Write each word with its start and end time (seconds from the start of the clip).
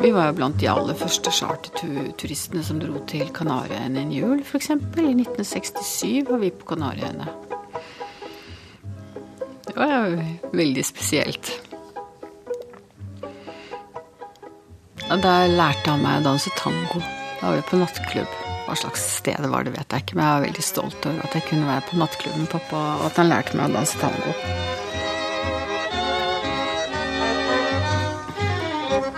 Vi 0.00 0.10
var 0.10 0.30
jo 0.30 0.36
blant 0.38 0.56
de 0.58 0.68
aller 0.72 0.96
første 0.96 1.30
charterturistene 1.34 2.62
som 2.64 2.78
dro 2.80 3.02
til 3.10 3.28
Kanariøyene 3.36 4.00
en 4.00 4.12
jul, 4.14 4.40
f.eks. 4.40 4.70
I 4.72 5.10
1967 5.12 6.24
var 6.30 6.40
vi 6.40 6.48
på 6.56 6.70
Kanariøyene. 6.70 7.26
Det 9.66 9.74
var 9.76 9.92
jo 9.92 10.24
veldig 10.56 10.84
spesielt. 10.88 11.52
Og 15.10 15.20
der 15.20 15.52
lærte 15.52 15.92
han 15.92 16.02
meg 16.02 16.22
å 16.22 16.26
danse 16.30 16.50
tango. 16.56 17.04
Da 17.40 17.50
var 17.50 17.60
vi 17.60 17.68
på 17.68 17.80
nattklubb. 17.82 18.34
Hva 18.66 18.76
slags 18.78 19.04
sted 19.18 19.46
var, 19.52 19.66
det 19.66 19.76
vet 19.76 19.92
jeg 19.92 20.04
ikke, 20.06 20.16
men 20.16 20.24
jeg 20.24 20.34
var 20.34 20.44
veldig 20.48 20.64
stolt 20.64 21.06
over 21.12 21.24
at 21.26 21.34
jeg 21.34 21.48
kunne 21.48 21.68
være 21.68 21.86
på 21.88 22.00
nattklubben 22.00 22.44
med 22.46 22.52
pappa, 22.52 22.82
og 23.00 23.08
at 23.08 23.18
han 23.18 23.32
lærte 23.32 23.58
meg 23.58 23.68
å 23.68 23.80
danse 23.80 23.98
tango. 24.00 24.34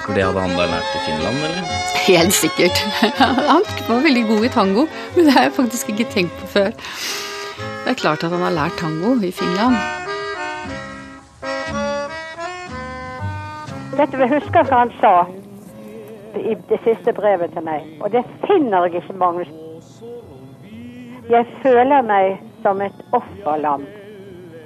For 0.04 0.14
det 0.14 0.24
hadde 0.26 0.42
han 0.42 0.56
da 0.58 0.66
lært 0.66 0.94
i 0.98 1.02
Finland, 1.06 1.42
eller? 1.46 1.74
Helt 2.02 2.34
sikkert. 2.34 2.78
Han 3.52 3.62
var 3.88 4.00
veldig 4.02 4.24
god 4.26 4.44
i 4.44 4.48
tango, 4.48 4.86
men 5.16 5.28
det 5.28 5.34
har 5.36 5.46
jeg 5.46 5.52
faktisk 5.52 5.92
ikke 5.92 6.08
tenkt 6.10 6.40
på 6.40 6.46
før. 6.56 6.72
Det 7.84 7.90
er 7.90 7.98
klart 8.00 8.24
at 8.24 8.30
han 8.30 8.42
har 8.42 8.50
lært 8.50 8.78
tango 8.78 9.14
i 9.22 9.30
Finland. 9.30 9.76
Dette 13.96 14.16
vil 14.16 14.26
jeg 14.26 14.34
husker 14.40 14.66
hva 14.66 14.82
han 14.84 14.92
sa 15.00 15.14
i 16.38 16.54
det 16.70 16.78
siste 16.86 17.12
brevet 17.12 17.52
til 17.54 17.66
meg, 17.66 17.86
og 18.00 18.10
det 18.14 18.22
finner 18.46 18.86
jeg 18.86 19.02
ikke, 19.02 19.18
Magnus. 19.22 19.50
Jeg 21.30 21.46
føler 21.62 22.02
meg 22.02 22.38
som 22.62 22.80
et 22.82 23.02
offerlam. 23.12 23.84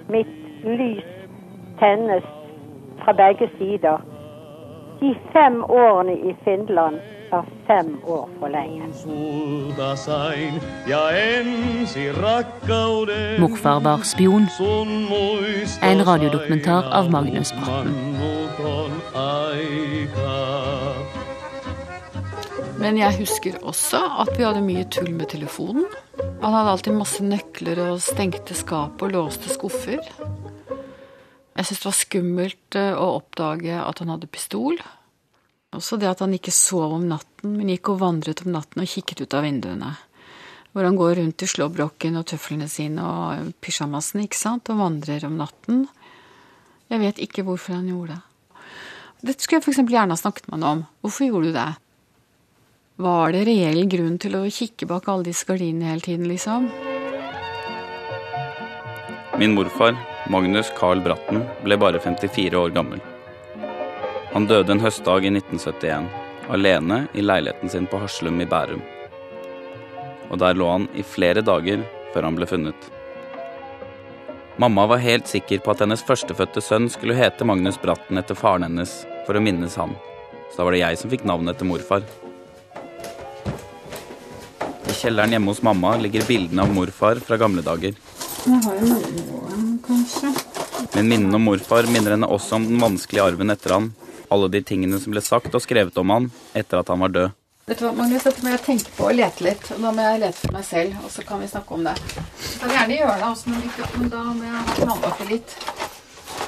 Mitt 0.09 0.37
lys 0.65 1.05
tennes 1.81 2.25
fra 3.03 3.13
begge 3.13 3.51
sider. 3.59 4.01
De 5.01 5.15
fem 5.33 5.65
årene 5.65 6.13
i 6.13 6.37
Finland 6.45 6.97
var 7.31 7.45
fem 7.67 7.97
år 8.05 8.29
for 8.39 8.49
lenge. 8.49 8.87
Morfar 13.39 13.81
var 13.81 13.99
spion. 14.03 14.47
En 15.83 16.05
radiodokumentar 16.07 16.93
av 16.93 17.11
Magnus 17.11 17.53
Bratten. 17.53 17.93
Men 22.79 22.99
jeg 23.01 23.19
husker 23.19 23.61
også 23.65 24.01
at 24.23 24.33
vi 24.37 24.45
hadde 24.45 24.65
mye 24.65 24.85
tull 24.93 25.13
med 25.13 25.29
telefonen. 25.33 25.85
Han 26.41 26.55
hadde 26.55 26.73
alltid 26.73 26.97
masse 26.97 27.25
nøkler 27.25 27.81
og 27.89 28.01
stengte 28.05 28.55
skap 28.57 29.03
og 29.03 29.13
låste 29.17 29.53
skuffer. 29.53 30.01
Jeg 31.57 31.65
syntes 31.65 31.81
det 31.81 31.89
var 31.89 31.97
skummelt 31.97 32.77
eh, 32.77 32.93
å 32.93 33.07
oppdage 33.17 33.77
at 33.81 34.03
han 34.03 34.13
hadde 34.13 34.29
pistol. 34.29 34.77
Også 35.77 35.97
det 36.01 36.09
at 36.11 36.21
han 36.25 36.35
ikke 36.37 36.53
sov 36.55 36.95
om 36.99 37.07
natten, 37.09 37.57
men 37.57 37.71
gikk 37.73 37.95
og 37.95 38.03
vandret 38.03 38.45
om 38.45 38.53
natten 38.53 38.85
og 38.85 38.91
kikket 38.91 39.25
ut 39.25 39.37
av 39.37 39.47
vinduene. 39.47 39.95
Hvor 40.77 40.85
han 40.85 40.99
går 41.01 41.15
rundt 41.17 41.43
i 41.43 41.49
slåbroken 41.49 42.19
og 42.21 42.27
tøflene 42.29 42.69
sine 42.69 43.01
og 43.01 43.55
pysjamasen, 43.65 44.27
ikke 44.27 44.39
sant, 44.39 44.69
og 44.73 44.83
vandrer 44.83 45.25
om 45.29 45.39
natten. 45.41 45.87
Jeg 46.93 47.03
vet 47.03 47.23
ikke 47.25 47.45
hvorfor 47.47 47.79
han 47.79 47.89
gjorde 47.89 48.19
det. 48.19 48.23
Dette 49.27 49.43
skulle 49.43 49.63
jeg 49.63 49.65
f.eks. 49.65 49.81
gjerne 49.89 50.13
ha 50.13 50.21
snakket 50.21 50.51
med 50.51 50.59
han 50.59 50.67
om. 50.69 50.83
Hvorfor 51.01 51.25
gjorde 51.25 51.49
du 51.49 51.57
det? 51.57 51.71
Var 53.01 53.33
det 53.33 53.47
reell 53.49 53.81
grunn 53.93 54.21
til 54.21 54.37
å 54.37 54.45
kikke 54.53 54.89
bak 54.89 55.09
alle 55.13 55.27
disse 55.27 55.49
gardinene 55.49 55.89
hele 55.91 56.05
tiden, 56.05 56.29
liksom? 56.29 56.69
Min 59.41 59.57
morfar, 59.57 59.97
Magnus 60.29 60.73
Carl 60.79 61.01
Bratten, 61.01 61.45
ble 61.63 61.77
bare 61.79 62.01
54 62.03 62.59
år 62.59 62.73
gammel. 62.75 63.01
Han 64.33 64.49
døde 64.51 64.75
en 64.75 64.83
høstdag 64.83 65.23
i 65.23 65.31
1971, 65.31 66.09
alene 66.51 66.99
i 67.15 67.23
leiligheten 67.23 67.71
sin 67.71 67.87
på 67.87 68.01
Haslum 68.03 68.41
i 68.43 68.47
Bærum. 68.51 68.83
Og 70.27 70.41
der 70.43 70.59
lå 70.59 70.67
han 70.73 70.89
i 70.99 71.05
flere 71.07 71.45
dager 71.47 71.85
før 72.13 72.27
han 72.27 72.39
ble 72.39 72.49
funnet. 72.51 72.89
Mamma 74.59 74.89
var 74.91 75.05
helt 75.05 75.31
sikker 75.31 75.63
på 75.63 75.71
at 75.71 75.85
hennes 75.85 76.03
førstefødte 76.03 76.63
sønn 76.65 76.91
skulle 76.91 77.15
hete 77.15 77.47
Magnus 77.47 77.79
Bratten 77.79 78.19
etter 78.19 78.39
faren 78.39 78.67
hennes 78.67 78.99
for 79.29 79.39
å 79.39 79.45
minnes 79.45 79.79
han. 79.79 79.95
Så 80.51 80.59
da 80.59 80.67
var 80.67 80.75
det 80.75 80.83
jeg 80.83 80.99
som 81.03 81.13
fikk 81.13 81.27
navnet 81.29 81.55
etter 81.55 81.71
morfar. 81.71 82.03
I 84.87 84.95
kjelleren 84.97 85.37
hjemme 85.37 85.55
hos 85.55 85.63
mamma 85.63 85.95
ligger 86.03 86.27
bildene 86.27 86.67
av 86.67 86.73
morfar 86.75 87.23
fra 87.23 87.39
gamle 87.39 87.63
dager. 87.63 87.95
Jeg 88.47 88.63
har 88.63 88.77
jo 88.79 88.95
noen, 88.95 89.66
kanskje. 89.85 90.33
Men 90.95 91.09
minnene 91.09 91.39
om 91.39 91.49
morfar 91.49 91.89
minner 91.91 92.17
henne 92.17 92.29
også 92.31 92.59
om 92.59 92.69
den 92.69 92.81
vanskelige 92.83 93.25
arven 93.25 93.53
etter 93.53 93.77
han. 93.77 93.91
Alle 94.33 94.49
de 94.51 94.63
tingene 94.67 94.99
som 95.03 95.15
ble 95.15 95.23
sagt 95.23 95.55
og 95.55 95.63
skrevet 95.63 95.99
om 96.03 96.13
han 96.15 96.31
etter 96.57 96.81
at 96.81 96.93
han 96.93 97.03
var 97.05 97.15
død. 97.15 97.35
Vet 97.67 97.81
du 97.81 97.89
hva, 97.89 97.97
Magnus, 97.99 98.23
dette 98.23 98.45
må 98.45 98.53
jeg 98.53 98.63
tenke 98.63 98.93
på 98.95 99.09
og 99.09 99.17
lete 99.19 99.43
litt. 99.43 99.65
Nå 99.83 99.91
må 99.91 100.03
jeg 100.05 100.21
lete 100.23 100.39
for 100.39 100.55
meg 100.55 100.67
selv, 100.69 101.01
og 101.03 101.11
så 101.11 101.25
kan 101.27 101.41
vi 101.43 101.49
snakke 101.51 101.75
om 101.75 101.83
det. 101.89 101.95
Jeg 102.07 102.61
kan 102.61 102.75
gjerne 102.77 102.99
gjøre 103.01 103.17
det, 103.17 103.31
også, 103.33 103.55
men, 103.55 104.11
da 104.13 104.21
må 104.29 104.45
jeg 104.47 104.53
ha 104.55 104.77
planlagt 104.77 105.23
det 105.25 105.27
litt. 105.33 105.57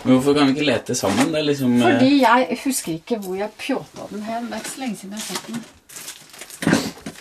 Men 0.04 0.12
hvorfor 0.12 0.36
kan 0.38 0.46
vi 0.46 0.54
ikke 0.54 0.68
lete 0.68 0.94
sammen? 0.94 1.32
Det 1.34 1.40
er 1.40 1.48
liksom 1.48 1.74
eh, 1.74 1.82
Fordi 1.88 2.12
jeg 2.20 2.60
husker 2.62 2.92
ikke 2.92 3.18
hvor 3.24 3.34
jeg 3.40 3.50
pjåta 3.58 4.06
den 4.12 4.22
hen. 4.28 4.46
Det 4.46 4.60
er 4.60 4.62
ikke 4.62 4.74
så 4.76 4.84
lenge 4.84 5.00
siden 5.00 5.16
jeg 5.16 5.24
har 5.24 5.28
sett 5.32 5.50
den. 5.50 5.66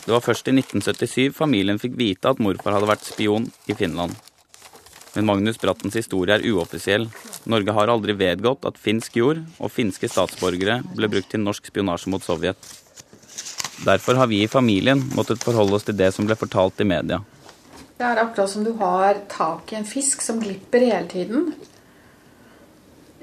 Det 0.05 0.13
var 0.13 0.23
først 0.23 0.47
i 0.47 0.53
1977 0.53 1.33
familien 1.35 1.81
fikk 1.81 1.97
vite 1.97 2.29
at 2.29 2.39
morfar 2.39 2.77
hadde 2.77 2.93
vært 2.93 3.09
spion 3.09 3.49
i 3.65 3.75
Finland. 3.75 4.13
Men 5.17 5.25
Magnus 5.25 5.57
Brattens 5.57 5.95
historie 5.97 6.35
er 6.35 6.43
uoffisiell. 6.45 7.07
Norge 7.49 7.73
har 7.73 7.89
aldri 7.89 8.13
vedgått 8.13 8.67
at 8.69 8.75
finsk 8.77 9.15
jord 9.17 9.39
og 9.57 9.71
finske 9.73 10.05
statsborgere 10.05 10.75
ble 10.93 11.07
brukt 11.09 11.31
til 11.31 11.41
norsk 11.41 11.71
spionasje 11.71 12.11
mot 12.13 12.21
Sovjet. 12.21 12.59
Derfor 13.81 14.19
har 14.21 14.29
vi 14.29 14.43
i 14.43 14.51
familien 14.51 15.01
måttet 15.17 15.41
forholde 15.41 15.73
oss 15.73 15.87
til 15.87 15.97
det 15.97 16.11
som 16.13 16.29
ble 16.29 16.37
fortalt 16.37 16.85
i 16.85 16.85
media. 16.85 17.17
Det 17.97 18.05
er 18.05 18.21
akkurat 18.21 18.51
som 18.51 18.67
du 18.67 18.75
har 18.77 19.23
tak 19.31 19.73
i 19.73 19.79
en 19.79 19.89
fisk 19.89 20.21
som 20.21 20.37
glipper 20.43 20.85
hele 20.85 21.09
tiden. 21.09 21.49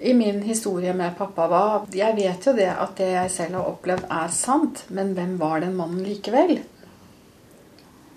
I 0.03 0.17
min 0.19 0.43
historie 0.43 0.97
med 0.99 1.15
pappa 1.15 1.47
var 1.47 1.87
Jeg 1.95 2.19
vet 2.19 2.49
jo 2.49 2.57
det 2.59 2.73
at 2.75 2.97
det 2.99 3.13
jeg 3.13 3.35
selv 3.37 3.61
har 3.61 3.71
opplevd, 3.71 4.11
er 4.11 4.35
sant. 4.35 4.83
Men 4.91 5.15
hvem 5.15 5.39
var 5.39 5.63
den 5.63 5.79
mannen 5.79 6.03
likevel? 6.03 6.57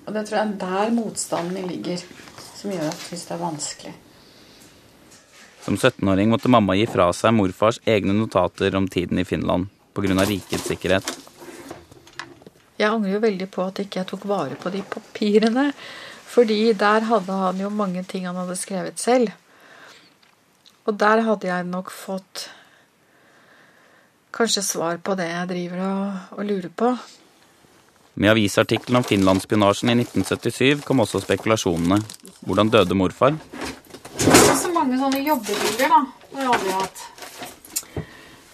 Og 0.07 0.17
det 0.17 0.25
tror 0.25 0.39
jeg 0.39 0.47
er 0.47 0.57
der 0.65 0.97
motstanden 0.97 1.69
ligger, 1.69 2.01
som 2.57 2.73
gjør 2.73 2.89
at 2.89 2.97
jeg 2.97 3.07
syns 3.11 3.25
det 3.29 3.35
er 3.35 3.41
vanskelig. 3.43 3.93
Som 5.67 5.77
17-åring 5.77 6.31
måtte 6.31 6.51
mamma 6.51 6.77
gi 6.79 6.87
fra 6.89 7.09
seg 7.13 7.35
morfars 7.35 7.81
egne 7.85 8.15
notater 8.15 8.75
om 8.79 8.87
tiden 8.87 9.19
i 9.19 9.27
Finland 9.27 9.67
pga. 9.93 10.25
rikets 10.25 10.67
sikkerhet. 10.69 11.07
Jeg 12.77 12.91
angrer 12.91 13.15
jo 13.15 13.23
veldig 13.23 13.47
på 13.49 13.65
at 13.65 13.81
ikke 13.81 13.99
jeg 14.03 14.09
tok 14.11 14.27
vare 14.29 14.57
på 14.61 14.69
de 14.73 14.83
papirene. 14.85 15.71
Fordi 16.27 16.73
der 16.77 17.07
hadde 17.09 17.33
han 17.33 17.59
jo 17.61 17.69
mange 17.73 18.03
ting 18.05 18.27
han 18.27 18.37
hadde 18.37 18.55
skrevet 18.59 18.99
selv. 19.01 19.31
Og 20.85 20.95
der 20.99 21.23
hadde 21.25 21.47
jeg 21.49 21.67
nok 21.67 21.91
fått 21.91 22.49
kanskje 24.37 24.61
svar 24.61 24.99
på 25.01 25.15
det 25.17 25.29
jeg 25.31 25.49
driver 25.49 25.81
og, 25.87 26.35
og 26.37 26.45
lurer 26.45 26.69
på. 26.69 26.91
Med 28.17 28.31
avisartikkelen 28.31 28.97
om 28.97 29.03
finlandsspionasjen 29.05 29.91
i 29.93 29.95
1977 30.01 30.81
kom 30.87 31.03
også 31.03 31.19
spekulasjonene. 31.21 31.99
Hvordan 32.49 32.71
døde 32.73 32.95
morfar? 32.97 33.37
Så 34.17 34.71
mange 34.73 34.97
sånne 34.97 35.21
jobbebilder, 35.21 35.91
da. 35.91 35.99
har 36.33 36.41
jeg 36.41 36.55
aldri 36.55 36.73
hatt. 36.79 37.03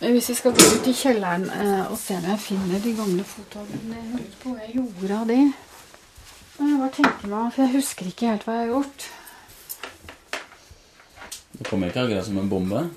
Men 0.02 0.18
hvis 0.18 0.28
vi 0.34 0.36
skal 0.36 0.58
gå 0.58 0.68
ut 0.68 0.92
i 0.92 0.98
kjelleren 1.00 1.48
eh, 1.48 1.86
og 1.88 1.96
se 1.96 2.20
om 2.20 2.28
jeg 2.28 2.44
finner 2.44 2.84
de 2.84 2.92
gamle 2.98 3.24
fotoene 3.24 3.96
Jeg 3.96 4.10
lurer 4.12 4.38
på 4.44 4.52
hva 4.52 4.66
jeg 4.66 4.76
gjorde 4.82 5.20
av 5.22 5.32
de. 5.32 5.42
Men 6.58 6.74
Jeg 6.74 6.80
bare 6.84 6.96
tenker 7.00 7.32
meg, 7.38 7.50
for 7.56 7.64
jeg 7.64 7.76
husker 7.80 8.12
ikke 8.12 8.32
helt 8.34 8.48
hva 8.50 8.60
jeg 8.60 8.66
har 8.68 8.74
gjort. 8.76 9.10
Det 11.54 11.70
kommer 11.72 11.88
ikke 11.88 12.04
akkurat 12.04 12.28
som 12.28 12.44
en 12.44 12.52
bombe. 12.52 12.88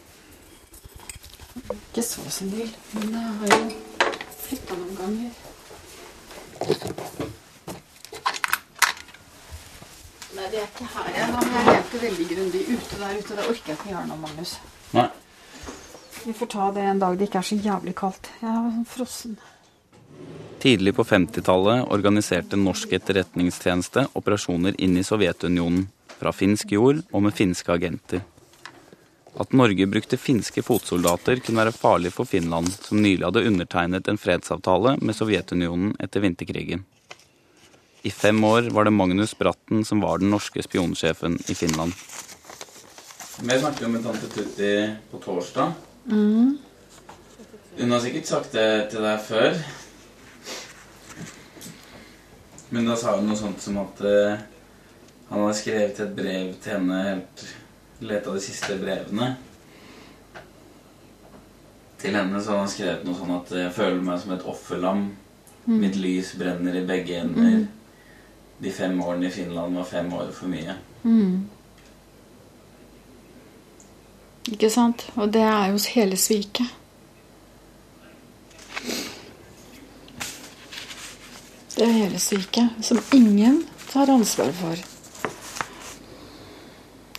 Ikke 1.62 2.02
så 2.02 2.26
senil, 2.26 2.74
men 2.96 3.20
jeg 3.20 3.36
har 3.44 3.54
jo 3.54 3.68
flytta 4.48 4.82
noen 4.82 4.98
ganger. 5.04 5.46
Nei, 10.36 10.46
det 10.52 10.60
er 10.60 10.66
ikke 10.68 10.86
her. 10.92 11.10
Jeg, 11.16 11.28
nå, 11.32 11.42
jeg 11.52 11.66
lette 11.70 12.00
veldig 12.02 12.26
grundig 12.32 12.62
ute 12.70 13.00
der 13.00 13.18
ute. 13.18 13.36
Det 13.36 13.44
orker 13.44 13.72
jeg 13.72 13.78
ikke 13.78 13.92
gjøre 13.92 14.06
nå, 14.10 14.18
Magnus. 14.20 14.56
Nei. 14.96 15.08
Vi 16.26 16.34
får 16.34 16.50
ta 16.50 16.70
det 16.74 16.82
en 16.90 17.02
dag 17.02 17.18
det 17.18 17.28
ikke 17.28 17.40
er 17.42 17.46
så 17.46 17.58
jævlig 17.68 17.94
kaldt. 17.98 18.30
Jeg 18.40 18.50
er 18.50 18.72
sånn 18.74 18.88
frossen. 18.90 19.36
Tidlig 20.62 20.96
på 20.96 21.04
50-tallet 21.06 21.92
organiserte 21.94 22.58
norsk 22.58 22.96
etterretningstjeneste 22.98 24.08
operasjoner 24.18 24.74
inn 24.82 24.96
i 24.98 25.04
Sovjetunionen, 25.06 25.84
fra 26.16 26.32
finsk 26.32 26.72
jord 26.72 27.02
og 27.12 27.26
med 27.26 27.36
finske 27.36 27.70
agenter. 27.74 28.24
At 29.36 29.52
Norge 29.52 29.86
brukte 29.86 30.16
finske 30.16 30.62
fotsoldater 30.64 31.42
kunne 31.44 31.60
være 31.66 31.76
farlig 31.76 32.12
for 32.14 32.24
Finland, 32.24 32.70
som 32.72 33.02
nylig 33.02 33.24
hadde 33.26 33.44
undertegnet 33.44 34.08
en 34.08 34.20
fredsavtale 34.20 34.94
med 35.02 35.16
Sovjetunionen 35.16 35.92
etter 36.00 36.24
vinterkrigen. 36.24 36.86
I 38.06 38.10
fem 38.10 38.38
år 38.44 38.70
var 38.72 38.86
det 38.86 38.94
Magnus 38.96 39.34
Bratten 39.38 39.84
som 39.84 40.00
var 40.00 40.22
den 40.22 40.30
norske 40.32 40.62
spionsjefen 40.64 41.36
i 41.50 41.54
Finland. 41.58 41.92
Vi 43.42 43.58
snakket 43.60 43.82
jo 43.82 43.88
med 43.92 44.06
tante 44.06 44.30
Tutti 44.32 44.70
på 45.10 45.20
torsdag. 45.20 45.72
Mm. 46.06 46.56
Hun 47.76 47.92
har 47.92 48.00
sikkert 48.00 48.30
sagt 48.30 48.56
det 48.56 48.68
til 48.94 49.04
deg 49.04 49.20
før. 49.20 49.58
Men 52.72 52.88
da 52.88 52.96
sa 52.96 53.18
hun 53.18 53.28
noe 53.28 53.36
sånt 53.36 53.60
som 53.60 53.76
at 53.82 54.00
eh, 54.00 54.40
han 55.28 55.42
hadde 55.42 55.58
skrevet 55.60 56.00
et 56.06 56.16
brev 56.16 56.54
til 56.62 56.78
henne 56.78 57.02
helt 57.10 57.44
Leta 58.00 58.32
de 58.32 58.40
siste 58.44 58.76
brevene. 58.80 59.30
Til 62.00 62.16
henne 62.16 62.42
så 62.42 62.52
hadde 62.52 62.64
han 62.64 62.72
skrevet 62.72 63.06
noe 63.06 63.16
sånn 63.16 63.36
at 63.38 63.52
jeg 63.56 63.72
føler 63.76 64.02
meg 64.04 64.20
som 64.20 64.34
et 64.36 64.44
offerlam. 64.46 65.06
Mitt 65.66 65.96
lys 65.98 66.34
brenner 66.38 66.76
i 66.78 66.84
begge 66.86 67.20
ender. 67.24 67.64
De 68.62 68.72
fem 68.72 69.00
årene 69.02 69.26
i 69.28 69.34
Finland 69.34 69.74
var 69.76 69.88
fem 69.88 70.12
år 70.14 70.28
for 70.36 70.52
mye. 70.52 70.76
Mm. 71.02 71.46
Ikke 74.52 74.70
sant? 74.70 75.08
Og 75.16 75.32
det 75.34 75.42
er 75.42 75.72
jo 75.72 75.80
hele 75.96 76.18
sviket. 76.20 76.74
Det 81.76 81.84
er 81.84 81.92
hele 81.92 82.20
sviket, 82.22 82.76
som 82.80 83.02
ingen 83.12 83.64
tar 83.90 84.08
ansvar 84.08 84.52
for. 84.56 84.95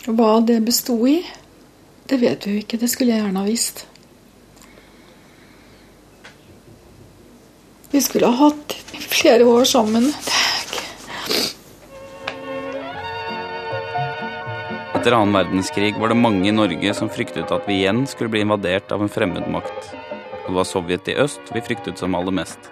Hva 0.07 0.38
det 0.39 0.62
besto 0.63 0.95
i, 1.04 1.19
det 2.07 2.21
vet 2.21 2.45
vi 2.48 2.54
jo 2.56 2.63
ikke. 2.63 2.80
Det 2.80 2.88
skulle 2.88 3.12
jeg 3.12 3.25
gjerne 3.25 3.42
ha 3.44 3.48
visst. 3.48 3.83
Vi 7.92 8.00
skulle 8.04 8.30
ha 8.31 8.48
hatt 8.48 8.75
flere 9.04 9.44
år 9.48 9.68
sammen. 9.68 10.07
Er 10.07 10.48
Etter 14.98 15.15
annen 15.15 15.36
verdenskrig 15.36 15.94
var 16.00 16.12
det 16.12 16.19
mange 16.19 16.48
i 16.50 16.56
Norge 16.56 16.94
som 16.95 17.12
fryktet 17.12 17.51
at 17.51 17.68
vi 17.68 17.81
igjen 17.81 18.01
skulle 18.07 18.31
bli 18.31 18.42
invadert 18.44 18.92
av 18.92 19.04
en 19.04 19.12
fremmed 19.12 19.45
makt. 19.51 19.92
Og 20.45 20.50
det 20.50 20.56
var 20.57 20.68
Sovjet 20.68 21.12
i 21.12 21.15
øst 21.19 21.51
vi 21.56 21.63
fryktet 21.63 22.00
som 22.00 22.15
aller 22.15 22.36
mest. 22.39 22.71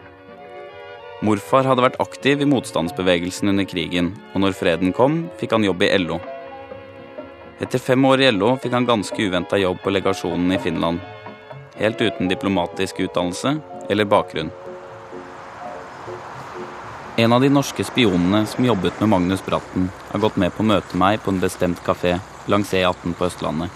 Morfar 1.24 1.68
hadde 1.68 1.84
vært 1.86 2.00
aktiv 2.04 2.44
i 2.44 2.48
motstandsbevegelsen 2.50 3.52
under 3.52 3.68
krigen, 3.68 4.12
og 4.34 4.44
når 4.44 4.56
freden 4.56 4.96
kom, 4.96 5.26
fikk 5.40 5.56
han 5.56 5.68
jobb 5.68 5.84
i 5.88 5.92
LO. 6.04 6.20
Etter 7.60 7.80
fem 7.80 8.06
år 8.06 8.22
i 8.22 8.32
LO 8.32 8.58
fikk 8.60 8.74
han 8.76 8.86
ganske 8.86 9.16
uventa 9.24 9.58
jobb 9.58 9.78
på 9.84 9.92
legasjonen 9.94 10.52
i 10.52 10.60
Finland. 10.60 11.00
Helt 11.80 12.02
uten 12.02 12.28
diplomatisk 12.28 13.00
utdannelse 13.00 13.58
eller 13.90 14.06
bakgrunn. 14.06 14.52
En 17.16 17.34
av 17.34 17.42
de 17.42 17.50
norske 17.50 17.84
spionene 17.88 18.42
som 18.46 18.66
jobbet 18.66 19.00
med 19.00 19.10
Magnus 19.10 19.46
Bratten, 19.46 19.88
har 20.12 20.20
gått 20.20 20.36
med 20.36 20.52
på 20.52 20.66
å 20.66 20.68
møte 20.68 21.00
meg 21.00 21.22
på 21.24 21.32
en 21.32 21.40
bestemt 21.40 21.80
kafé 21.86 22.18
langs 22.52 22.74
E18 22.76 23.16
på 23.16 23.30
Østlandet. 23.30 23.72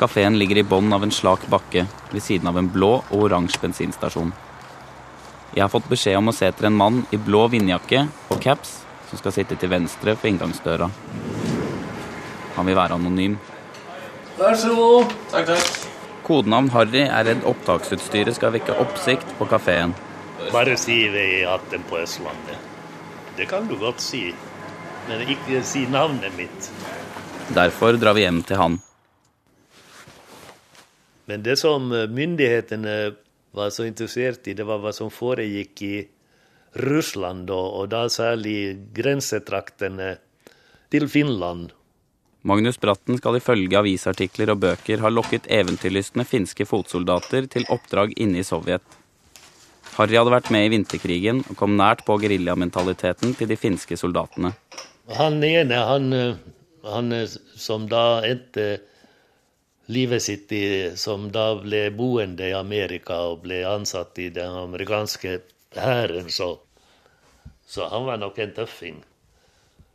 Kafeen 0.00 0.38
ligger 0.40 0.62
i 0.62 0.64
bånn 0.64 0.96
av 0.96 1.04
en 1.04 1.12
slak 1.12 1.44
bakke 1.52 1.84
ved 2.08 2.24
siden 2.24 2.48
av 2.48 2.56
en 2.56 2.72
blå 2.72 2.94
og 3.02 3.26
oransje 3.28 3.60
bensinstasjon. 3.60 4.32
Jeg 5.52 5.66
har 5.66 5.68
fått 5.68 5.92
beskjed 5.92 6.16
om 6.16 6.32
å 6.32 6.36
se 6.36 6.48
etter 6.48 6.70
en 6.70 6.80
mann 6.80 7.02
i 7.12 7.20
blå 7.20 7.44
vindjakke 7.52 8.06
og 8.32 8.40
caps 8.40 8.78
som 9.10 9.20
skal 9.20 9.36
sitte 9.36 9.60
til 9.60 9.68
venstre 9.76 10.16
for 10.16 10.32
inngangsdøra. 10.32 10.88
Han 12.56 12.68
vil 12.68 12.76
være 12.76 12.98
anonym. 12.98 13.38
Vær 14.38 14.54
så 14.58 14.74
god. 14.76 15.16
Takk, 15.32 15.52
takk. 15.52 15.88
Kodenavn 16.22 16.70
Harry 16.72 17.02
er 17.04 17.26
redd 17.26 17.46
opptaksutstyret 17.48 18.36
skal 18.36 18.54
vekke 18.54 18.76
oppsikt 18.82 19.34
på 19.38 19.48
kafeen. 19.50 19.94
Bare 20.52 20.76
si 20.80 21.02
V18 21.10 21.84
på 21.90 21.98
Østlandet. 22.02 22.70
Det 23.36 23.48
kan 23.50 23.66
du 23.68 23.74
godt 23.80 24.02
si. 24.02 24.28
Men 25.08 25.24
ikke 25.26 25.62
si 25.66 25.86
navnet 25.90 26.34
mitt. 26.38 26.70
Derfor 27.52 27.98
drar 27.98 28.14
vi 28.14 28.26
hjem 28.26 28.42
til 28.46 28.60
han. 28.60 28.78
Men 31.26 31.42
det 31.42 31.56
som 31.58 31.88
myndighetene 31.90 32.96
var 33.52 33.70
så 33.74 33.86
interessert 33.88 34.46
i, 34.48 34.54
det 34.54 34.66
var 34.68 34.80
hva 34.82 34.92
som 34.94 35.10
foregikk 35.12 35.82
i 35.86 35.94
Russland, 36.82 37.50
og, 37.52 37.66
og 37.80 37.90
da 37.92 38.06
særlig 38.08 38.78
grensetraktene 38.96 40.14
til 40.92 41.08
Finland. 41.08 41.72
Magnus 42.42 42.80
Bratten 42.82 43.20
skal 43.20 43.38
ifølge 43.38 43.78
avisartikler 43.78 44.50
og 44.50 44.62
bøker 44.64 45.02
ha 45.04 45.10
lokket 45.12 45.46
eventyrlystne 45.46 46.24
finske 46.26 46.66
fotsoldater 46.66 47.46
til 47.50 47.68
oppdrag 47.70 48.16
inne 48.18 48.42
i 48.42 48.46
Sovjet. 48.46 48.82
Harry 49.94 50.16
hadde 50.16 50.32
vært 50.32 50.50
med 50.50 50.66
i 50.66 50.72
vinterkrigen 50.72 51.42
og 51.44 51.58
kom 51.60 51.76
nært 51.78 52.02
på 52.06 52.16
geriljamentaliteten 52.22 53.36
til 53.38 53.50
de 53.50 53.58
finske 53.60 53.98
soldatene. 54.00 54.54
Han 55.18 55.38
ene, 55.44 55.78
han, 55.86 56.08
eh, 56.16 56.40
han 56.88 57.12
eh, 57.12 57.36
som 57.54 57.86
da 57.90 58.22
endte 58.26 58.80
livet 59.92 60.22
sitt 60.22 60.52
i 60.52 60.96
Som 60.96 61.30
da 61.34 61.54
ble 61.60 61.90
boende 61.90 62.48
i 62.48 62.56
Amerika 62.56 63.18
og 63.30 63.42
ble 63.44 63.62
ansatt 63.68 64.18
i 64.18 64.30
den 64.30 64.50
amerikanske 64.64 65.40
hæren, 65.76 66.30
så, 66.30 66.56
så 67.66 67.88
han 67.92 68.06
var 68.06 68.18
nok 68.22 68.38
en 68.38 68.54
tøffing. 68.56 69.02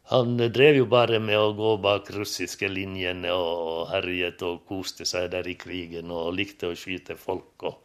Han 0.09 0.37
drev 0.37 0.77
jo 0.79 0.85
bare 0.87 1.19
med 1.19 1.35
å 1.35 1.51
gå 1.51 1.73
bak 1.83 2.13
russiske 2.15 2.69
linjene 2.71 3.33
og 3.35 3.89
herjet 3.91 4.39
og 4.47 4.61
koste 4.69 5.03
seg 5.03 5.33
der 5.33 5.49
i 5.51 5.57
krigen 5.59 6.13
og 6.15 6.31
likte 6.37 6.69
å 6.71 6.77
skyte 6.79 7.17
folk. 7.19 7.65
Og. 7.67 7.75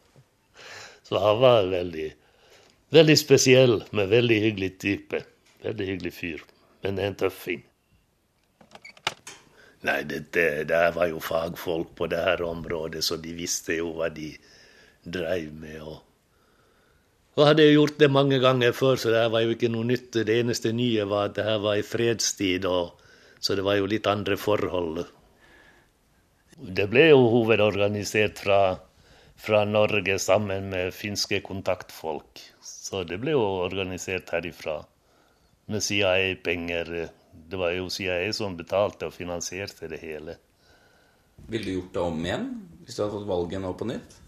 Så 1.02 1.18
han 1.18 1.40
var 1.42 1.66
veldig, 1.72 2.06
veldig 2.94 3.16
spesiell, 3.18 3.74
men 3.90 4.12
veldig 4.12 4.38
hyggelig 4.44 4.70
type. 4.84 5.24
Veldig 5.66 5.88
hyggelig 5.88 6.14
fyr, 6.14 6.46
men 6.86 7.02
en 7.02 7.18
tøffing. 7.18 7.66
Nei, 9.82 9.98
det 10.06 10.82
var 10.94 11.10
jo 11.10 11.18
fagfolk 11.18 11.90
på 11.98 12.06
det 12.06 12.22
her 12.22 12.46
området, 12.46 13.02
så 13.02 13.18
de 13.18 13.34
visste 13.34 13.80
jo 13.80 13.96
hva 13.98 14.12
de 14.14 14.30
dreiv 15.02 15.50
med. 15.58 15.80
og 15.82 16.11
og 17.32 17.46
hadde 17.48 17.64
gjort 17.70 17.96
det 18.00 18.10
mange 18.12 18.38
ganger 18.42 18.74
før, 18.76 18.98
så 19.00 19.12
det 19.12 19.22
her 19.22 19.32
var 19.32 19.44
jo 19.46 19.54
ikke 19.54 19.70
noe 19.72 19.88
nytt. 19.88 20.10
Det 20.12 20.34
eneste 20.42 20.72
nye 20.76 21.06
var 21.08 21.30
at 21.30 21.38
det 21.38 21.46
her 21.46 21.62
var 21.64 21.78
i 21.80 21.86
fredstid, 21.86 22.66
og, 22.68 22.92
så 23.40 23.56
det 23.56 23.64
var 23.64 23.78
jo 23.78 23.88
litt 23.88 24.08
andre 24.10 24.36
forhold. 24.36 25.00
Det 26.62 26.86
ble 26.92 27.08
jo 27.08 27.22
hovedorganisert 27.32 28.42
fra, 28.44 28.60
fra 29.40 29.64
Norge 29.64 30.18
sammen 30.20 30.68
med 30.74 30.92
finske 30.92 31.40
kontaktfolk. 31.46 32.42
Så 32.60 33.00
det 33.08 33.22
ble 33.22 33.32
jo 33.32 33.42
organisert 33.64 34.28
herifra 34.36 34.82
med 35.72 35.82
CIA-penger. 35.82 36.92
Det 37.32 37.56
var 37.56 37.72
jo 37.72 37.88
CIA 37.88 38.28
som 38.36 38.58
betalte 38.60 39.08
og 39.08 39.16
finansierte 39.16 39.88
det 39.88 40.02
hele. 40.04 40.36
Ville 41.48 41.64
du 41.64 41.78
gjort 41.78 41.94
det 41.96 42.04
om 42.04 42.26
igjen 42.26 42.50
hvis 42.82 42.98
du 42.98 43.02
hadde 43.02 43.16
fått 43.16 43.30
valget 43.30 43.64
nå 43.64 43.72
på 43.78 43.88
nytt? 43.88 44.18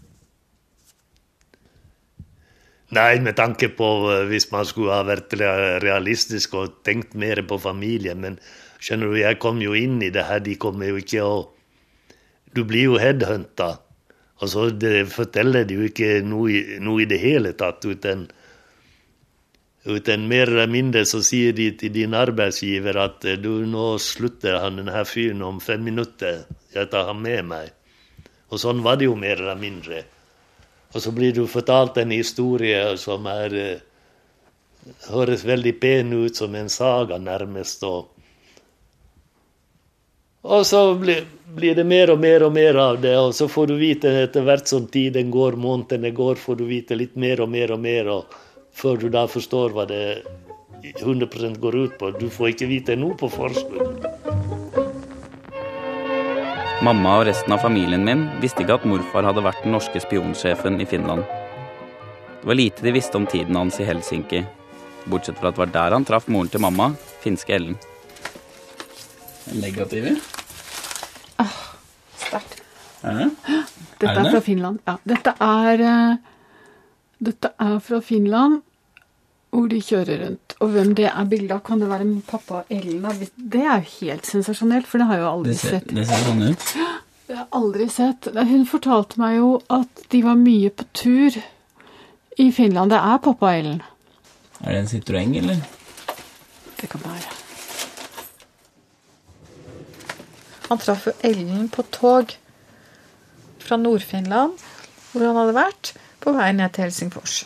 Nei, 2.93 3.17
med 3.19 3.33
tanke 3.33 3.71
på 3.73 3.87
uh, 4.05 4.27
hvis 4.29 4.51
man 4.51 4.67
skulle 4.69 4.93
ha 4.93 5.05
vært 5.07 5.33
realistisk 5.81 6.53
og 6.59 6.83
tenkt 6.85 7.15
mer 7.17 7.41
på 7.49 7.57
familien. 7.57 8.21
Men 8.21 8.37
skjønner 8.77 9.09
du, 9.09 9.17
jeg 9.23 9.39
kom 9.41 9.61
jo 9.63 9.73
inn 9.73 9.97
i 10.05 10.11
det 10.13 10.27
her. 10.27 10.43
De 10.45 10.53
kommer 10.61 10.93
jo 10.93 11.01
ikke 11.01 11.25
å 11.25 11.35
Du 12.55 12.63
blir 12.63 12.85
jo 12.87 12.99
headhunta. 13.01 13.81
Og 14.39 14.47
så 14.47 14.69
det 14.71 15.09
forteller 15.11 15.65
de 15.67 15.75
jo 15.75 15.87
ikke 15.89 16.21
noe, 16.23 16.79
noe 16.79 17.01
i 17.03 17.07
det 17.09 17.17
hele 17.19 17.51
tatt. 17.57 17.83
Uten, 17.83 18.29
uten 19.83 20.27
mer 20.29 20.47
eller 20.53 20.71
mindre 20.71 21.03
så 21.09 21.19
sier 21.23 21.51
de 21.57 21.71
til 21.75 21.91
din 21.91 22.15
arbeidsgiver 22.15 22.95
at 23.01 23.27
du, 23.43 23.65
nå 23.67 23.97
slutter 23.99 24.61
han 24.61 24.79
denne 24.79 25.03
fyren 25.09 25.43
om 25.43 25.59
fem 25.59 25.83
minutter. 25.83 26.45
Jeg 26.71 26.91
tar 26.93 27.09
ham 27.09 27.23
med 27.25 27.43
meg. 27.49 27.73
Og 28.53 28.61
sånn 28.61 28.83
var 28.85 29.01
det 29.01 29.09
jo 29.09 29.17
mer 29.19 29.41
eller 29.41 29.59
mindre. 29.59 30.05
Og 30.95 31.03
så 31.03 31.11
blir 31.11 31.35
du 31.35 31.43
fortalt 31.51 31.97
en 31.99 32.13
historie 32.15 32.79
som 32.97 33.27
er 33.27 33.53
høres 35.09 35.45
veldig 35.45 35.73
pen 35.81 36.13
ut, 36.13 36.35
som 36.35 36.55
en 36.55 36.69
saga, 36.69 37.17
nærmest. 37.17 37.83
Og, 37.83 38.07
og 40.45 40.65
så 40.67 40.81
blir, 40.99 41.25
det 41.75 41.85
mer 41.85 42.13
og 42.13 42.19
mer 42.21 42.45
og 42.47 42.53
mer 42.55 42.79
av 42.81 43.01
det, 43.01 43.15
og 43.17 43.33
så 43.35 43.49
får 43.51 43.71
du 43.71 43.77
vite 43.81 44.11
etter 44.23 44.45
hvert 44.45 44.69
som 44.69 44.87
tiden 44.91 45.31
går, 45.33 45.57
månedene 45.59 46.13
går, 46.15 46.41
får 46.41 46.61
du 46.61 46.65
vite 46.69 46.97
litt 46.97 47.15
mer 47.15 47.41
og 47.43 47.51
mer 47.51 47.73
og 47.75 47.81
mer, 47.81 48.11
og 48.19 48.41
før 48.75 48.99
du 49.01 49.09
da 49.09 49.25
forstår 49.31 49.75
hva 49.75 49.87
det 49.89 50.05
100% 50.95 51.57
går 51.59 51.79
ut 51.81 51.97
på. 51.99 52.11
Du 52.19 52.29
får 52.29 52.53
ikke 52.53 52.69
vite 52.69 52.99
noe 52.99 53.17
på 53.17 53.31
forskudd. 53.31 54.54
Mamma 56.85 57.15
og 57.17 57.23
resten 57.25 57.49
av 57.49 57.63
familien 57.63 58.03
min 58.05 58.27
visste 58.43 58.61
ikke 58.61 58.75
at 58.77 58.83
morfar 58.85 59.25
hadde 59.25 59.41
vært 59.41 59.63
den 59.63 59.73
norske 59.73 59.97
spionsjefen 60.03 60.75
i 60.83 60.85
Finland. 60.85 61.23
Det 62.41 62.45
var 62.45 62.57
lite 62.59 62.85
de 62.85 62.91
visste 62.93 63.17
om 63.17 63.25
tiden 63.25 63.57
hans 63.57 63.79
i 63.81 63.87
Helsinki, 63.87 64.43
bortsett 65.09 65.39
fra 65.39 65.49
at 65.49 65.57
det 65.57 65.63
var 65.63 65.71
der 65.73 65.95
han 65.95 66.05
traff 66.05 66.27
moren 66.29 66.51
til 66.53 66.61
mamma, 66.61 66.91
finske 67.23 67.55
Ellen. 67.57 67.79
Negative? 69.63 70.13
Åh, 71.41 71.57
Sterkt. 72.21 72.61
Er 73.01 73.17
det? 73.17 73.27
Dette 73.49 74.11
Er 74.11 74.19
det 74.19 74.27
er 74.27 74.31
fra 74.35 74.43
Finland. 74.51 74.79
Ja, 74.85 74.97
dette 75.09 75.35
er 75.47 75.85
eh, 75.89 76.15
Dette 77.31 77.53
er 77.65 77.75
fra 77.81 78.01
Finland, 78.05 78.61
hvor 79.55 79.69
de 79.71 79.79
kjører 79.81 80.21
rundt. 80.25 80.55
Og 80.61 80.69
hvem 80.75 80.93
det 80.97 81.07
er 81.09 81.29
bilde 81.31 81.55
av, 81.55 81.61
kan 81.65 81.79
det 81.81 81.87
være 81.89 82.05
min 82.07 82.21
pappa 82.27 82.63
Ellen? 82.73 83.05
Det 83.35 83.61
er 83.63 83.81
jo 83.81 83.89
helt 84.01 84.27
sensasjonelt, 84.29 84.87
for 84.89 85.01
det 85.01 85.07
har 85.09 85.19
jeg 85.19 85.25
jo 85.25 85.31
aldri 85.31 85.51
Det 85.53 85.59
ser, 85.61 85.75
sett. 85.79 85.95
det 85.95 86.05
ser 86.11 86.23
sånn 86.29 86.45
ut. 86.49 86.69
Det 87.25 87.33
har 87.33 87.47
jeg 87.47 87.57
aldri 87.57 87.85
sett. 87.89 88.27
Hun 88.37 88.65
fortalte 88.69 89.17
meg 89.17 89.39
jo 89.39 89.47
at 89.73 90.01
de 90.13 90.19
var 90.21 90.35
mye 90.37 90.69
på 90.69 90.85
tur 90.93 91.37
i 92.37 92.51
Finland. 92.53 92.93
Det 92.93 92.99
er 93.01 93.23
pappa 93.25 93.49
Ellen. 93.57 93.79
Er 94.61 94.75
det 94.75 94.83
en 94.83 94.91
Citroën, 94.91 95.33
eller? 95.39 95.63
Det 96.77 96.89
kan 96.91 97.01
være. 97.01 97.33
Han 100.69 100.77
traff 100.81 101.07
jo 101.09 101.15
Ellen 101.25 101.67
på 101.73 101.83
tog 101.93 102.35
fra 103.65 103.77
Nord-Finland, 103.81 104.61
hvor 105.11 105.25
han 105.25 105.37
hadde 105.41 105.57
vært, 105.57 105.93
på 106.21 106.33
vei 106.37 106.51
ned 106.57 106.73
til 106.77 106.85
Helsingfors. 106.85 107.39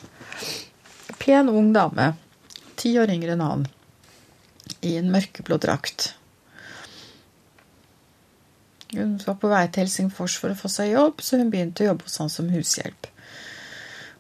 Pen, 1.20 1.50
ung 1.50 1.74
dame. 1.76 2.14
Ti 2.80 2.94
år 3.02 3.12
yngre 3.14 3.36
enn 3.36 3.44
han. 3.44 3.68
I 4.86 4.96
en 5.02 5.12
mørkeblå 5.12 5.60
drakt. 5.62 6.14
Hun 8.94 9.18
var 9.22 9.38
på 9.38 9.50
vei 9.52 9.66
til 9.70 9.86
Helsingfors 9.86 10.38
for 10.42 10.54
å 10.54 10.58
få 10.58 10.72
seg 10.72 10.96
jobb, 10.96 11.22
så 11.22 11.38
hun 11.38 11.52
begynte 11.54 11.84
å 11.86 11.92
jobbe 11.92 12.08
hos 12.08 12.18
han 12.22 12.32
som 12.34 12.50
hushjelp. 12.50 13.10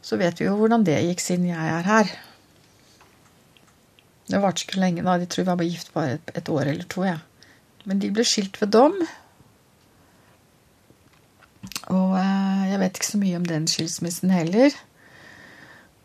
Så 0.05 0.19
vet 0.21 0.39
vi 0.39 0.45
jo 0.45 0.57
hvordan 0.59 0.85
det 0.85 0.99
gikk 1.07 1.23
siden 1.23 1.47
jeg 1.49 1.71
er 1.77 1.87
her. 1.87 2.11
Det 4.29 4.41
varte 4.43 4.65
ikke 4.65 4.81
lenge, 4.81 5.05
da. 5.05 5.17
De 5.17 5.25
tror 5.25 5.47
vi 5.47 5.55
var 5.55 5.65
gift 5.65 5.93
bare 5.95 6.19
et 6.37 6.51
år 6.53 6.69
eller 6.69 6.85
to. 6.91 7.01
Ja. 7.07 7.17
Men 7.89 8.01
de 8.03 8.11
ble 8.13 8.25
skilt 8.27 8.59
ved 8.61 8.75
dom. 8.75 8.99
Og 11.89 12.13
eh, 12.19 12.67
jeg 12.69 12.81
vet 12.83 12.99
ikke 12.99 13.09
så 13.09 13.21
mye 13.23 13.39
om 13.39 13.47
den 13.49 13.65
skilsmissen 13.71 14.33
heller. 14.33 14.75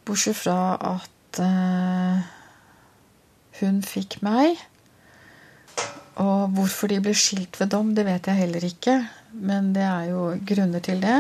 Bortsett 0.05 0.37
fra 0.37 0.77
at 0.77 1.41
eh, 1.41 2.25
hun 3.61 3.81
fikk 3.85 4.19
meg. 4.25 4.61
Og 6.21 6.53
hvorfor 6.55 6.93
de 6.93 7.01
ble 7.03 7.15
skilt 7.17 7.57
ved 7.59 7.73
dom, 7.75 7.95
det 7.97 8.05
vet 8.07 8.29
jeg 8.29 8.43
heller 8.45 8.67
ikke. 8.69 8.99
Men 9.35 9.73
det 9.75 9.87
er 9.87 10.11
jo 10.13 10.27
grunner 10.47 10.85
til 10.85 11.01
det. 11.03 11.19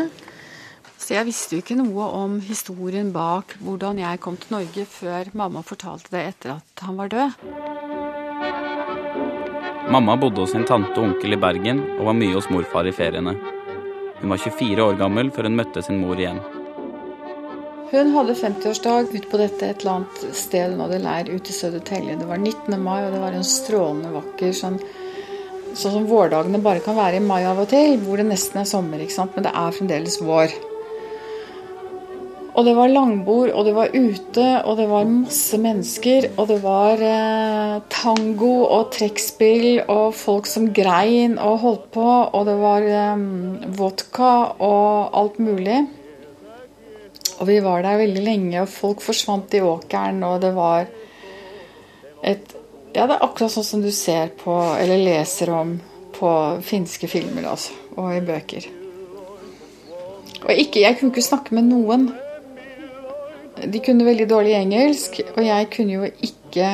Så 1.04 1.16
jeg 1.16 1.28
visste 1.28 1.56
jo 1.56 1.64
ikke 1.64 1.76
noe 1.76 2.06
om 2.16 2.38
historien 2.44 3.10
bak 3.12 3.56
hvordan 3.60 3.98
jeg 4.00 4.20
kom 4.24 4.38
til 4.40 4.54
Norge 4.54 4.86
før 4.88 5.28
mamma 5.36 5.60
fortalte 5.66 6.14
det 6.14 6.22
etter 6.30 6.54
at 6.54 6.84
han 6.86 6.96
var 7.00 7.12
død. 7.12 7.34
Mamma 9.92 10.16
bodde 10.16 10.40
hos 10.40 10.54
sin 10.54 10.64
tante 10.64 10.96
og 10.96 11.10
onkel 11.10 11.36
i 11.36 11.40
Bergen 11.40 11.82
og 11.98 12.06
var 12.08 12.16
mye 12.16 12.32
hos 12.38 12.48
morfar 12.48 12.88
i 12.88 12.96
feriene. 12.96 13.36
Hun 14.22 14.32
var 14.32 14.40
24 14.40 14.86
år 14.86 15.00
gammel 15.02 15.32
før 15.34 15.50
hun 15.50 15.58
møtte 15.60 15.84
sin 15.84 16.00
mor 16.00 16.16
igjen. 16.16 16.40
Hun 17.90 18.10
hadde 18.14 18.34
50-årsdag 18.34 19.10
ute 19.12 19.28
på 19.28 19.38
dette 19.38 19.66
et 19.68 19.82
eller 19.82 19.98
annet 19.98 20.36
sted 20.36 20.72
hun 20.72 20.80
hadde 20.86 21.02
leir 21.04 21.30
ute 21.30 21.50
i 21.52 21.56
Södertälje. 21.56 22.16
Det 22.16 22.28
var 22.28 22.40
19. 22.40 22.76
mai, 22.82 23.00
og 23.04 23.12
det 23.12 23.20
var 23.22 23.36
en 23.36 23.44
strålende 23.44 24.14
vakker 24.14 24.54
sånn 24.56 24.78
Sånn 25.74 25.90
som 25.90 26.04
vårdagene 26.06 26.60
bare 26.62 26.78
kan 26.84 26.94
være 26.94 27.18
i 27.18 27.22
mai 27.24 27.40
av 27.50 27.58
og 27.58 27.66
til, 27.72 27.96
hvor 28.04 28.20
det 28.20 28.28
nesten 28.28 28.60
er 28.60 28.68
sommer, 28.70 29.00
ikke 29.02 29.16
sant? 29.16 29.32
men 29.34 29.42
det 29.42 29.50
er 29.58 29.72
fremdeles 29.74 30.20
vår. 30.22 30.52
Og 32.54 32.62
det 32.62 32.76
var 32.76 32.92
langbord, 32.92 33.50
og 33.50 33.66
det 33.66 33.72
var 33.74 33.90
ute, 33.90 34.44
og 34.62 34.76
det 34.78 34.86
var 34.86 35.08
masse 35.10 35.58
mennesker. 35.58 36.28
Og 36.38 36.46
det 36.52 36.60
var 36.62 37.02
eh, 37.02 37.80
tango 37.90 38.52
og 38.68 38.92
trekkspill 38.94 39.82
og 39.88 40.14
folk 40.14 40.46
som 40.46 40.70
grein 40.76 41.34
og 41.42 41.58
holdt 41.64 41.90
på. 41.98 42.06
Og 42.30 42.46
det 42.46 42.54
var 42.62 42.86
eh, 42.86 43.26
vodka 43.74 44.30
og 44.62 45.18
alt 45.18 45.42
mulig. 45.42 45.82
Og 47.40 47.48
vi 47.48 47.58
var 47.64 47.82
der 47.82 48.00
veldig 48.00 48.22
lenge, 48.24 48.60
og 48.62 48.70
folk 48.70 49.02
forsvant 49.04 49.54
i 49.56 49.62
åkeren, 49.64 50.22
og 50.26 50.40
det 50.44 50.52
var 50.56 50.86
et 52.22 52.60
Ja, 52.94 53.08
det 53.10 53.16
er 53.16 53.24
akkurat 53.26 53.50
sånn 53.50 53.64
som 53.66 53.80
du 53.82 53.88
ser 53.90 54.28
på, 54.38 54.52
eller 54.78 55.00
leser 55.02 55.50
om, 55.50 55.72
på 56.14 56.28
finske 56.62 57.08
filmer, 57.10 57.48
altså. 57.50 57.74
Og 57.98 58.12
i 58.14 58.20
bøker. 58.22 58.68
Og 60.44 60.52
ikke, 60.52 60.84
jeg 60.84 61.00
kunne 61.00 61.10
ikke 61.10 61.24
snakke 61.26 61.56
med 61.58 61.66
noen. 61.72 62.04
De 63.66 63.80
kunne 63.82 64.06
veldig 64.06 64.28
dårlig 64.30 64.54
engelsk, 64.60 65.18
og 65.34 65.42
jeg 65.42 65.66
kunne 65.74 65.96
jo 65.96 66.06
ikke 66.06 66.70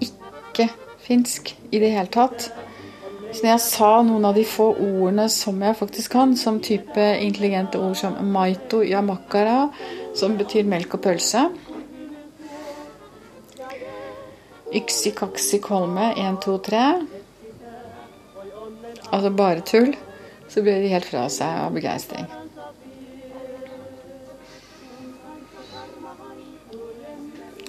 ikke 0.00 0.68
finsk 1.02 1.52
i 1.72 1.80
det 1.82 1.92
hele 1.92 2.10
tatt. 2.12 2.48
Så 3.32 3.40
når 3.40 3.50
jeg 3.54 3.64
sa 3.64 3.90
noen 4.04 4.26
av 4.28 4.36
de 4.36 4.44
få 4.44 4.66
ordene 4.76 5.24
som 5.32 5.62
jeg 5.64 5.78
faktisk 5.78 6.12
kan, 6.12 6.34
som 6.36 6.60
type 6.60 7.04
intelligente 7.24 7.80
ord 7.80 7.96
som 7.96 8.18
maito 8.34 8.82
yamakara, 8.84 9.70
som 10.18 10.36
betyr 10.36 10.68
melk 10.68 10.98
og 10.98 11.04
pølse 11.06 11.46
Yksi 14.72 15.10
kaksi 15.16 15.58
kolme, 15.60 16.12
1, 16.16 16.38
2, 16.44 16.58
3 16.68 16.84
Altså 19.12 19.30
bare 19.36 19.60
tull. 19.68 19.92
Så 20.48 20.60
ble 20.64 20.78
de 20.80 20.88
helt 20.92 21.08
fra 21.08 21.26
seg 21.32 21.48
av 21.64 21.72
begeistring. 21.72 22.26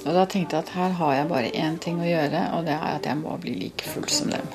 Og 0.04 0.12
da 0.12 0.26
tenkte 0.28 0.58
jeg 0.58 0.66
at 0.66 0.74
her 0.76 0.96
har 1.00 1.14
jeg 1.16 1.30
bare 1.30 1.52
én 1.56 1.78
ting 1.80 2.02
å 2.04 2.08
gjøre, 2.08 2.42
og 2.58 2.66
det 2.68 2.76
er 2.76 2.90
at 2.98 3.08
jeg 3.08 3.20
må 3.22 3.38
bli 3.40 3.56
like 3.56 3.88
full 3.88 4.10
som 4.12 4.34
dem. 4.34 4.48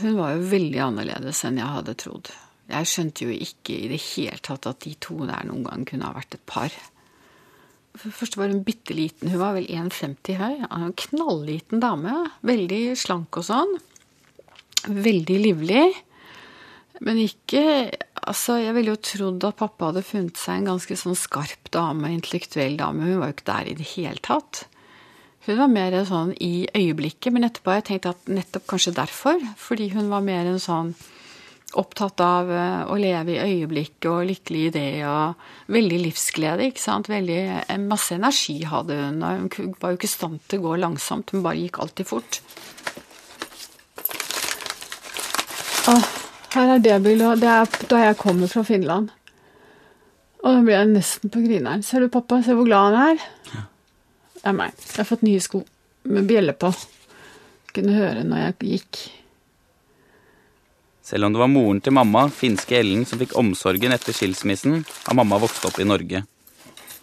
Hun 0.00 0.18
var 0.18 0.34
jo 0.34 0.48
veldig 0.50 0.80
annerledes 0.84 1.44
enn 1.46 1.60
jeg 1.60 1.74
hadde 1.76 1.96
trodd. 2.00 2.32
Jeg 2.70 2.88
skjønte 2.88 3.26
jo 3.26 3.34
ikke 3.34 3.76
i 3.76 3.90
det 3.92 4.00
hele 4.14 4.40
tatt 4.44 4.66
at 4.70 4.84
de 4.86 4.94
to 5.02 5.18
der 5.28 5.44
noen 5.48 5.66
gang 5.66 5.84
kunne 5.88 6.08
ha 6.08 6.16
vært 6.16 6.38
et 6.38 6.46
par. 6.48 6.72
For 7.94 8.26
det 8.26 8.40
var 8.40 8.50
hun 8.50 8.64
bitte 8.66 8.96
liten. 8.96 9.30
Hun 9.30 9.42
var 9.42 9.54
vel 9.54 9.68
1,50 9.70 10.40
høy. 10.40 10.64
En 10.66 10.94
knalliten 11.04 11.82
dame. 11.82 12.16
Veldig 12.46 12.82
slank 12.98 13.38
og 13.38 13.46
sånn. 13.46 13.76
Veldig 14.88 15.38
livlig. 15.44 15.84
Men 17.04 17.20
ikke 17.22 17.62
Altså, 18.24 18.54
jeg 18.56 18.72
ville 18.72 18.94
jo 18.94 19.00
trodd 19.04 19.44
at 19.44 19.58
pappa 19.58 19.90
hadde 19.90 20.00
funnet 20.06 20.38
seg 20.40 20.62
en 20.62 20.70
ganske 20.70 20.96
sånn 20.96 21.16
skarp 21.18 21.68
dame, 21.74 22.08
intellektuell 22.14 22.78
dame. 22.80 23.04
Hun 23.04 23.18
var 23.20 23.28
jo 23.28 23.34
ikke 23.34 23.50
der 23.50 23.68
i 23.68 23.74
det 23.76 23.88
hele 23.90 24.22
tatt. 24.24 24.62
Hun 25.44 25.58
var 25.60 25.68
mer 25.68 25.96
sånn 26.08 26.32
i 26.40 26.64
øyeblikket, 26.72 27.32
men 27.34 27.44
etterpå 27.44 27.72
har 27.72 27.82
jeg 27.82 27.88
tenkt 27.90 28.08
at 28.08 28.30
nettopp 28.32 28.64
kanskje 28.70 28.94
derfor. 28.96 29.42
Fordi 29.60 29.90
hun 29.92 30.08
var 30.12 30.24
mer 30.24 30.48
en 30.48 30.62
sånn 30.62 30.94
opptatt 31.74 32.22
av 32.22 32.50
eh, 32.54 32.84
å 32.88 32.96
leve 33.00 33.34
i 33.34 33.42
øyeblikket 33.42 34.06
og 34.10 34.28
lykkelig 34.28 34.62
i 34.68 34.72
det 34.74 34.88
og 35.10 35.72
veldig 35.74 35.98
livsglede, 36.04 36.68
ikke 36.70 36.82
sant. 36.82 37.10
Veldig, 37.12 37.40
masse 37.84 38.16
energi 38.16 38.60
hadde 38.70 38.96
hun. 39.00 39.20
og 39.26 39.58
Hun 39.58 39.74
var 39.82 39.92
jo 39.92 40.00
ikke 40.00 40.08
i 40.08 40.14
stand 40.14 40.40
til 40.48 40.62
å 40.62 40.68
gå 40.68 40.78
langsomt, 40.84 41.34
hun 41.34 41.44
bare 41.44 41.60
gikk 41.60 41.82
alltid 41.82 42.08
fort. 42.08 42.40
Åh, 45.92 46.08
her 46.54 46.74
er 46.76 46.80
det 46.80 47.02
bildet. 47.04 47.42
Det 47.42 47.52
er 47.52 47.78
da 47.90 48.00
jeg 48.06 48.20
kommer 48.22 48.48
fra 48.48 48.64
Finland. 48.64 49.12
Og 50.44 50.48
da 50.48 50.64
blir 50.64 50.78
jeg 50.78 50.92
nesten 50.94 51.32
på 51.32 51.44
grineren. 51.44 51.84
Ser 51.84 52.04
du, 52.04 52.08
pappa? 52.12 52.40
Se 52.44 52.56
hvor 52.56 52.64
glad 52.68 52.94
han 52.94 53.12
er. 53.12 53.70
Det 54.44 54.50
er 54.50 54.56
meg. 54.58 54.72
Jeg 54.76 54.98
har 55.00 55.06
fått 55.08 55.22
nye 55.24 55.40
sko 55.40 55.62
med 56.12 56.26
bjelle 56.28 56.52
på. 56.52 56.68
Kunne 57.72 57.94
høre 57.96 58.26
når 58.28 58.42
jeg 58.42 58.74
gikk. 58.74 58.98
Selv 61.00 61.24
om 61.24 61.32
det 61.32 61.40
var 61.40 61.48
moren 61.48 61.80
til 61.80 61.94
mamma, 61.96 62.26
finske 62.28 62.76
Ellen, 62.76 63.06
som 63.08 63.22
fikk 63.22 63.32
omsorgen 63.40 63.96
etter 63.96 64.12
skilsmissen, 64.12 64.82
har 64.84 65.16
mamma 65.16 65.38
vokst 65.40 65.64
opp 65.64 65.80
i 65.80 65.86
Norge. 65.88 66.20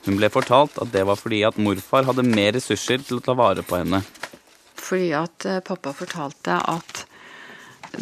Hun 0.05 0.19
ble 0.21 0.29
fortalt 0.29 0.77
at 0.85 0.93
det 0.93 1.01
var 1.09 1.17
fordi 1.17 1.41
at 1.49 1.57
morfar 1.57 2.05
hadde 2.05 2.27
mer 2.29 2.53
ressurser 2.59 3.01
til 3.01 3.17
å 3.17 3.25
ta 3.25 3.33
vare 3.37 3.65
på 3.65 3.79
henne. 3.79 4.03
Fordi 4.77 5.09
at 5.17 5.49
eh, 5.49 5.63
pappa 5.65 5.95
fortalte 5.97 6.61
at 6.61 7.03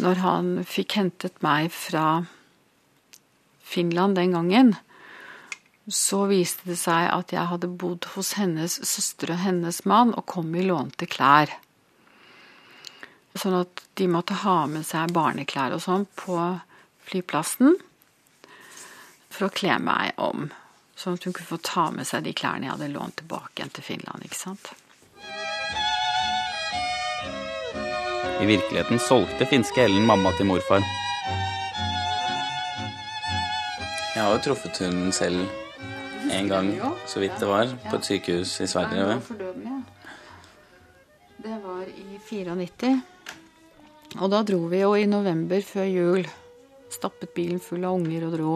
når 0.04 0.20
han 0.20 0.52
fikk 0.68 0.98
hentet 1.00 1.40
meg 1.40 1.72
fra 1.72 2.26
Finland 3.64 4.20
den 4.20 4.36
gangen, 4.36 4.76
så 5.90 6.24
viste 6.30 6.68
det 6.70 6.78
seg 6.78 7.08
at 7.10 7.32
jeg 7.34 7.50
hadde 7.50 7.70
bodd 7.80 8.06
hos 8.14 8.34
hennes 8.38 8.78
søster 8.86 9.34
og 9.34 9.42
hennes 9.42 9.82
mann 9.90 10.14
og 10.14 10.26
kom 10.30 10.54
i 10.54 10.64
lånte 10.66 11.08
klær. 11.10 11.52
Sånn 13.34 13.56
at 13.60 13.84
de 13.98 14.08
måtte 14.10 14.40
ha 14.42 14.64
med 14.70 14.86
seg 14.86 15.12
barneklær 15.14 15.74
og 15.76 15.82
sånn 15.84 16.06
på 16.18 16.38
flyplassen 17.10 17.76
for 19.30 19.46
å 19.48 19.54
kle 19.54 19.78
meg 19.82 20.18
om. 20.18 20.50
Sånn 20.98 21.16
at 21.16 21.26
hun 21.26 21.34
kunne 21.34 21.50
få 21.52 21.60
ta 21.64 21.88
med 21.94 22.08
seg 22.08 22.26
de 22.26 22.34
klærne 22.36 22.66
jeg 22.66 22.74
hadde 22.74 22.92
lånt 22.92 23.20
tilbake 23.22 23.60
igjen 23.60 23.74
til 23.74 23.86
Finland. 23.86 24.26
ikke 24.26 24.40
sant? 24.40 24.72
I 28.40 28.46
virkeligheten 28.48 28.98
solgte 28.98 29.46
finske 29.46 29.84
Ellen 29.84 30.06
mamma 30.08 30.32
til 30.38 30.48
morfar. 30.48 30.84
Jeg 34.14 34.22
har 34.24 34.32
jo 34.34 34.44
truffet 34.44 34.80
hunden 34.82 35.12
selv 35.14 35.59
en 36.30 36.50
gang, 36.50 36.68
så 37.06 37.22
vidt 37.22 37.38
det 37.40 37.48
var, 37.48 37.70
på 37.88 37.96
et 37.98 38.08
sykehus 38.08 38.56
i 38.64 38.68
Sverige. 38.70 39.20
Det 41.40 41.56
var 41.64 41.86
i 41.88 42.18
94. 42.28 42.90
Og 44.18 44.30
da 44.32 44.42
dro 44.46 44.64
vi 44.70 44.82
jo 44.82 44.94
i 44.98 45.06
november 45.08 45.62
før 45.64 45.86
jul. 45.88 46.26
Stappet 46.90 47.32
bilen 47.36 47.62
full 47.62 47.86
av 47.86 47.96
unger 47.96 48.26
og 48.26 48.34
dro. 48.34 48.54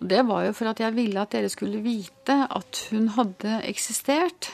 Og 0.00 0.08
det 0.10 0.24
var 0.26 0.44
jo 0.48 0.54
for 0.56 0.72
at 0.72 0.82
jeg 0.82 0.96
ville 0.96 1.22
at 1.22 1.32
dere 1.32 1.50
skulle 1.52 1.82
vite 1.84 2.36
at 2.50 2.80
hun 2.90 3.08
hadde 3.14 3.60
eksistert. 3.70 4.50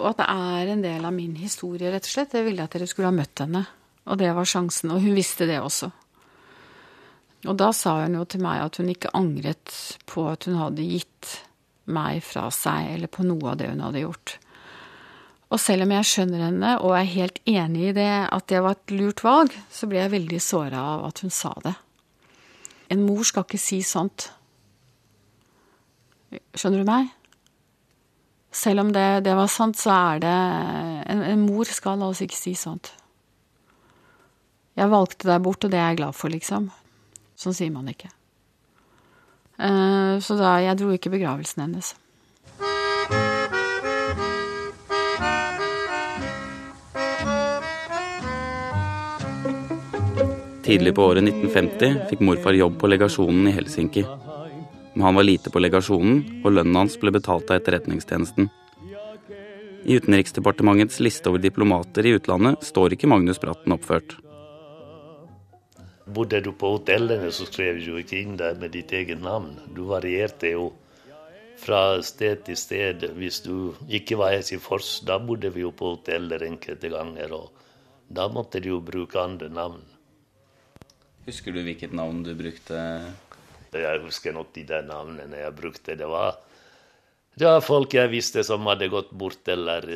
Og 0.00 0.10
at 0.10 0.22
det 0.22 0.28
er 0.32 0.72
en 0.72 0.82
del 0.82 1.04
av 1.06 1.14
min 1.14 1.36
historie, 1.38 1.92
rett 1.92 2.08
og 2.08 2.14
slett. 2.16 2.34
Jeg 2.34 2.48
ville 2.48 2.64
at 2.64 2.74
dere 2.74 2.88
skulle 2.90 3.12
ha 3.12 3.14
møtt 3.14 3.44
henne. 3.44 3.62
Og 4.10 4.18
det 4.20 4.32
var 4.34 4.48
sjansen. 4.48 4.90
Og 4.90 5.04
hun 5.04 5.14
visste 5.14 5.46
det 5.46 5.60
også. 5.62 5.92
Og 7.44 7.58
da 7.60 7.70
sa 7.76 7.98
hun 8.02 8.16
jo 8.16 8.24
til 8.28 8.42
meg 8.44 8.62
at 8.64 8.78
hun 8.80 8.88
ikke 8.92 9.12
angret 9.16 9.74
på 10.08 10.24
at 10.30 10.46
hun 10.48 10.56
hadde 10.60 10.86
gitt 10.86 11.34
meg 11.84 12.22
fra 12.24 12.48
seg, 12.54 12.94
eller 12.94 13.12
på 13.12 13.26
noe 13.26 13.52
av 13.52 13.60
det 13.60 13.68
hun 13.68 13.82
hadde 13.84 14.04
gjort. 14.06 14.38
Og 15.52 15.60
selv 15.60 15.84
om 15.84 15.92
jeg 15.92 16.08
skjønner 16.08 16.46
henne 16.48 16.70
og 16.80 16.96
er 16.96 17.10
helt 17.12 17.40
enig 17.46 17.90
i 17.90 17.96
det, 17.98 18.12
at 18.32 18.46
det 18.50 18.62
var 18.64 18.78
et 18.78 18.94
lurt 18.96 19.20
valg, 19.22 19.52
så 19.70 19.86
ble 19.90 20.00
jeg 20.00 20.14
veldig 20.14 20.40
såra 20.42 20.86
av 20.94 21.04
at 21.10 21.20
hun 21.22 21.34
sa 21.34 21.52
det. 21.62 21.74
En 22.94 23.04
mor 23.04 23.22
skal 23.28 23.44
ikke 23.46 23.60
si 23.60 23.78
sånt. 23.86 24.30
Skjønner 26.56 26.82
du 26.82 26.88
meg? 26.88 27.12
Selv 28.54 28.84
om 28.84 28.92
det, 28.94 29.24
det 29.26 29.34
var 29.34 29.50
sant, 29.50 29.78
så 29.78 29.92
er 29.94 30.22
det 30.22 30.34
en, 31.10 31.22
en, 31.26 31.42
mor 31.42 31.68
skal 31.70 32.02
altså 32.02 32.26
ikke 32.26 32.38
si 32.38 32.54
sånt. 32.58 32.92
Jeg 34.78 34.90
valgte 34.90 35.28
deg 35.28 35.42
bort, 35.42 35.66
og 35.66 35.70
det 35.70 35.78
er 35.78 35.92
jeg 35.92 36.00
glad 36.02 36.18
for, 36.18 36.34
liksom. 36.34 36.70
Sånn 37.36 37.56
sier 37.56 37.72
man 37.74 37.90
ikke. 37.90 38.10
Uh, 39.54 40.18
så 40.22 40.34
da 40.38 40.56
Jeg 40.62 40.78
dro 40.80 40.90
ikke 40.94 41.12
begravelsen 41.14 41.66
hennes. 41.66 41.94
Tidlig 50.64 50.94
på 50.96 51.04
året 51.04 51.26
1950 51.28 52.06
fikk 52.08 52.22
morfar 52.24 52.56
jobb 52.56 52.78
på 52.80 52.88
legasjonen 52.88 53.50
i 53.50 53.52
Helsinki 53.52 54.06
men 54.94 55.02
han 55.02 55.14
var 55.14 55.22
lite 55.26 55.50
på 55.50 55.58
legasjonen, 55.58 56.20
og 56.44 56.54
lønnen 56.54 56.76
hans 56.78 56.96
ble 57.02 57.10
betalt 57.14 57.50
av 57.50 57.58
Etterretningstjenesten. 57.58 58.48
I 59.84 59.98
Utenriksdepartementets 59.98 61.00
liste 61.02 61.28
over 61.28 61.42
diplomater 61.42 62.06
i 62.06 62.14
utlandet 62.16 62.62
står 62.64 62.94
ikke 62.94 63.10
Magnus 63.10 63.42
Bratten 63.42 63.74
oppført. 63.74 64.14
Bodde 66.04 66.40
du 66.44 66.52
på 66.52 66.74
hotellene, 66.74 67.30
så 67.32 67.46
skrev 67.48 67.80
du 67.80 67.96
ikke 68.00 68.20
inn 68.20 68.36
der 68.40 68.58
med 68.60 68.74
ditt 68.76 68.92
eget 68.92 69.22
navn. 69.24 69.54
Du 69.72 69.86
varierte 69.88 70.52
jo 70.52 70.68
fra 71.60 72.02
sted 72.04 72.44
til 72.44 72.58
sted. 72.60 73.06
Hvis 73.16 73.40
du 73.46 73.72
ikke 73.88 74.18
var 74.20 74.34
Helsingfors, 74.36 74.98
da 75.08 75.16
bodde 75.18 75.52
vi 75.54 75.64
jo 75.64 75.72
på 75.72 75.94
hoteller 75.94 76.44
enkelte 76.44 76.92
ganger. 76.92 77.32
Og 77.32 77.50
da 78.12 78.28
måtte 78.28 78.60
du 78.60 78.74
jo 78.74 78.82
bruke 78.84 79.20
andre 79.20 79.48
navn. 79.48 79.80
Husker 81.24 81.56
du 81.56 81.62
hvilket 81.64 81.94
navn 81.96 82.20
du 82.26 82.34
brukte 82.36 82.80
jeg 83.80 84.02
husker 84.04 84.34
nok 84.34 84.52
de 84.54 84.64
der 84.68 84.84
navnene 84.86 85.40
jeg 85.40 85.54
brukte. 85.56 85.96
Det 85.98 86.06
var, 86.08 86.38
det 87.34 87.48
var 87.48 87.64
folk 87.64 87.94
jeg 87.94 88.12
visste 88.12 88.44
som 88.46 88.66
hadde 88.70 88.90
gått 88.92 89.10
bort 89.10 89.48
eller 89.50 89.88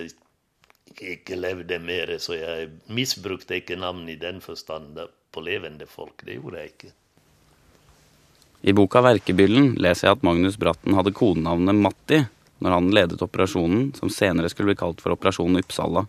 ikke 0.99 1.37
levde 1.38 1.79
mer, 1.83 2.17
så 2.19 2.35
jeg 2.35 2.71
misbrukte 2.91 3.61
ikke 3.61 3.79
navn 3.79 4.09
i 4.11 4.19
den 4.19 4.41
forstand 4.43 4.99
på 5.32 5.44
levende 5.44 5.87
folk. 5.87 6.25
Det 6.25 6.38
gjorde 6.38 6.62
jeg 6.62 6.73
ikke. 6.73 6.92
I 8.61 8.73
boka 8.75 9.00
'Verkebyllen' 9.00 9.76
leser 9.78 10.08
jeg 10.08 10.18
at 10.18 10.25
Magnus 10.26 10.56
Bratten 10.58 10.97
hadde 10.99 11.14
kodenavnet 11.14 11.78
Matti 11.78 12.25
når 12.58 12.75
han 12.75 12.90
ledet 12.90 13.23
operasjonen, 13.23 13.92
som 13.94 14.11
senere 14.11 14.50
skulle 14.50 14.73
bli 14.73 14.80
kalt 14.80 15.02
for 15.02 15.14
Operasjon 15.14 15.61
Uppsala. 15.61 16.06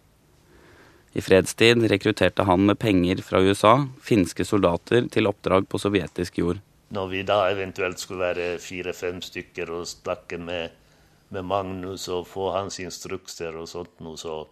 I 1.14 1.22
fredstid 1.22 1.86
rekrutterte 1.90 2.46
han 2.46 2.66
med 2.66 2.80
penger 2.80 3.22
fra 3.26 3.42
USA 3.42 3.76
finske 4.02 4.46
soldater 4.46 5.08
til 5.14 5.30
oppdrag 5.30 5.66
på 5.70 5.82
sovjetisk 5.82 6.38
jord. 6.42 6.60
Når 6.94 7.08
vi 7.10 7.24
da 7.26 7.40
eventuelt 7.52 8.02
skulle 8.02 8.32
være 8.32 8.58
fire-fem 8.62 9.22
stykker 9.22 9.70
og 9.74 9.88
snakke 9.90 10.38
med, 10.42 10.74
med, 11.30 11.46
Magnus 11.46 12.08
og 12.10 12.28
få 12.30 12.52
hans 12.56 12.80
instrukser 12.82 13.58
og 13.58 13.70
sånt 13.70 14.00
noe, 14.02 14.18
så 14.18 14.48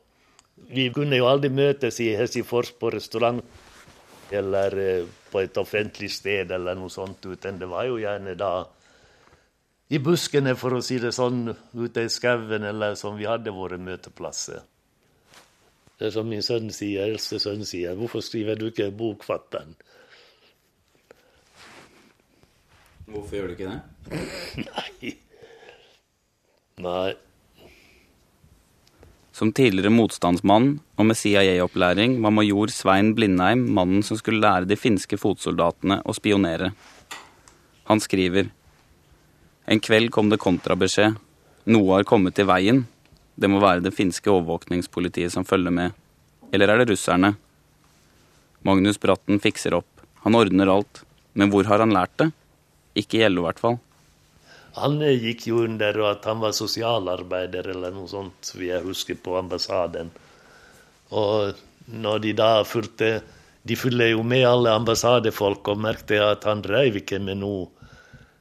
Vi 0.57 0.89
kunne 0.89 1.17
jo 1.17 1.27
aldri 1.29 1.51
møtes 1.53 1.99
i 2.01 2.15
Helsingfors 2.17 2.71
på 2.81 2.89
restaurant 2.89 3.43
eller 4.31 4.77
eh, 4.81 5.11
på 5.31 5.41
et 5.41 5.57
offentlig 5.57 6.09
sted 6.11 6.51
eller 6.51 6.75
noe 6.75 6.91
sånt, 6.91 7.25
uten 7.25 7.59
det 7.59 7.69
var 7.69 7.87
jo 7.87 7.99
gjerne 8.01 8.35
da 8.39 8.51
i 9.87 9.99
buskene, 10.03 10.51
for 10.59 10.75
å 10.75 10.81
si 10.83 10.97
det 10.99 11.13
sånn, 11.15 11.45
ute 11.79 12.03
i 12.03 12.09
skauen, 12.11 12.65
eller 12.67 12.97
som 12.99 13.15
vi 13.15 13.27
hadde 13.27 13.53
våre 13.55 13.77
møteplasser. 13.79 14.65
Det 15.97 16.09
er 16.09 16.11
som 16.13 16.27
min 16.27 16.43
sønn 16.43 16.67
sier, 16.75 17.07
eldste 17.07 17.39
sønn 17.39 17.63
sier, 17.65 17.95
hvorfor 17.95 18.21
skriver 18.21 18.59
du 18.59 18.67
ikke 18.67 18.89
bok, 18.91 19.23
fatter'n? 19.25 19.71
Hvorfor 23.07 23.39
gjør 23.39 23.47
du 23.47 23.55
ikke 23.55 23.71
det? 23.71 24.19
Nei. 24.67 25.13
Nei. 26.83 27.26
Som 29.37 29.51
tidligere 29.53 29.91
motstandsmann 29.93 30.79
og 30.97 31.05
med 31.05 31.17
CIA-opplæring 31.19 32.15
var 32.23 32.33
major 32.33 32.71
Svein 32.73 33.11
Blindheim 33.13 33.67
mannen 33.69 34.01
som 34.01 34.17
skulle 34.17 34.41
lære 34.41 34.65
de 34.65 34.73
finske 34.79 35.19
fotsoldatene 35.21 35.99
å 36.01 36.15
spionere. 36.17 36.71
Han 37.85 38.01
skriver 38.01 38.49
En 39.67 39.83
kveld 39.83 40.09
kom 40.15 40.31
det 40.31 40.39
kontrabeskjed. 40.41 41.19
Noe 41.69 41.93
har 41.93 42.07
kommet 42.09 42.39
i 42.39 42.47
veien. 42.49 42.85
Det 43.35 43.49
må 43.51 43.61
være 43.61 43.83
det 43.85 43.93
finske 43.93 44.31
overvåkningspolitiet 44.31 45.35
som 45.35 45.45
følger 45.45 45.75
med. 45.75 45.93
Eller 46.49 46.73
er 46.73 46.81
det 46.81 46.89
russerne? 46.95 47.35
Magnus 48.65 48.97
Bratten 48.97 49.37
fikser 49.43 49.77
opp. 49.77 50.07
Han 50.25 50.39
ordner 50.39 50.71
alt. 50.71 51.03
Men 51.37 51.53
hvor 51.53 51.69
har 51.69 51.83
han 51.83 51.93
lært 51.93 52.15
det? 52.17 52.31
Ikke 52.97 53.21
i 53.21 53.29
LO, 53.29 53.43
i 53.43 53.51
hvert 53.51 53.61
fall. 53.61 53.77
Han 54.77 54.99
gikk 55.01 55.47
jo 55.49 55.63
under 55.65 56.01
at 56.09 56.25
han 56.29 56.41
var 56.43 56.53
sosialarbeider 56.55 57.71
eller 57.73 57.93
noe 57.95 58.09
sånt, 58.11 58.51
vil 58.55 58.69
jeg 58.71 58.85
huske, 58.85 59.15
på 59.15 59.37
ambassaden. 59.39 60.11
Og 61.17 61.57
når 61.87 62.19
de 62.25 62.33
da 62.35 62.51
fulgte 62.67 63.21
De 63.67 63.75
fulgte 63.75 64.05
jo 64.09 64.21
med 64.23 64.45
alle 64.47 64.71
ambassadefolk 64.71 65.67
og 65.67 65.79
merkte 65.83 66.21
at 66.23 66.45
han 66.47 66.61
drev 66.63 67.01
ikke 67.01 67.17
med 67.19 67.41
noe 67.41 67.65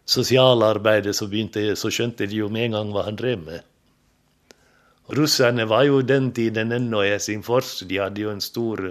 sosialarbeid, 0.06 1.08
så, 1.10 1.26
så 1.74 1.90
skjønte 1.90 2.28
de 2.30 2.44
jo 2.44 2.48
med 2.48 2.68
en 2.68 2.76
gang 2.76 2.92
hva 2.94 3.02
han 3.08 3.18
drev 3.18 3.42
med. 3.42 3.64
Russerne 5.18 5.66
var 5.66 5.82
jo 5.88 5.98
den 6.02 6.30
tiden 6.30 6.70
ennå 6.72 7.02
i 7.02 7.10
Helsingfors. 7.10 7.80
De 7.90 7.98
hadde 7.98 8.22
jo 8.22 8.30
en 8.30 8.40
stor 8.42 8.84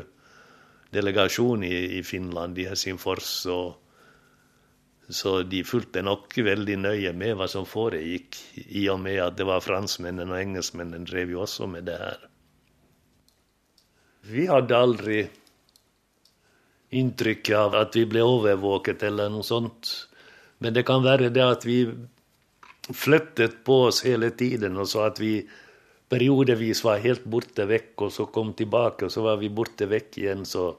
delegasjon 0.92 1.64
i, 1.64 2.00
i 2.00 2.04
Finland, 2.04 2.60
i 2.60 2.68
Helsingfors. 2.68 3.46
og 3.52 3.85
så 5.10 5.44
de 5.46 5.62
fulgte 5.64 6.02
nok 6.02 6.34
veldig 6.34 6.78
nøye 6.82 7.12
med 7.14 7.36
hva 7.38 7.48
som 7.50 7.68
foregikk, 7.70 8.38
i 8.66 8.88
og 8.90 9.00
med 9.04 9.20
at 9.22 9.38
det 9.38 9.46
var 9.46 9.62
franskmennene 9.62 10.34
og 10.34 10.42
engelskmennene 10.42 11.06
drev 11.06 11.36
jo 11.36 11.44
også 11.46 11.68
med 11.70 11.86
det 11.90 11.98
her. 12.02 12.24
Vi 14.26 14.48
hadde 14.50 14.78
aldri 14.78 15.20
inntrykk 16.96 17.52
av 17.54 17.78
at 17.78 17.96
vi 17.98 18.06
ble 18.10 18.24
overvåket 18.26 19.04
eller 19.06 19.30
noe 19.30 19.46
sånt. 19.46 19.92
Men 20.58 20.74
det 20.74 20.86
kan 20.88 21.04
være 21.06 21.30
det 21.34 21.44
at 21.44 21.66
vi 21.68 21.84
flyttet 22.94 23.64
på 23.66 23.84
oss 23.90 24.04
hele 24.06 24.32
tiden, 24.38 24.78
og 24.78 24.90
så 24.90 25.06
at 25.10 25.22
vi 25.22 25.38
periodevis 26.10 26.84
var 26.86 27.04
helt 27.04 27.26
borte 27.30 27.66
vekk, 27.70 27.94
og 28.08 28.14
så 28.14 28.28
kom 28.34 28.54
tilbake, 28.58 29.06
og 29.06 29.14
så 29.14 29.26
var 29.26 29.40
vi 29.42 29.52
borte 29.54 29.90
vekk 29.90 30.20
igjen. 30.22 30.46
Så 30.46 30.72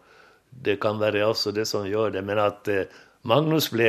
det 0.51 0.79
kan 0.83 0.99
være 0.99 1.27
også 1.27 1.53
det 1.55 1.67
som 1.69 1.87
gjør 1.87 2.15
det. 2.17 2.23
Men 2.25 2.41
at 2.43 2.71
eh, 2.73 2.87
Magnus 3.27 3.67
ble, 3.75 3.89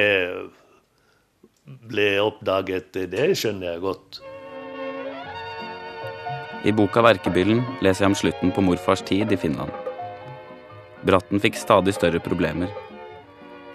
ble 1.85 2.05
oppdaget, 2.23 2.95
det 3.11 3.27
skjønner 3.37 3.75
jeg 3.75 3.81
godt. 3.83 4.17
I 6.65 6.73
boka 6.73 7.03
'Verkebyllen' 7.05 7.61
leser 7.85 8.05
jeg 8.05 8.09
om 8.09 8.15
slutten 8.17 8.51
på 8.51 8.63
morfars 8.65 9.03
tid 9.05 9.31
i 9.31 9.37
Finland. 9.37 9.69
Bratten 11.05 11.39
fikk 11.43 11.55
stadig 11.55 11.93
større 11.93 12.19
problemer. 12.19 12.71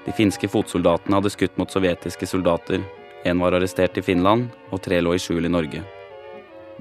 De 0.03 0.13
finske 0.13 0.51
fotsoldatene 0.51 1.21
hadde 1.21 1.31
skutt 1.31 1.55
mot 1.61 1.71
sovjetiske 1.71 2.27
soldater. 2.27 2.83
Én 3.25 3.39
var 3.39 3.55
arrestert 3.55 3.97
i 3.99 4.03
Finland, 4.03 4.51
og 4.73 4.83
tre 4.83 4.99
lå 4.99 5.15
i 5.15 5.23
skjul 5.23 5.47
i 5.47 5.53
Norge. 5.53 5.85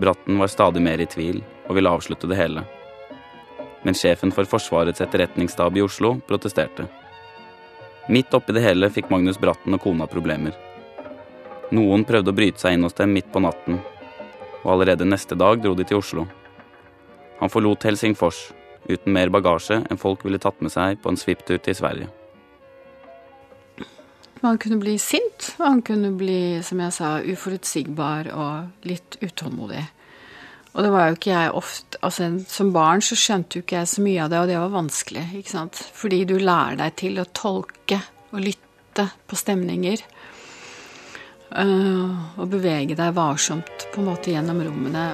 Bratten 0.02 0.42
var 0.42 0.50
stadig 0.50 0.82
mer 0.82 0.98
i 0.98 1.06
tvil 1.06 1.44
og 1.70 1.78
ville 1.78 1.94
avslutte 1.94 2.26
det 2.26 2.42
hele. 2.42 2.66
Men 3.86 3.94
sjefen 3.94 4.34
for 4.34 4.50
Forsvarets 4.50 5.06
etterretningsstab 5.06 5.78
i 5.78 5.86
Oslo 5.86 6.16
protesterte. 6.26 6.90
Midt 8.12 8.34
oppi 8.34 8.52
det 8.52 8.60
hele 8.66 8.90
fikk 8.92 9.08
Magnus 9.08 9.38
Bratten 9.40 9.72
og 9.72 9.80
kona 9.86 10.04
problemer. 10.04 10.52
Noen 11.72 12.02
prøvde 12.04 12.34
å 12.34 12.36
bryte 12.36 12.60
seg 12.60 12.76
inn 12.76 12.84
hos 12.84 12.98
dem 12.98 13.14
midt 13.16 13.30
på 13.32 13.40
natten, 13.40 13.78
og 14.66 14.72
allerede 14.74 15.08
neste 15.08 15.38
dag 15.40 15.62
dro 15.64 15.72
de 15.80 15.86
til 15.88 16.02
Oslo. 16.02 16.26
Han 17.40 17.54
forlot 17.54 17.88
Helsingfors 17.88 18.50
uten 18.90 19.16
mer 19.16 19.32
bagasje 19.32 19.78
enn 19.86 20.02
folk 20.02 20.26
ville 20.28 20.42
tatt 20.44 20.60
med 20.60 20.74
seg 20.74 21.00
på 21.00 21.14
en 21.14 21.22
svipptur 21.22 21.62
til 21.64 21.78
Sverige. 21.78 22.10
Man 24.44 24.60
kunne 24.60 24.82
bli 24.82 24.98
sint, 25.00 25.54
og 25.62 25.66
han 25.70 25.82
kunne 25.86 26.12
bli, 26.20 26.60
som 26.68 26.84
jeg 26.84 26.98
sa, 26.98 27.14
uforutsigbar 27.24 28.34
og 28.36 28.88
litt 28.92 29.22
utålmodig. 29.22 29.86
Og 30.72 30.86
det 30.86 30.92
var 30.94 31.10
jo 31.10 31.18
ikke 31.18 31.34
jeg 31.34 31.54
ofte 31.60 32.00
altså 32.06 32.30
Som 32.48 32.72
barn 32.72 33.04
så 33.04 33.18
skjønte 33.20 33.58
jo 33.58 33.66
ikke 33.66 33.82
jeg 33.82 33.90
så 33.92 34.04
mye 34.06 34.24
av 34.24 34.32
det, 34.32 34.40
og 34.40 34.48
det 34.48 34.60
var 34.62 34.76
vanskelig. 34.78 35.26
ikke 35.36 35.52
sant? 35.52 35.82
Fordi 35.94 36.24
du 36.26 36.38
lærer 36.40 36.80
deg 36.80 36.96
til 37.02 37.20
å 37.20 37.28
tolke 37.36 38.00
og 38.32 38.40
lytte 38.46 39.10
på 39.28 39.40
stemninger. 39.40 40.04
Uh, 41.52 42.40
og 42.40 42.48
bevege 42.54 42.96
deg 42.96 43.16
varsomt 43.18 43.90
på 43.92 44.00
en 44.00 44.08
måte 44.08 44.32
gjennom 44.32 44.62
rommene. 44.64 45.10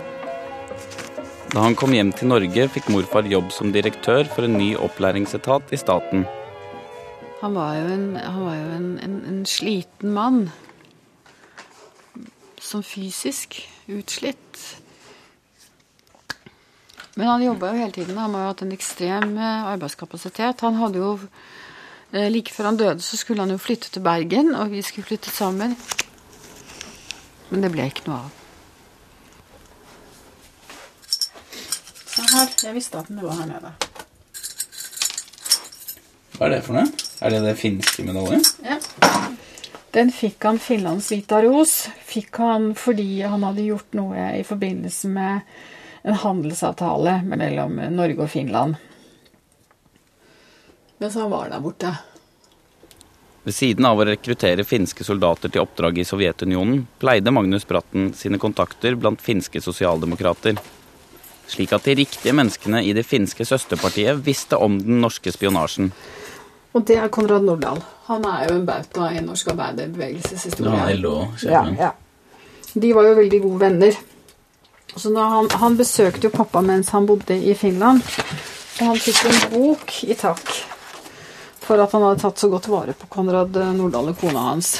Da 1.49 1.63
han 1.63 1.77
kom 1.79 1.95
hjem 1.95 2.11
til 2.13 2.29
Norge, 2.29 2.67
fikk 2.69 2.91
morfar 2.93 3.25
jobb 3.25 3.49
som 3.55 3.71
direktør 3.73 4.27
for 4.29 4.45
en 4.45 4.57
ny 4.59 4.75
opplæringsetat 4.77 5.73
i 5.73 5.79
staten. 5.81 6.27
Han 7.41 7.57
var 7.57 7.77
jo 7.79 7.87
en, 7.93 8.07
var 8.13 8.57
jo 8.57 8.67
en, 8.75 8.89
en, 9.01 9.15
en 9.31 9.45
sliten 9.49 10.13
mann. 10.13 10.41
Som 12.61 12.83
fysisk 12.85 13.63
utslitt. 13.87 14.61
Men 17.17 17.27
han 17.27 17.43
jobba 17.43 17.71
jo 17.71 17.79
hele 17.81 17.91
tiden. 17.91 18.17
Han 18.17 18.33
har 18.35 18.43
jo 18.43 18.49
hatt 18.51 18.59
en 18.61 18.73
ekstrem 18.75 19.37
eh, 19.41 19.69
arbeidskapasitet. 19.73 20.61
Han 20.61 20.75
hadde 20.77 20.99
jo 21.01 21.13
eh, 22.13 22.27
Like 22.29 22.53
før 22.53 22.69
han 22.69 22.77
døde, 22.77 23.01
så 23.01 23.17
skulle 23.17 23.41
han 23.41 23.49
jo 23.55 23.57
flytte 23.57 23.89
til 23.89 24.03
Bergen, 24.05 24.53
og 24.53 24.69
vi 24.69 24.83
skulle 24.85 25.07
flytte 25.07 25.33
sammen. 25.33 25.73
Men 27.49 27.63
det 27.65 27.71
ble 27.73 27.87
ikke 27.89 28.05
noe 28.05 28.19
av. 28.19 28.35
Se 32.05 32.25
her. 32.35 32.53
Jeg 32.67 32.75
visste 32.77 33.01
at 33.01 33.09
den 33.09 33.23
lå 33.23 33.31
her 33.33 33.49
nede. 33.49 33.71
Hva 36.37 36.45
er 36.45 36.53
det 36.53 36.59
for 36.67 36.77
noe? 36.77 36.91
Er 37.25 37.33
det 37.33 37.39
det 37.47 37.55
finske 37.57 38.05
medaljen? 38.05 38.45
Ja. 38.61 38.77
Den 39.97 40.13
fikk 40.13 40.45
han 40.45 40.61
Finlands 40.61 41.09
Vita 41.09 41.41
Ros. 41.41 41.87
Fikk 42.05 42.37
han 42.43 42.75
fordi 42.77 43.23
han 43.25 43.41
hadde 43.47 43.65
gjort 43.65 43.97
noe 43.97 44.27
i 44.37 44.45
forbindelse 44.45 45.09
med 45.17 45.49
en 46.07 46.13
handelsavtale 46.13 47.21
mellom 47.27 47.81
Norge 47.91 48.21
og 48.23 48.29
Finland. 48.31 48.77
Mens 50.97 51.17
han 51.19 51.31
var 51.31 51.49
der 51.51 51.59
borte. 51.59 51.91
Ved 53.43 53.55
siden 53.55 53.85
av 53.89 53.99
å 53.99 54.05
rekruttere 54.07 54.63
finske 54.63 55.03
soldater 55.03 55.51
til 55.51 55.65
oppdrag 55.65 55.99
i 55.99 56.05
Sovjetunionen, 56.07 56.85
pleide 57.03 57.31
Magnus 57.35 57.67
Bratten 57.67 58.13
sine 58.15 58.39
kontakter 58.39 58.95
blant 58.95 59.23
finske 59.23 59.59
sosialdemokrater. 59.63 60.55
Slik 61.47 61.75
at 61.75 61.83
de 61.83 61.99
riktige 61.99 62.35
menneskene 62.39 62.85
i 62.87 62.95
det 62.95 63.03
finske 63.07 63.43
søsterpartiet 63.47 64.23
visste 64.23 64.55
om 64.63 64.79
den 64.79 65.03
norske 65.03 65.35
spionasjen. 65.35 65.91
Og 66.71 66.87
det 66.87 67.01
er 67.03 67.11
Konrad 67.11 67.43
Nordahl. 67.43 67.83
Han 68.07 68.23
er 68.31 68.47
jo 68.47 68.61
en 68.61 68.67
bauta 68.67 69.11
i 69.11 69.23
norsk 69.27 69.51
arbeiderbevegelseshistorie. 69.57 70.99
Ja, 71.51 71.67
ja. 71.75 71.95
De 72.73 72.95
var 72.95 73.11
jo 73.11 73.17
veldig 73.19 73.43
gode 73.43 73.65
venner. 73.67 74.05
Han, 74.97 75.49
han, 75.61 75.77
besøkte 75.77 76.25
jo 76.27 76.33
pappa 76.33 76.61
mens 76.65 76.89
han 76.89 77.05
bodde 77.05 77.37
i 77.37 77.53
Finland. 77.57 78.01
Og 78.79 78.83
han 78.91 79.01
fikk 79.01 79.23
en 79.29 79.43
bok 79.53 79.93
i 80.07 80.17
takk 80.17 80.43
for 81.67 81.81
at 81.83 81.91
han 81.91 82.05
hadde 82.05 82.21
tatt 82.21 82.39
så 82.39 82.47
godt 82.49 82.69
vare 82.71 82.93
på 82.95 83.09
Konrad 83.11 83.57
Nordahl 83.75 84.13
og 84.13 84.21
kona 84.21 84.45
hans. 84.53 84.77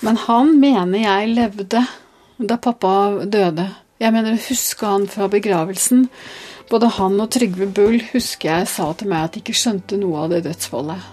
Men 0.00 0.16
han 0.24 0.54
mener 0.58 1.02
jeg 1.02 1.34
levde 1.36 1.84
da 2.40 2.56
pappa 2.56 2.92
døde. 3.28 3.66
Jeg 4.00 4.14
mener 4.16 4.34
å 4.34 4.44
huske 4.48 4.88
han 4.88 5.04
fra 5.12 5.28
begravelsen. 5.28 6.06
Både 6.70 6.88
han 6.96 7.20
og 7.20 7.28
Trygve 7.34 7.68
Bull 7.68 8.00
husker 8.14 8.54
jeg 8.54 8.70
sa 8.72 8.88
til 8.96 9.12
meg 9.12 9.26
at 9.26 9.36
de 9.36 9.44
ikke 9.44 9.58
skjønte 9.60 10.00
noe 10.00 10.24
av 10.24 10.32
det 10.32 10.44
dødsfallet. 10.48 11.08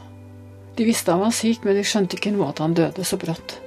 De 0.77 0.85
visste 0.87 1.11
han 1.11 1.25
var 1.25 1.33
syk, 1.35 1.65
men 1.65 1.75
de 1.75 1.85
skjønte 1.85 2.19
ikke 2.19 2.31
noe 2.35 2.51
at 2.53 2.61
han 2.63 2.77
døde 2.77 3.03
så 3.07 3.19
brått. 3.19 3.57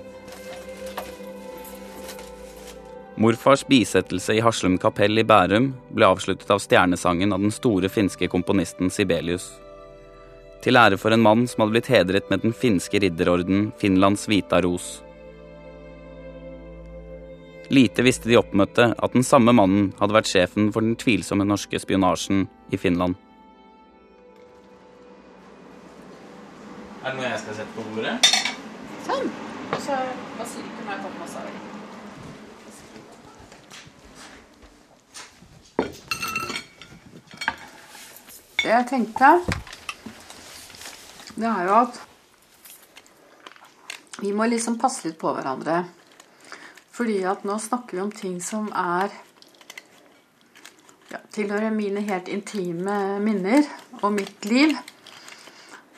Morfars 3.21 3.67
bisettelse 3.67 4.33
i 4.35 4.41
Haslum 4.41 4.79
kapell 4.81 5.21
i 5.21 5.23
Bærum 5.29 5.67
ble 5.93 6.07
avsluttet 6.09 6.49
av 6.55 6.63
stjernesangen 6.65 7.35
av 7.37 7.43
den 7.45 7.53
store 7.53 7.91
finske 7.93 8.31
komponisten 8.33 8.89
Sibelius. 8.89 9.45
Til 10.65 10.81
ære 10.81 10.97
for 10.97 11.13
en 11.13 11.21
mann 11.21 11.43
som 11.45 11.61
hadde 11.61 11.75
blitt 11.75 11.91
hedret 11.93 12.33
med 12.33 12.41
den 12.47 12.57
finske 12.57 12.97
ridderorden 13.05 13.75
Finlands 13.77 14.25
Vita 14.33 14.63
Ros. 14.65 14.89
Lite 17.69 18.09
visste 18.09 18.33
de 18.33 18.41
oppmøtte 18.41 18.89
at 18.97 19.13
den 19.13 19.29
samme 19.35 19.53
mannen 19.53 19.93
hadde 20.01 20.17
vært 20.17 20.33
sjefen 20.33 20.73
for 20.73 20.81
den 20.81 20.97
tvilsomme 20.97 21.45
norske 21.45 21.77
spionasjen 21.77 22.47
i 22.73 22.81
Finland. 22.81 23.21
Er 27.05 27.13
det 27.13 27.19
noe 27.21 27.29
jeg 27.29 27.45
skal 27.45 27.61
sette 27.61 27.77
på 27.77 27.85
bordet? 27.93 28.17
Sånn. 29.05 29.29
Og 29.71 29.83
så 29.85 30.05
hva 30.39 30.49
sier 30.49 30.65
ikke 30.65 30.89
meg 30.89 31.05
tatt 31.05 31.21
masse 31.21 31.45
av 31.45 31.60
det? 38.62 38.68
Jeg 38.68 38.87
tenkte, 38.90 39.33
det 41.37 41.49
er 41.49 41.66
jo 41.68 41.75
at 41.81 42.01
vi 44.20 44.35
må 44.37 44.44
liksom 44.51 44.77
passe 44.81 45.09
litt 45.09 45.18
på 45.20 45.33
hverandre. 45.33 45.83
Fordi 46.92 47.23
at 47.25 47.46
nå 47.49 47.57
snakker 47.57 47.96
vi 47.96 48.03
om 48.03 48.11
ting 48.12 48.37
som 48.44 48.66
er 48.77 49.09
ja, 51.09 51.20
tilhører 51.33 51.73
mine 51.73 52.03
helt 52.05 52.29
intime 52.29 53.18
minner 53.25 53.64
og 54.03 54.12
mitt 54.18 54.44
liv. 54.44 54.75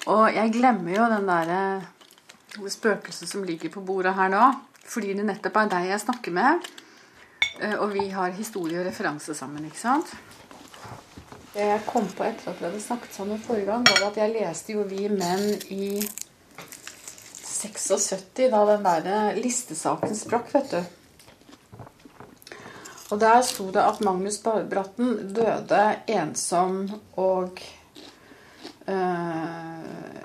Og 0.07 0.29
jeg 0.35 0.55
glemmer 0.55 0.95
jo 0.95 1.09
den 1.11 1.27
derre 1.27 2.69
spøkelset 2.71 3.31
som 3.31 3.43
ligger 3.47 3.73
på 3.75 3.83
bordet 3.83 4.15
her 4.15 4.31
nå. 4.31 4.45
Fordi 4.87 5.17
det 5.19 5.27
nettopp 5.27 5.59
er 5.59 5.75
deg 5.75 5.91
jeg 5.91 6.05
snakker 6.05 6.35
med. 6.37 6.71
Eh, 7.59 7.75
og 7.79 7.91
vi 7.95 8.07
har 8.15 8.35
historie 8.37 8.81
og 8.81 8.87
referanse 8.87 9.35
sammen, 9.35 9.67
ikke 9.67 9.81
sant? 9.83 10.15
Det 11.53 11.65
jeg 11.69 11.85
kom 11.85 12.07
på 12.09 12.25
etter 12.25 12.49
at 12.49 12.61
vi 12.61 12.65
hadde 12.65 12.81
snakket 12.81 13.15
sammen 13.15 13.41
forrige 13.41 13.69
gang, 13.69 13.85
var 13.91 14.07
at 14.09 14.17
jeg 14.17 14.33
leste 14.33 14.73
jo 14.73 14.83
'Vi 14.89 15.09
menn' 15.09 15.67
i 15.69 16.01
76, 17.45 18.51
da 18.51 18.65
den 18.67 18.85
der 18.85 19.35
listesaken 19.35 20.17
sprakk, 20.17 20.55
vet 20.55 20.71
du. 20.71 20.83
Og 23.13 23.21
der 23.21 23.43
sto 23.45 23.67
det 23.71 23.83
at 23.85 24.01
Magnus 24.01 24.39
Bratten 24.41 25.35
døde 25.37 25.97
ensom 26.09 26.91
og 27.17 27.61
øh, 28.89 28.95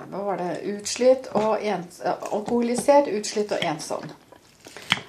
Hva 0.08 0.22
var 0.24 0.40
det? 0.40 0.54
Utslitt 0.72 1.28
og 1.36 1.60
ens, 1.60 2.00
alkoholisert, 2.32 3.10
utslitt 3.12 3.52
og 3.52 3.58
ensom. 3.62 4.08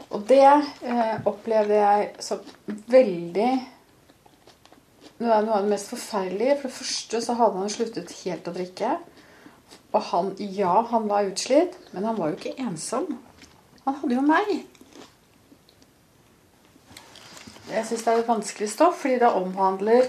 Og 0.09 0.25
det 0.27 0.43
øh, 0.83 1.25
opplevde 1.25 1.73
jeg 1.73 2.09
som 2.19 2.39
veldig 2.67 3.51
noe 5.19 5.57
av 5.57 5.65
det 5.65 5.73
mest 5.73 5.91
forferdelige. 5.91 6.57
For 6.59 6.69
det 6.69 6.77
første 6.79 7.21
så 7.25 7.37
hadde 7.39 7.63
han 7.63 7.73
sluttet 7.73 8.15
helt 8.23 8.47
å 8.49 8.55
drikke. 8.55 8.97
Og 9.89 10.01
han, 10.11 10.33
ja, 10.39 10.75
han 10.91 11.07
var 11.09 11.29
utslitt, 11.29 11.77
men 11.93 12.05
han 12.05 12.17
var 12.19 12.31
jo 12.31 12.39
ikke 12.39 12.57
ensom. 12.61 13.09
Han 13.85 14.01
hadde 14.01 14.19
jo 14.19 14.25
meg. 14.25 14.51
Jeg 17.69 17.85
syns 17.85 18.03
det 18.05 18.11
er 18.11 18.23
et 18.23 18.29
vanskelig 18.29 18.69
stoff, 18.71 18.97
fordi 19.03 19.19
det 19.21 19.29
omhandler 19.37 20.07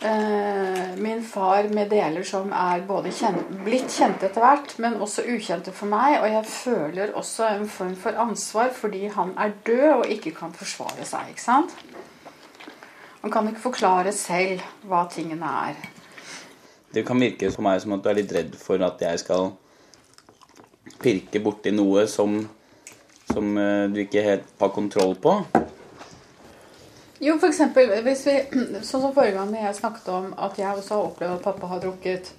eh, 0.00 0.94
min 1.00 1.20
far 1.24 1.68
med 1.72 1.90
deler 1.92 2.24
som 2.24 2.52
er 2.56 2.84
både 2.88 3.12
kjent, 3.12 3.50
blitt 3.64 3.92
kjente 3.92 4.30
etter 4.30 4.44
hvert, 4.44 4.76
men 4.80 4.96
også 5.04 5.26
ukjente 5.34 5.74
for 5.76 5.92
meg. 5.92 6.18
Og 6.22 6.30
jeg 6.32 6.52
føler 6.52 7.12
også 7.16 7.50
en 7.50 7.68
form 7.68 7.96
for 8.00 8.24
ansvar 8.24 8.72
fordi 8.76 9.06
han 9.12 9.34
er 9.40 9.56
død 9.68 9.86
og 9.98 10.12
ikke 10.16 10.32
kan 10.36 10.56
forsvare 10.56 11.04
seg. 11.04 11.32
ikke 11.34 11.44
sant? 11.44 11.76
Man 13.26 13.32
kan 13.32 13.48
ikke 13.50 13.58
forklare 13.58 14.12
selv 14.14 14.60
hva 14.86 15.00
tingene 15.10 15.48
er. 15.66 15.78
Det 16.94 17.02
kan 17.02 17.18
virke 17.18 17.48
for 17.50 17.66
meg 17.66 17.80
som 17.82 17.96
at 17.96 18.04
du 18.04 18.06
er 18.12 18.20
litt 18.20 18.34
redd 18.36 18.52
for 18.54 18.78
at 18.86 19.02
jeg 19.02 19.18
skal 19.18 19.48
pirke 21.02 21.40
borti 21.42 21.72
noe 21.74 22.04
som, 22.06 22.36
som 23.32 23.58
eh, 23.58 23.88
du 23.90 23.98
ikke 24.04 24.22
helt 24.22 24.54
har 24.62 24.70
kontroll 24.76 25.16
på. 25.18 25.34
Jo, 27.18 27.34
for 27.42 27.48
eksempel, 27.50 27.96
hvis 28.06 28.22
vi, 28.28 28.36
sånn 28.86 29.08
som 29.08 29.10
forrige 29.10 29.40
gang 29.40 29.58
jeg 29.58 29.80
snakket 29.80 30.14
om 30.20 30.30
at 30.46 30.62
jeg 30.62 30.78
også 30.78 30.94
har 30.94 31.10
opplevd 31.10 31.38
at 31.40 31.44
pappa 31.50 31.74
har 31.74 31.82
drukket, 31.82 32.30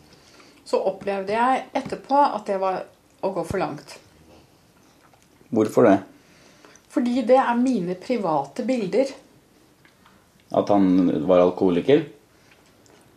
så 0.63 0.79
opplevde 0.87 1.35
jeg 1.35 1.67
etterpå 1.83 2.23
at 2.29 2.47
det 2.47 2.61
var 2.63 2.85
å 3.27 3.35
gå 3.35 3.43
for 3.51 3.59
langt. 3.59 3.97
Hvorfor 5.51 5.91
det? 5.91 5.97
Fordi 6.95 7.27
det 7.27 7.43
er 7.43 7.55
mine 7.59 7.99
private 7.99 8.63
bilder. 8.63 9.17
At 10.55 10.69
han 10.69 11.27
var 11.27 11.43
alkoholiker? 11.43 12.05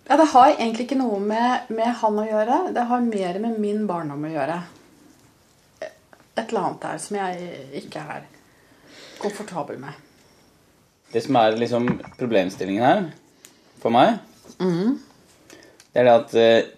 Ja, 0.09 0.16
Det 0.16 0.27
har 0.33 0.49
egentlig 0.51 0.88
ikke 0.88 0.99
noe 0.99 1.21
med, 1.23 1.69
med, 1.71 1.87
han 2.01 2.19
å 2.19 2.27
gjøre. 2.27 2.73
Det 2.75 2.87
har 2.90 3.07
mer 3.07 3.38
med 3.38 3.61
min 3.62 3.87
barndom 3.87 4.25
å 4.27 4.33
gjøre. 4.33 4.57
Et 5.81 6.49
eller 6.49 6.61
annet 6.64 6.83
der 6.83 6.99
som 6.99 7.19
jeg 7.21 7.51
ikke 7.83 8.03
er 8.16 8.27
komfortabel 9.21 9.79
med. 9.79 9.95
Det 11.12 11.23
som 11.23 11.38
er 11.38 11.59
liksom 11.59 11.87
problemstillingen 12.19 12.87
her 12.87 13.05
for 13.83 13.95
meg, 13.95 14.19
mm. 14.59 14.99
det 15.93 16.03
er 16.03 16.07
det 16.07 16.12
at 16.14 16.35
eh, 16.38 16.69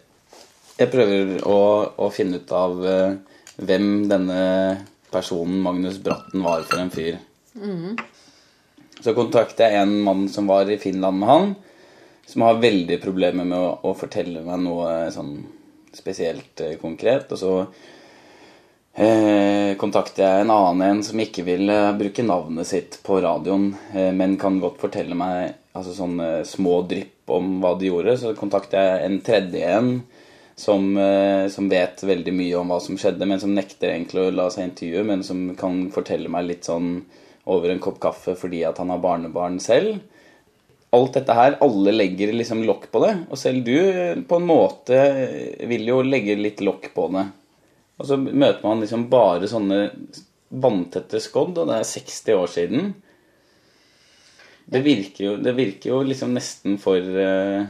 jeg 0.78 0.92
prøver 0.92 1.34
å, 1.44 1.58
å 2.00 2.08
finne 2.14 2.40
ut 2.40 2.54
av 2.56 2.84
eh, 2.88 3.16
hvem 3.60 3.88
denne 4.08 4.42
personen 5.12 5.60
Magnus 5.64 5.98
Bratten 6.04 6.44
var 6.44 6.64
for 6.68 6.80
en 6.80 6.92
fyr. 6.92 7.18
Mm. 7.56 7.96
Så 9.00 9.14
kontakter 9.16 9.70
jeg 9.70 9.82
en 9.82 9.96
mann 10.04 10.26
som 10.30 10.50
var 10.50 10.70
i 10.70 10.78
Finland 10.78 11.22
med 11.22 11.28
han, 11.28 11.54
som 12.26 12.44
har 12.46 12.60
veldig 12.62 13.00
problemer 13.02 13.46
med 13.48 13.58
å, 13.58 13.72
å 13.88 13.94
fortelle 13.98 14.44
meg 14.46 14.62
noe 14.62 14.92
sånn 15.14 15.34
spesielt 15.92 16.60
eh, 16.60 16.76
konkret. 16.80 17.32
Og 17.34 17.40
så 17.40 17.54
eh, 18.94 19.74
kontakter 19.80 20.24
jeg 20.24 20.44
en 20.44 20.54
annen 20.54 20.84
en 20.86 21.02
som 21.04 21.20
ikke 21.20 21.44
vil 21.46 21.72
eh, 21.72 21.90
bruke 21.98 22.24
navnet 22.26 22.68
sitt 22.68 23.00
på 23.06 23.20
radioen, 23.24 23.72
eh, 23.92 24.12
men 24.16 24.38
kan 24.40 24.60
godt 24.62 24.80
fortelle 24.82 25.18
meg 25.18 25.58
altså 25.72 25.94
sånne 25.96 26.30
små 26.48 26.82
drypp 26.88 27.32
om 27.32 27.58
hva 27.62 27.74
de 27.78 27.88
gjorde. 27.88 28.18
Så 28.20 28.34
kontakter 28.38 28.84
jeg 28.84 29.06
en 29.06 29.20
tredje 29.24 29.72
en 29.76 29.94
som, 30.54 30.96
eh, 30.96 31.48
som, 31.48 31.68
vet 31.68 32.02
veldig 32.04 32.34
mye 32.36 32.60
om 32.60 32.72
hva 32.72 32.80
som 32.80 32.98
skjedde, 33.00 33.26
men 33.26 33.40
som 33.40 33.54
nekter 33.54 33.92
egentlig 33.92 34.26
å 34.26 34.34
la 34.34 34.48
seg 34.52 34.68
intervjue, 34.68 35.04
men 35.08 35.24
som 35.26 35.46
kan 35.58 35.86
fortelle 35.94 36.30
meg 36.32 36.48
litt 36.48 36.68
sånn 36.68 37.02
over 37.50 37.72
en 37.72 37.82
kopp 37.82 38.00
kaffe 38.02 38.34
fordi 38.38 38.62
at 38.68 38.78
han 38.78 38.92
har 38.92 39.02
barnebarn 39.02 39.58
selv. 39.62 40.00
Alt 40.92 41.16
dette 41.16 41.34
her, 41.36 41.56
alle 41.64 41.94
legger 41.94 42.34
liksom 42.36 42.66
lokk 42.68 42.90
på 42.92 43.00
det. 43.06 43.14
Og 43.32 43.40
selv 43.40 43.64
du 43.64 43.76
på 44.28 44.38
en 44.38 44.48
måte 44.48 44.98
vil 45.68 45.86
jo 45.88 46.02
legge 46.04 46.36
litt 46.38 46.60
lokk 46.64 46.90
på 46.94 47.06
det. 47.14 47.24
Og 48.00 48.08
så 48.08 48.18
møter 48.18 48.60
man 48.66 48.82
liksom 48.82 49.06
bare 49.12 49.48
sånne 49.48 49.80
vanntette 50.52 51.20
skodd, 51.22 51.56
og 51.62 51.70
det 51.70 51.78
er 51.78 51.88
60 51.88 52.36
år 52.36 52.50
siden. 52.50 52.92
Det 54.72 54.80
virker 54.84 55.24
jo, 55.24 55.32
det 55.42 55.52
virker 55.56 55.90
jo 55.90 56.02
liksom 56.06 56.32
nesten 56.36 56.78
for 56.80 56.96
uh, 57.00 57.64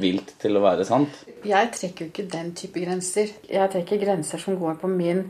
vilt 0.00 0.34
til 0.40 0.56
å 0.56 0.62
være 0.64 0.86
sant. 0.88 1.24
Jeg 1.46 1.72
trekker 1.74 2.06
jo 2.06 2.12
ikke 2.12 2.28
den 2.32 2.52
type 2.56 2.82
grenser. 2.82 3.32
Jeg 3.50 3.72
trekker 3.72 4.00
grenser 4.00 4.40
som 4.40 4.58
går 4.60 4.78
på 4.80 4.90
min 4.90 5.24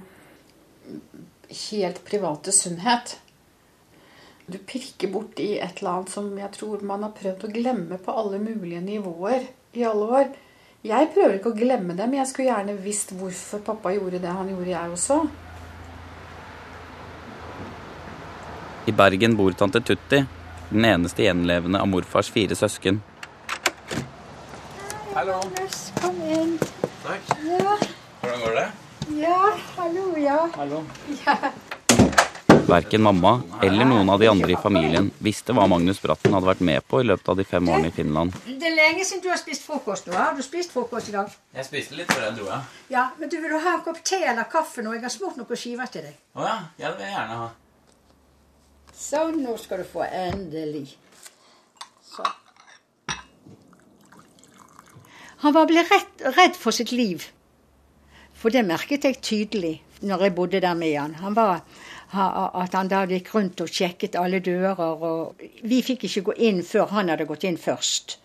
helt 1.71 2.03
private 2.07 2.55
sunnhet. 2.55 3.17
Du 4.47 4.59
pirker 4.63 5.11
borti 5.11 5.57
et 5.59 5.81
eller 5.81 5.91
annet 5.91 6.13
som 6.13 6.29
jeg 6.39 6.51
tror 6.55 6.83
man 6.87 7.03
har 7.03 7.15
prøvd 7.17 7.49
å 7.49 7.51
glemme 7.51 7.97
på 7.99 8.13
alle 8.15 8.39
mulige 8.39 8.79
nivåer 8.85 9.49
i 9.75 9.83
alle 9.85 10.07
år. 10.21 10.29
Jeg 10.87 11.09
prøver 11.17 11.41
ikke 11.41 11.51
å 11.51 11.57
glemme 11.57 11.97
det, 11.99 12.07
men 12.07 12.21
jeg 12.21 12.31
skulle 12.31 12.53
gjerne 12.53 12.77
visst 12.79 13.11
hvorfor 13.19 13.65
pappa 13.67 13.91
gjorde 13.97 14.21
det 14.23 14.31
han 14.31 14.53
gjorde, 14.53 14.71
jeg 14.71 14.95
også. 14.95 15.19
I 18.87 18.95
Bergen 18.95 19.35
bor 19.35 19.51
tante 19.59 19.83
Tutti, 19.83 20.23
den 20.71 20.87
eneste 20.87 21.27
gjenlevende 21.27 21.81
av 21.83 21.91
morfars 21.91 22.31
fire 22.31 22.55
søsken. 22.55 23.03
Hallo. 25.17 25.41
Kom 25.99 26.23
inn. 26.23 26.55
Takk. 27.03 27.35
Ja, 27.49 27.75
Hvordan 28.21 28.43
går 28.45 28.59
det? 28.61 28.67
ja, 29.25 29.41
hallo, 29.75 30.07
ja. 30.23 30.39
Hallo. 30.55 30.85
ja. 31.25 31.37
Verken 32.67 33.03
mamma 33.03 33.41
eller 33.63 33.85
noen 33.85 34.11
av 34.11 34.19
de 34.21 34.29
andre 34.29 34.53
i 34.53 34.57
familien 34.61 35.09
visste 35.25 35.55
hva 35.57 35.67
Magnus 35.71 36.01
Bratten 36.03 36.35
hadde 36.37 36.49
vært 36.49 36.63
med 36.69 36.85
på 36.89 37.01
i 37.01 37.07
løpet 37.09 37.29
av 37.33 37.39
de 37.39 37.45
fem 37.49 37.69
årene 37.73 37.89
i 37.89 37.95
Finland. 37.95 38.35
Det 38.47 38.69
er 38.69 38.75
lenge 38.77 39.05
siden 39.07 39.23
du 39.25 39.29
har 39.33 39.41
spist 39.41 39.65
frokost 39.67 40.09
nå. 40.09 40.17
Har 40.17 40.35
du 40.37 40.43
spist 40.45 40.75
frokost 40.75 41.11
i 41.11 41.15
dag? 41.17 41.31
Jeg 41.57 41.69
spiste 41.69 41.99
litt 41.99 42.11
før 42.13 42.27
jeg 42.29 42.37
dro, 42.39 42.49
ja. 42.51 42.59
Ja, 42.93 43.05
men 43.21 43.33
du 43.33 43.39
Vil 43.41 43.53
du 43.53 43.59
ha 43.63 43.77
en 43.77 43.85
kopp 43.85 44.01
te 44.05 44.19
eller 44.25 44.49
kaffe 44.51 44.83
nå? 44.83 44.97
Jeg 44.97 45.05
har 45.07 45.15
smurt 45.15 45.39
noen 45.39 45.61
skiver 45.61 45.93
til 45.93 46.09
deg. 46.09 46.19
Å 46.37 46.45
ja. 46.45 46.57
Ja, 46.81 46.91
det 46.91 46.99
vil 46.99 47.07
jeg 47.07 47.17
gjerne 47.17 47.39
ha. 47.43 47.49
Sånn, 48.97 49.41
nå 49.45 49.57
skal 49.61 49.83
du 49.83 49.89
få 49.89 50.05
endelig. 50.09 50.87
Så. 52.03 52.25
Han 55.45 55.55
var 55.55 55.69
blitt 55.69 55.91
redd, 55.93 56.29
redd 56.37 56.57
for 56.57 56.75
sitt 56.75 56.93
liv. 56.97 57.29
For 58.37 58.53
det 58.53 58.65
merket 58.67 59.05
jeg 59.05 59.21
tydelig 59.21 59.75
når 60.05 60.27
jeg 60.27 60.37
bodde 60.37 60.61
der 60.65 60.77
med 60.77 60.97
han. 60.97 61.15
Han 61.23 61.37
var 61.37 61.61
At 62.13 62.75
han 62.75 62.89
da 62.89 63.03
gikk 63.11 63.33
rundt 63.35 63.61
og 63.61 63.73
sjekket 63.73 64.17
alle 64.19 64.41
dører. 64.41 64.79
og 64.81 65.43
Vi 65.63 65.83
fikk 65.83 66.07
ikke 66.07 66.23
gå 66.31 66.37
inn 66.49 66.63
før 66.63 66.93
han 66.95 67.11
hadde 67.11 67.27
gått 67.27 67.45
inn 67.45 67.59
først. 67.59 68.19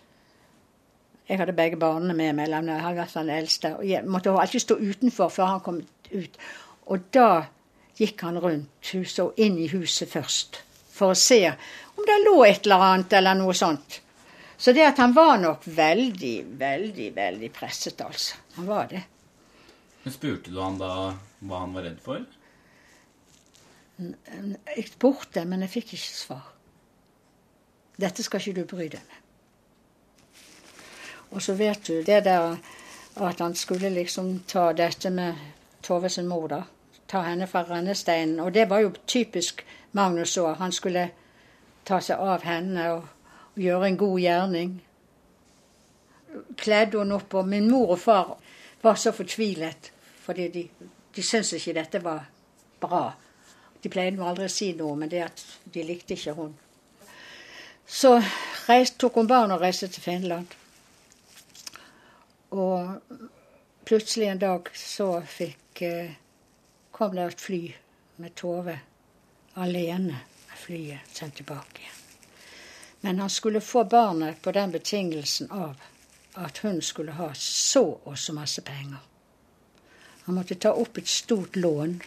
Jeg 1.28 1.38
hadde 1.38 1.54
begge 1.56 1.78
barna 1.80 2.14
med 2.14 2.36
meg. 2.36 2.50
Jeg 2.50 2.82
hadde 2.82 3.00
vært 3.00 3.16
den 3.18 3.30
eldste. 3.30 3.74
og 3.78 3.86
Jeg 3.86 4.04
måtte 4.04 4.30
alltid 4.30 4.60
stå 4.60 4.78
utenfor 4.78 5.32
før 5.32 5.50
han 5.54 5.64
kom 5.64 5.82
ut. 6.12 6.38
Og 6.86 7.08
da 7.14 7.46
gikk 7.98 8.22
han 8.26 8.38
rundt 8.42 8.92
huset 8.92 9.24
og 9.24 9.38
inn 9.40 9.58
i 9.58 9.68
huset 9.72 10.10
først. 10.10 10.62
For 10.92 11.12
å 11.12 11.18
se 11.18 11.40
om 11.48 12.06
det 12.06 12.18
lå 12.24 12.36
et 12.44 12.66
eller 12.66 12.84
annet 12.86 13.12
eller 13.18 13.38
noe 13.38 13.54
sånt. 13.56 14.00
Så 14.62 14.72
det 14.76 14.84
at 14.86 15.00
han 15.02 15.14
var 15.16 15.40
nok 15.42 15.64
veldig, 15.66 16.36
veldig, 16.58 17.08
veldig 17.16 17.48
presset, 17.50 17.98
altså. 18.00 18.36
Han 18.54 18.68
var 18.68 18.86
det. 18.92 19.00
Men 20.04 20.14
Spurte 20.14 20.52
du 20.52 20.60
han 20.60 20.78
da 20.78 20.92
hva 21.42 21.62
han 21.64 21.74
var 21.74 21.88
redd 21.88 21.98
for? 22.04 22.22
Jeg 24.76 24.88
spurte, 24.88 25.44
men 25.44 25.64
jeg 25.64 25.70
fikk 25.70 25.94
ikke 25.96 26.14
svar. 26.16 26.46
Dette 28.00 28.22
skal 28.22 28.40
ikke 28.40 28.60
du 28.60 28.76
bry 28.76 28.88
deg 28.92 29.02
med. 29.08 29.18
Og 31.32 31.42
så 31.42 31.54
vet 31.56 31.86
du 31.86 32.02
det 32.04 32.24
der 32.24 32.56
at 33.16 33.40
han 33.40 33.54
skulle 33.54 33.90
liksom 33.92 34.42
ta 34.48 34.72
dette 34.72 35.10
med 35.10 35.34
Tove 35.82 36.08
sin 36.08 36.26
mor, 36.26 36.46
da. 36.48 36.62
Ta 37.08 37.20
henne 37.26 37.46
fra 37.46 37.64
rennesteinen. 37.66 38.40
Og 38.40 38.54
det 38.54 38.68
var 38.70 38.78
jo 38.78 38.92
typisk 39.06 39.64
Magnus 39.92 40.36
òg. 40.38 40.54
Han 40.60 40.72
skulle 40.72 41.08
ta 41.84 41.98
seg 42.00 42.20
av 42.22 42.44
henne 42.46 42.84
og, 42.92 43.08
og 43.54 43.58
gjøre 43.58 43.88
en 43.88 43.98
god 43.98 44.20
gjerning. 44.20 44.76
Kledde 46.56 46.98
hun 46.98 47.12
opp, 47.12 47.34
og 47.34 47.48
min 47.48 47.66
mor 47.70 47.96
og 47.96 47.98
far 47.98 48.36
var 48.82 48.94
så 48.94 49.12
fortvilet. 49.12 49.90
Fordi 50.22 50.48
de, 50.48 50.68
de 51.16 51.22
syntes 51.22 51.52
ikke 51.58 51.74
dette 51.80 52.04
var 52.04 52.28
bra. 52.80 53.02
De 53.82 53.90
pleide 53.90 54.16
nå 54.16 54.26
aldri 54.26 54.46
å 54.46 54.52
si 54.52 54.72
noe, 54.78 54.96
men 54.96 55.10
det 55.10 55.24
at 55.24 55.44
de 55.74 55.82
likte 55.86 56.14
ikke 56.14 56.36
hun. 56.38 56.52
Så 57.86 58.14
reist, 58.68 58.98
tok 58.98 59.18
hun 59.18 59.30
barn 59.30 59.52
og 59.54 59.62
reiste 59.62 59.88
til 59.90 60.04
Finland. 60.04 60.54
Og 62.54 63.00
plutselig 63.84 64.30
en 64.30 64.42
dag 64.42 64.70
så 64.76 65.08
fikk 65.26 65.82
eh, 65.82 66.14
kom 66.94 67.16
det 67.16 67.26
et 67.26 67.42
fly 67.42 67.62
med 68.22 68.36
Tove 68.38 68.78
alene 69.58 70.20
flyet 70.62 71.16
sendt 71.16 71.40
tilbake 71.40 71.82
igjen. 71.82 71.98
Men 73.00 73.18
han 73.18 73.30
skulle 73.30 73.60
få 73.60 73.84
barnet 73.84 74.42
på 74.42 74.52
den 74.52 74.70
betingelsen 74.70 75.50
av 75.50 75.80
at 76.38 76.58
hun 76.62 76.82
skulle 76.82 77.12
ha 77.12 77.32
så 77.34 77.82
og 78.04 78.18
så 78.18 78.32
masse 78.32 78.62
penger. 78.62 79.00
Han 80.24 80.38
måtte 80.38 80.54
ta 80.54 80.70
opp 80.78 80.98
et 80.98 81.08
stort 81.10 81.56
lån 81.56 81.98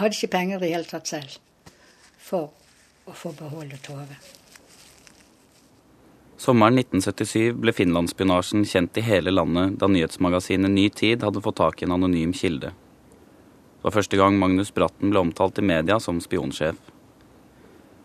hadde 0.00 0.16
ikke 0.16 0.34
penger 0.34 0.58
i 0.58 0.66
det 0.66 0.74
hele 0.74 0.88
tatt 0.88 1.10
selv 1.10 1.38
for 2.28 2.50
å 3.08 3.14
få 3.16 3.32
beholde 3.36 3.78
Tove. 3.84 4.18
Sommeren 6.38 6.78
1977 6.78 7.56
ble 7.58 7.72
finlandsspionasjen 7.74 8.62
kjent 8.68 8.98
i 9.00 9.02
hele 9.02 9.32
landet 9.34 9.74
da 9.80 9.88
nyhetsmagasinet 9.90 10.70
Ny 10.70 10.84
Tid 10.94 11.24
hadde 11.26 11.42
fått 11.42 11.58
tak 11.58 11.82
i 11.82 11.88
en 11.88 11.96
anonym 11.96 12.34
kilde. 12.36 12.70
Det 12.70 13.86
var 13.86 13.96
første 13.96 14.20
gang 14.20 14.38
Magnus 14.38 14.70
Bratten 14.74 15.10
ble 15.10 15.24
omtalt 15.24 15.58
i 15.58 15.66
media 15.66 15.98
som 16.02 16.20
spionsjef. 16.22 16.78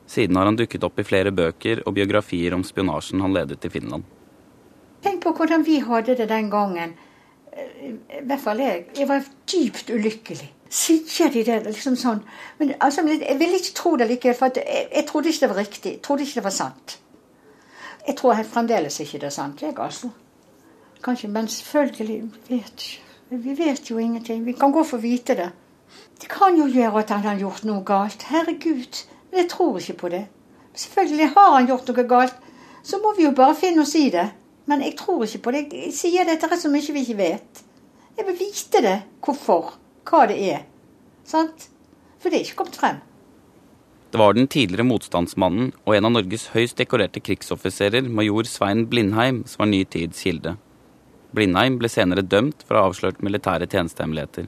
Siden 0.10 0.38
har 0.38 0.50
han 0.50 0.58
dukket 0.58 0.84
opp 0.86 1.00
i 1.00 1.06
flere 1.08 1.32
bøker 1.34 1.84
og 1.86 1.96
biografier 1.98 2.56
om 2.58 2.66
spionasjen 2.66 3.22
han 3.22 3.34
ledet 3.38 3.64
i 3.66 3.72
Finland. 3.74 4.06
Tenk 5.04 5.24
på 5.24 5.34
hvordan 5.38 5.66
vi 5.68 5.80
hadde 5.84 6.16
det 6.18 6.30
den 6.32 6.50
gangen. 6.50 6.94
I 7.54 8.22
hvert 8.26 8.42
fall 8.42 8.62
jeg. 8.64 8.86
Jeg 8.98 9.10
var 9.10 9.26
dypt 9.50 9.94
ulykkelig. 9.94 10.50
Sier 10.74 11.30
de 11.30 11.44
det 11.46 11.60
liksom 11.68 11.96
sånn? 12.00 12.24
Men 12.58 12.74
altså, 12.82 13.04
jeg 13.06 13.38
ville 13.38 13.60
ikke 13.60 13.76
tro 13.78 13.94
det 14.00 14.08
likevel, 14.10 14.38
for 14.40 14.58
jeg, 14.58 14.88
jeg 14.90 15.06
trodde 15.10 15.30
ikke 15.30 15.46
det 15.46 15.50
var 15.52 15.60
riktig. 15.62 15.92
Jeg 15.92 16.02
trodde 16.08 16.26
ikke 16.26 16.40
det 16.40 16.46
var 16.48 16.56
sant. 16.56 16.96
Jeg 18.08 18.16
tror 18.20 18.34
jeg 18.34 18.50
fremdeles 18.50 19.00
ikke 19.00 19.20
det 19.22 19.30
er 19.30 19.36
sant, 19.36 19.62
jeg, 19.62 19.76
altså. 19.78 20.10
Kanskje, 21.04 21.30
men 21.30 21.48
selvfølgelig 21.48 22.18
vet 22.50 22.88
ikke. 22.88 23.04
Vi 23.44 23.54
vet 23.58 23.90
jo 23.90 23.98
ingenting. 23.98 24.46
Vi 24.46 24.56
kan 24.58 24.74
gå 24.74 24.84
for 24.86 24.98
å 24.98 25.04
vite 25.04 25.36
det. 25.38 25.50
Det 26.22 26.30
kan 26.30 26.58
jo 26.58 26.68
gjøre 26.70 27.02
at 27.04 27.14
han 27.14 27.26
har 27.26 27.40
gjort 27.42 27.66
noe 27.68 27.84
galt. 27.86 28.26
Herregud. 28.30 29.00
Men 29.32 29.42
jeg 29.44 29.50
tror 29.54 29.78
ikke 29.80 29.98
på 30.02 30.12
det. 30.14 30.24
Selvfølgelig 30.74 31.30
har 31.36 31.54
han 31.56 31.70
gjort 31.70 31.90
noe 31.90 32.08
galt. 32.10 32.36
Så 32.84 33.00
må 33.04 33.14
vi 33.18 33.26
jo 33.28 33.32
bare 33.38 33.56
finne 33.58 33.82
oss 33.86 33.96
i 34.00 34.10
det. 34.14 34.26
Men 34.66 34.82
jeg 34.86 34.98
tror 35.00 35.24
ikke 35.26 35.44
på 35.48 35.54
det. 35.56 35.64
Jeg 35.74 35.94
sier 35.98 36.28
dette 36.30 36.50
er 36.50 36.62
så 36.62 36.72
mye 36.72 36.98
vi 36.98 37.06
ikke 37.06 37.18
vet. 37.18 37.64
Jeg 38.18 38.28
vil 38.28 38.40
vite 38.40 38.84
det. 38.86 38.98
Hvorfor. 39.26 39.74
Hva 40.08 40.26
det 40.30 40.38
er. 40.52 40.64
Sant? 41.28 41.70
For 42.20 42.32
det 42.32 42.40
er 42.40 42.48
ikke 42.48 42.62
kommet 42.64 42.80
frem. 42.80 43.02
Det 44.14 44.20
var 44.22 44.36
den 44.38 44.46
tidligere 44.46 44.86
motstandsmannen 44.86 45.72
og 45.88 45.96
en 45.96 46.06
av 46.06 46.12
Norges 46.14 46.52
høyst 46.54 46.78
dekorerte 46.78 47.24
krigsoffiserer, 47.24 48.06
major 48.06 48.46
Svein 48.46 48.86
Blindheim, 48.92 49.42
som 49.50 49.64
var 49.64 49.72
ny 49.72 49.80
tids 49.90 50.22
kilde. 50.22 50.54
Blindheim 51.34 51.80
ble 51.82 51.90
senere 51.90 52.22
dømt 52.22 52.62
for 52.68 52.78
å 52.78 52.84
ha 52.84 52.92
avslørt 52.92 53.24
militære 53.26 53.66
tjenestehemmeligheter. 53.72 54.46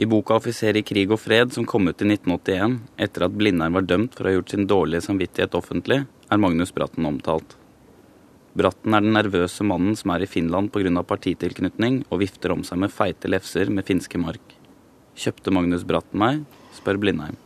I 0.00 0.08
boka 0.08 0.34
'Offiser 0.34 0.76
i 0.80 0.82
krig 0.82 1.10
og 1.12 1.20
fred', 1.20 1.52
som 1.52 1.66
kom 1.68 1.86
ut 1.86 2.02
i 2.02 2.08
1981, 2.08 2.80
etter 2.98 3.28
at 3.28 3.36
Blindheim 3.36 3.78
var 3.78 3.86
dømt 3.86 4.16
for 4.16 4.24
å 4.24 4.32
ha 4.32 4.34
gjort 4.38 4.50
sin 4.50 4.66
dårlige 4.66 5.04
samvittighet 5.06 5.54
offentlig, 5.54 6.06
er 6.32 6.38
Magnus 6.40 6.72
Bratten 6.72 7.06
omtalt. 7.06 7.59
Bratten 8.50 8.94
er 8.96 9.04
den 9.04 9.14
nervøse 9.14 9.62
mannen 9.62 9.94
som 9.94 10.10
er 10.10 10.24
i 10.24 10.26
Finland 10.26 10.72
pga. 10.74 11.02
partitilknytning 11.06 12.04
og 12.10 12.18
vifter 12.18 12.50
om 12.50 12.64
seg 12.66 12.80
med 12.82 12.90
feite 12.90 13.28
lefser 13.28 13.70
med 13.70 13.86
finske 13.86 14.18
mark. 14.18 14.56
Kjøpte 15.14 15.52
Magnus 15.54 15.84
Bratten 15.84 16.18
meg? 16.18 16.42
spør 16.74 16.98
Blindheim. 16.98 17.36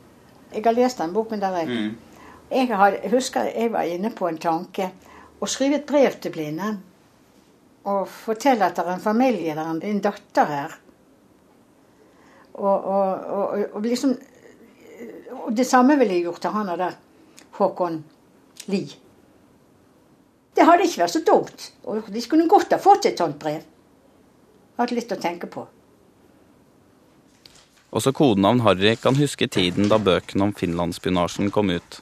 Jeg 0.54 0.64
har 0.64 0.72
lest 0.72 0.98
den 0.98 1.12
boken 1.12 1.40
der, 1.40 1.58
jeg. 1.60 1.92
Jeg, 2.50 2.68
har, 2.68 2.96
jeg 3.02 3.10
husker 3.10 3.50
jeg 3.50 3.72
var 3.72 3.84
inne 3.84 4.12
på 4.14 4.28
en 4.28 4.38
tanke 4.38 4.90
og 5.40 5.48
skrive 5.48 5.80
et 5.80 5.86
brev 5.86 6.16
til 6.20 6.32
Blindheim. 6.32 6.80
Og 7.84 8.08
fortelle 8.08 8.64
at 8.64 8.76
det 8.76 8.86
er 8.86 8.94
en 8.94 9.04
familie, 9.04 9.54
det 9.54 9.64
er 9.84 9.90
en 9.90 10.00
datter 10.00 10.48
her. 10.48 10.76
Og, 12.54 12.84
og, 12.84 13.24
og, 13.28 13.64
og 13.74 13.82
liksom 13.82 14.14
Og 15.44 15.56
det 15.56 15.66
samme 15.66 15.98
ville 15.98 16.14
jeg 16.14 16.22
gjort 16.22 16.40
til 16.40 16.50
han 16.54 16.68
og 16.68 16.78
der 16.78 16.92
Håkon 17.58 18.04
Lie. 18.70 19.03
Det 20.54 20.66
hadde 20.66 20.86
ikke 20.86 21.02
vært 21.02 21.14
så 21.16 21.22
dumt. 21.26 21.70
Og 21.90 22.10
de 22.14 22.22
skulle 22.22 22.48
godt 22.50 22.74
ha 22.74 22.80
fått 22.82 23.08
et 23.10 23.18
sånt 23.18 23.38
brev. 23.40 23.62
Hatt 24.78 24.94
litt 24.94 25.12
å 25.14 25.18
tenke 25.20 25.50
på. 25.50 25.66
Også 27.94 28.10
kodenavn 28.14 28.64
Harry 28.64 28.96
kan 28.98 29.14
huske 29.14 29.46
tiden 29.46 29.86
da 29.90 30.00
bøkene 30.02 30.48
om 30.48 30.54
finlandsspionasjen 30.58 31.52
kom 31.54 31.70
ut. 31.70 32.00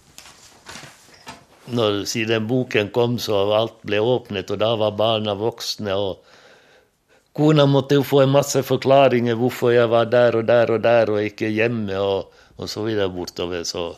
Når 1.73 2.05
siden 2.09 2.47
boken 2.49 2.89
kom, 2.95 3.19
så 3.21 3.45
alt 3.55 3.83
ble 3.87 4.01
åpnet, 4.01 4.51
og 4.51 4.61
da 4.61 4.73
var 4.81 4.97
barna 4.97 5.35
voksne. 5.39 5.93
og 5.95 7.37
Kona 7.37 7.67
måtte 7.69 8.01
jo 8.01 8.07
få 8.09 8.23
en 8.25 8.33
masse 8.33 8.63
forklaringer 8.67 9.37
hvorfor 9.41 9.73
jeg 9.73 9.89
var 9.93 10.09
der 10.13 10.37
og 10.41 10.49
der 10.49 10.73
og 10.75 10.81
der 10.85 11.13
og 11.13 11.29
ikke 11.29 11.53
hjemme, 11.53 12.01
og, 12.01 12.33
og 12.57 12.69
så 12.73 12.83
videre 12.89 13.13
bortover. 13.13 13.63
Så, 13.69 13.93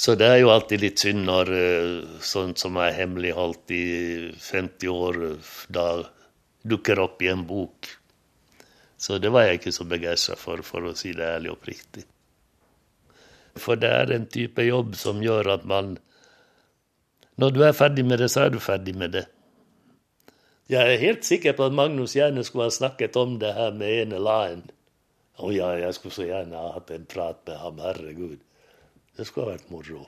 så 0.00 0.14
det 0.16 0.28
er 0.32 0.38
jo 0.40 0.48
alltid 0.48 0.80
litt 0.80 1.02
synd 1.02 1.26
når 1.28 1.50
uh, 1.52 2.20
sånt 2.24 2.62
som 2.62 2.78
er 2.80 2.94
hemmeligholdt 2.96 3.72
i 3.76 3.84
50 4.32 4.92
år, 4.94 5.18
da 5.68 5.88
dukker 6.64 7.02
opp 7.04 7.20
i 7.20 7.28
en 7.28 7.42
bok. 7.48 7.88
Så 9.00 9.18
det 9.20 9.32
var 9.32 9.44
jeg 9.44 9.60
ikke 9.60 9.74
så 9.76 9.84
begeistra 9.88 10.38
for, 10.40 10.64
for 10.64 10.88
å 10.88 10.94
si 10.96 11.12
det 11.16 11.24
ærlig 11.24 11.52
og 11.52 11.58
oppriktig. 11.58 12.06
For 13.60 13.80
det 13.80 13.92
er 13.92 14.14
en 14.14 14.26
type 14.30 14.64
jobb 14.64 14.96
som 14.96 15.20
gjør 15.24 15.54
at 15.56 15.68
man 15.68 15.98
Når 17.40 17.54
du 17.56 17.62
er 17.64 17.72
ferdig 17.72 18.04
med 18.04 18.20
det, 18.20 18.28
så 18.28 18.46
er 18.46 18.50
du 18.52 18.58
ferdig 18.60 18.92
med 18.96 19.14
det. 19.16 19.24
Jeg 20.68 20.94
er 20.94 21.00
helt 21.00 21.24
sikker 21.24 21.54
på 21.56 21.68
at 21.70 21.76
Magnus 21.76 22.12
gjerne 22.16 22.44
skulle 22.44 22.68
ha 22.68 22.72
snakket 22.74 23.16
om 23.16 23.38
det 23.40 23.54
her 23.56 23.72
med 23.72 24.02
en 24.02 24.12
eller 24.18 24.44
annen. 24.44 24.66
Å 25.40 25.48
ja, 25.52 25.70
jeg 25.80 25.96
skulle 25.96 26.14
så 26.14 26.26
gjerne 26.28 26.60
ha 26.60 26.74
hatt 26.76 26.92
en 26.92 27.06
prat 27.08 27.40
med 27.48 27.56
ham, 27.56 27.80
herregud. 27.80 28.36
Det 29.20 29.26
skulle 29.28 29.50
ha 29.50 29.58
vært 29.58 29.68
moro. 29.68 30.06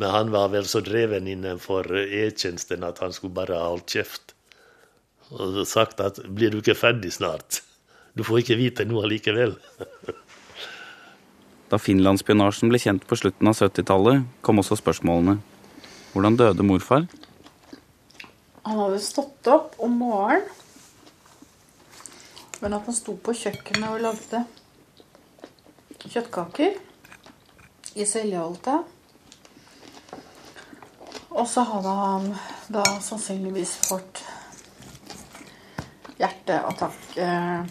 Men 0.00 0.14
han 0.14 0.30
var 0.32 0.48
vel 0.54 0.64
så 0.64 0.80
dreven 0.80 1.26
innenfor 1.28 1.84
E-tjenesten 2.00 2.86
at 2.86 3.02
han 3.04 3.12
skulle 3.12 3.36
bare 3.36 3.58
ha 3.60 3.66
holdt 3.68 3.92
kjeft 3.92 4.32
og 5.32 5.58
sagt 5.68 6.00
at 6.00 6.16
'blir 6.24 6.50
du 6.50 6.58
ikke 6.60 6.76
ferdig 6.76 7.12
snart'? 7.12 7.60
Du 8.16 8.24
får 8.24 8.40
ikke 8.40 8.56
vite 8.56 8.84
noe 8.88 9.04
allikevel. 9.04 9.52
da 11.70 11.76
finlandsspionasjen 11.76 12.72
ble 12.72 12.80
kjent 12.80 13.06
på 13.08 13.16
slutten 13.16 13.48
av 13.48 13.56
70-tallet, 13.56 14.24
kom 14.40 14.60
også 14.64 14.76
spørsmålene. 14.80 15.38
Hvordan 16.12 16.36
døde 16.36 16.62
morfar? 16.62 17.06
Han 18.64 18.80
hadde 18.80 19.00
stått 19.00 19.46
opp 19.48 19.76
om 19.78 19.92
morgenen, 19.92 20.48
men 22.60 22.72
at 22.72 22.84
han 22.84 22.94
sto 22.94 23.16
på 23.16 23.32
kjøkkenet 23.32 23.88
og 23.92 24.04
lagde 24.08 24.44
kjøttkaker 26.08 26.76
i 27.94 28.06
Seljeholte. 28.08 28.80
Og 31.32 31.46
så 31.48 31.64
hadde 31.64 31.92
han 31.96 32.26
da 32.72 32.84
sannsynligvis 33.00 33.74
fått 33.88 34.22
hjerteattakk 36.20 37.16
eh, 37.20 37.62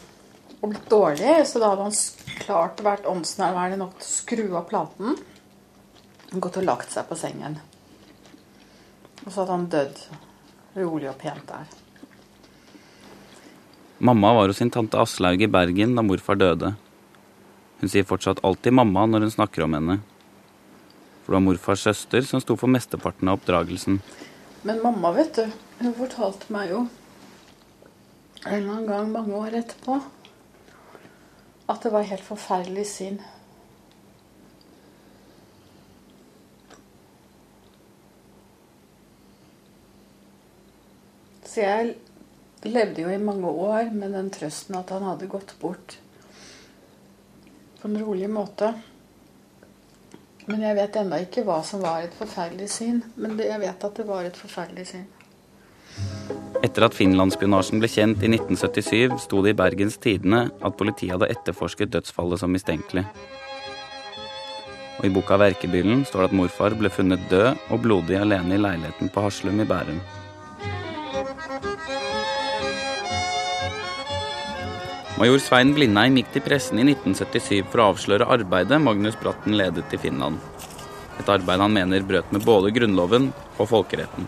og 0.61 0.71
blitt 0.71 0.89
dårlig. 0.89 1.35
Så 1.47 1.61
da 1.61 1.73
hadde 1.73 1.89
han 1.89 1.99
klart 2.41 2.81
vært 2.85 3.09
åndsnærværende 3.09 3.83
nok 3.83 3.99
til 3.99 4.07
å 4.07 4.15
skru 4.15 4.45
av 4.57 4.65
platen. 4.71 5.19
Gått 6.31 6.57
og 6.61 6.67
lagt 6.67 6.93
seg 6.93 7.07
på 7.09 7.17
sengen. 7.19 7.59
Og 9.21 9.29
så 9.29 9.43
hadde 9.43 9.55
han 9.57 9.69
dødd 9.71 10.03
rolig 10.81 11.11
og 11.11 11.17
pent 11.21 11.45
der. 11.49 11.77
Mamma 14.01 14.31
var 14.33 14.49
hos 14.49 14.57
sin 14.57 14.71
tante 14.73 14.97
Aslaug 14.97 15.43
i 15.45 15.51
Bergen 15.51 15.93
da 15.93 16.01
morfar 16.01 16.39
døde. 16.39 16.73
Hun 17.81 17.89
sier 17.89 18.05
fortsatt 18.05 18.43
alltid 18.45 18.75
mamma 18.77 19.07
når 19.09 19.25
hun 19.25 19.31
snakker 19.33 19.65
om 19.65 19.73
henne. 19.73 19.97
For 21.23 21.33
det 21.33 21.39
var 21.39 21.45
morfars 21.47 21.85
søster 21.87 22.21
som 22.25 22.41
sto 22.43 22.53
for 22.59 22.69
mesteparten 22.69 23.29
av 23.31 23.39
oppdragelsen. 23.39 23.97
Men 24.61 24.81
mamma, 24.83 25.09
vet 25.15 25.39
du, 25.39 25.47
hun 25.81 25.95
fortalte 25.97 26.53
meg 26.53 26.69
jo 26.75 26.83
en 28.45 28.53
eller 28.53 28.71
annen 28.73 28.89
gang 28.89 29.09
mange 29.13 29.37
år 29.37 29.57
etterpå 29.59 29.99
at 31.71 31.81
det 31.81 31.91
var 31.93 32.05
helt 32.05 32.25
forferdelig 32.25 32.85
syn. 32.89 33.17
Så 41.45 41.65
jeg 41.65 41.95
levde 42.69 43.03
jo 43.03 43.09
i 43.09 43.19
mange 43.21 43.49
år 43.49 43.89
med 43.93 44.13
den 44.15 44.29
trøsten 44.33 44.77
at 44.77 44.93
han 44.93 45.05
hadde 45.09 45.29
gått 45.31 45.57
bort 45.61 45.97
på 47.81 47.89
en 47.89 47.97
rolig 48.03 48.29
måte. 48.29 48.73
Men 50.45 50.61
jeg 50.65 50.77
vet 50.77 50.99
ennå 51.01 51.21
ikke 51.25 51.43
hva 51.47 51.61
som 51.65 51.81
var 51.83 52.05
et 52.05 52.13
forferdelig 52.17 52.69
syn. 52.73 53.01
Men 53.17 53.37
jeg 53.39 53.59
vet 53.61 53.85
at 53.87 53.97
det 53.97 54.07
var 54.07 54.27
et 54.27 54.37
forferdelig 54.37 54.87
syn. 54.93 55.09
Etter 56.61 56.85
at 56.85 56.95
finlandsspionasjen 56.95 57.81
ble 57.81 57.89
kjent 57.89 58.23
i 58.23 58.29
1977, 58.29 59.17
sto 59.25 59.41
det 59.43 59.55
i 59.55 59.57
Bergens 59.57 59.97
Tidende 60.01 60.45
at 60.61 60.77
politiet 60.77 61.15
hadde 61.15 61.31
etterforsket 61.33 61.91
dødsfallet 61.93 62.41
som 62.41 62.53
mistenkelig. 62.53 63.05
Og 65.01 65.07
I 65.07 65.13
boka 65.13 65.37
'Verkebyllen' 65.37 66.05
står 66.05 66.21
det 66.21 66.29
at 66.29 66.37
morfar 66.37 66.75
ble 66.77 66.89
funnet 66.93 67.23
død 67.29 67.57
og 67.73 67.81
blodig 67.81 68.19
alene 68.21 68.55
i 68.55 68.61
leiligheten 68.61 69.09
på 69.09 69.23
Haslum 69.25 69.59
i 69.59 69.65
Bærum. 69.65 70.01
Major 75.21 75.37
Svein 75.43 75.75
Blindheim 75.77 76.17
gikk 76.17 76.33
til 76.33 76.45
pressen 76.47 76.81
i 76.81 76.87
1977 76.89 77.69
for 77.69 77.83
å 77.83 77.89
avsløre 77.93 78.29
arbeidet 78.39 78.81
Magnus 78.81 79.19
Bratten 79.21 79.53
ledet 79.53 79.93
i 79.93 80.01
Finland. 80.01 80.41
Et 81.21 81.29
arbeid 81.29 81.61
han 81.61 81.75
mener 81.77 82.07
brøt 82.07 82.33
med 82.33 82.47
både 82.47 82.73
Grunnloven 82.73 83.29
og 83.57 83.67
folkeretten 83.69 84.25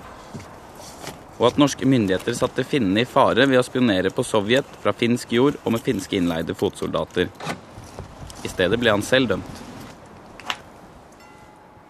og 1.40 1.50
at 1.50 1.60
norske 1.60 1.88
myndigheter 1.90 2.36
satte 2.38 2.64
finnene 2.68 3.04
i 3.04 3.10
fare 3.10 3.44
ved 3.50 3.60
å 3.60 3.66
spionere 3.66 4.14
på 4.14 4.24
Sovjet 4.24 4.70
fra 4.84 4.94
finsk 4.96 5.34
jord 5.36 5.58
og 5.64 5.74
med 5.76 5.84
finske 5.84 6.16
innleide 6.16 6.56
fotsoldater. 6.56 7.28
I 8.44 8.52
stedet 8.52 8.80
ble 8.80 8.94
han 8.94 9.06
selv 9.06 9.34
dømt. 9.34 9.62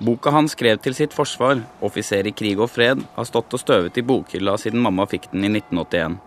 Boka 0.03 0.33
han 0.35 0.49
skrev 0.51 0.81
til 0.83 0.95
sitt 0.97 1.13
forsvar, 1.13 1.61
'Offiser 1.81 2.27
i 2.27 2.31
krig 2.31 2.59
og 2.59 2.69
fred', 2.69 3.05
har 3.15 3.25
stått 3.25 3.53
og 3.53 3.59
støvet 3.59 3.97
i 3.97 4.01
bokhylla 4.01 4.57
siden 4.57 4.81
mamma 4.81 5.05
fikk 5.05 5.31
den 5.31 5.45
i 5.45 5.53
1981. 5.59 6.19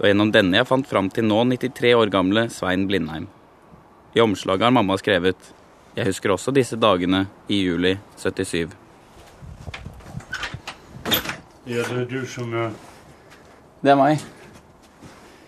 Det 0.00 0.04
var 0.04 0.08
gjennom 0.14 0.30
denne 0.32 0.56
jeg 0.56 0.64
fant 0.64 0.86
fram 0.88 1.08
til 1.12 1.26
nå 1.28 1.42
93 1.44 1.90
år 1.92 2.08
gamle 2.08 2.46
Svein 2.48 2.86
Blindheim. 2.88 3.26
I 4.16 4.22
omslaget 4.24 4.64
har 4.64 4.70
mamma 4.72 4.96
skrevet 4.96 5.36
'Jeg 5.94 6.06
husker 6.06 6.32
også 6.32 6.54
disse 6.56 6.76
dagene 6.76 7.26
i 7.48 7.58
juli 7.60 7.98
77'. 8.16 8.72
Ja, 11.66 11.82
det 11.82 11.98
er 11.98 12.06
du 12.08 12.26
som 12.26 12.54
er 12.54 12.70
Det 13.82 13.90
er 13.90 13.96
meg. 13.96 14.18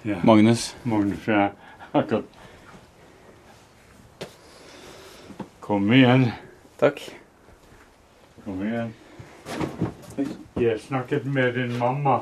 ja. 0.04 0.20
Magnus. 0.22 0.76
Magnus. 0.84 1.26
Ja. 1.26 1.48
Akkurat. 1.94 2.24
Kom 5.60 5.92
igjen. 5.92 6.32
Takk. 6.78 7.00
Kom 8.44 8.62
igjen. 8.62 8.94
Jeg 10.60 10.80
snakket 10.80 11.24
med 11.24 11.54
din 11.54 11.78
mamma. 11.78 12.20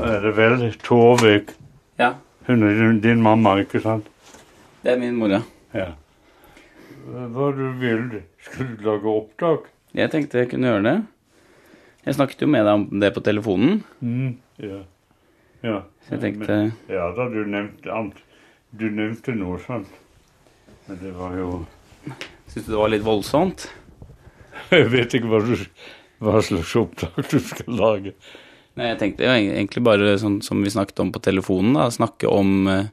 Er 0.00 0.20
det 0.24 0.32
vel 0.36 0.72
Torvik. 0.82 1.52
Ja, 1.98 2.14
Hun 2.46 2.62
er 2.66 2.74
din- 2.74 3.00
din 3.00 3.22
mamma, 3.22 3.56
ikke 3.62 3.80
sant? 3.82 4.06
det 4.82 4.92
er 4.92 4.98
min 4.98 5.14
mor, 5.14 5.28
ja. 5.30 5.42
Ja. 5.74 5.92
Hva 7.06 7.50
du 7.54 7.72
vil? 7.78 8.22
Skulle 8.42 8.76
du 8.76 8.82
lage 8.84 9.06
opptak? 9.06 9.68
Jeg 9.94 10.10
tenkte 10.10 10.38
jeg 10.38 10.50
kunne 10.50 10.66
gjøre 10.70 10.82
det. 10.82 11.02
Jeg 12.06 12.14
snakket 12.14 12.40
jo 12.42 12.46
med 12.48 12.64
deg 12.66 12.74
om 12.74 13.00
det 13.00 13.12
på 13.14 13.22
telefonen. 13.22 13.84
Mm. 14.02 14.36
Ja. 14.58 14.80
ja. 15.62 15.82
Så 16.06 16.16
jeg 16.16 16.20
tenkte 16.20 16.48
Men, 16.48 16.72
ja 16.88 17.12
da, 17.14 17.28
du 17.28 17.44
nevnte 17.46 17.92
annet. 17.92 18.16
Du 18.74 18.88
nevnte 18.90 19.34
noe 19.36 19.58
sånt. 19.60 19.86
Men 20.88 20.98
det 20.98 21.12
var 21.14 21.36
jo 21.36 21.66
Syns 22.48 22.66
du 22.66 22.72
det 22.72 22.78
var 22.78 22.88
litt 22.88 23.04
voldsomt? 23.06 23.68
Jeg 24.70 24.90
vet 24.90 25.14
ikke 25.14 25.28
hva, 25.30 25.38
du, 25.46 25.54
hva 26.20 26.40
slags 26.42 26.74
opptak 26.76 27.14
du 27.30 27.38
skal 27.38 27.76
lage. 27.78 28.12
Nei, 28.78 28.88
jeg 28.88 28.98
tenkte 29.02 29.26
jo 29.26 29.32
egentlig 29.36 29.82
bare 29.84 30.14
sånn 30.20 30.40
som 30.44 30.62
vi 30.64 30.72
snakket 30.72 31.02
om 31.04 31.10
på 31.12 31.20
telefonen, 31.24 31.74
da. 31.76 31.90
Snakke 31.92 32.30
om 32.30 32.68
uh, 32.70 32.86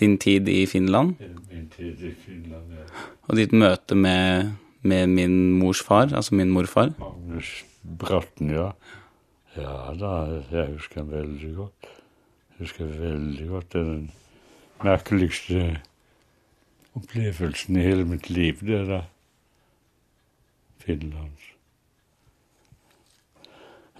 din 0.00 0.16
tid 0.18 0.50
i 0.50 0.64
Finland. 0.70 1.14
Min 1.50 1.68
tid 1.70 2.02
i 2.02 2.10
Finland, 2.24 2.74
ja. 2.74 2.88
Og 3.28 3.38
ditt 3.38 3.54
møte 3.54 3.96
med, 3.96 4.50
med 4.82 5.12
min 5.14 5.36
mors 5.60 5.80
far, 5.84 6.10
altså 6.10 6.34
min 6.36 6.50
morfar. 6.54 6.92
Magnus 6.98 7.62
Bratten, 7.84 8.50
ja. 8.54 8.72
Ja 9.54 9.94
da, 9.94 10.12
jeg 10.50 10.74
husker 10.74 11.06
veldig 11.06 11.54
godt. 11.60 11.90
Jeg 12.54 12.66
husker 12.66 12.90
veldig 12.98 13.48
godt 13.52 13.72
det 13.74 13.80
er 13.80 13.90
den 13.92 14.06
merkeligste 14.82 15.64
opplevelsen 16.98 17.78
i 17.78 17.84
hele 17.86 18.06
mitt 18.08 18.30
liv, 18.30 18.58
det 18.66 18.84
der. 18.90 19.10
Finland. 20.82 21.53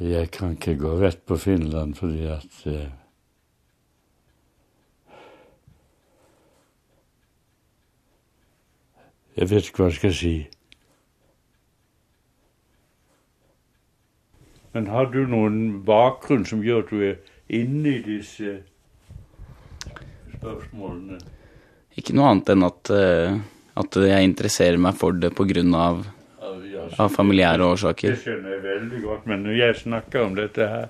Jeg 0.02 0.30
kan 0.34 0.56
ikke 0.56 0.74
gå 0.80 0.96
rett 0.98 1.20
på 1.26 1.36
Finland 1.38 1.94
fordi 1.94 2.26
at 2.26 2.66
eh, 2.66 2.90
Jeg 9.34 9.50
vet 9.50 9.66
ikke 9.66 9.82
hva 9.82 9.86
jeg 9.90 9.98
skal 9.98 10.12
si. 10.14 10.34
Men 14.74 14.86
har 14.90 15.08
du 15.10 15.24
noen 15.30 15.80
bakgrunn 15.86 16.46
som 16.46 16.62
gjør 16.62 16.84
at 16.84 16.92
du 16.92 17.02
er 17.02 17.16
inne 17.58 17.96
i 17.96 18.02
disse 18.02 18.54
spørsmålene? 20.36 21.18
Ikke 21.98 22.14
noe 22.14 22.30
annet 22.30 22.50
enn 22.54 22.66
at, 22.66 22.90
eh, 22.94 23.36
at 23.82 23.98
jeg 24.06 24.30
interesserer 24.30 24.78
meg 24.82 24.98
for 24.98 25.18
det 25.18 25.30
pga. 25.34 25.66
Av, 25.82 26.02
av 26.98 27.08
familiære 27.14 27.64
årsaker. 27.64 28.14
Det 28.14 28.22
skjønner 28.22 28.56
jeg 28.56 28.62
veldig 28.64 29.02
godt, 29.04 29.26
men 29.30 29.44
når 29.46 29.58
jeg 29.58 29.80
snakker 29.82 30.26
om 30.26 30.36
dette 30.38 30.68
her, 30.68 30.88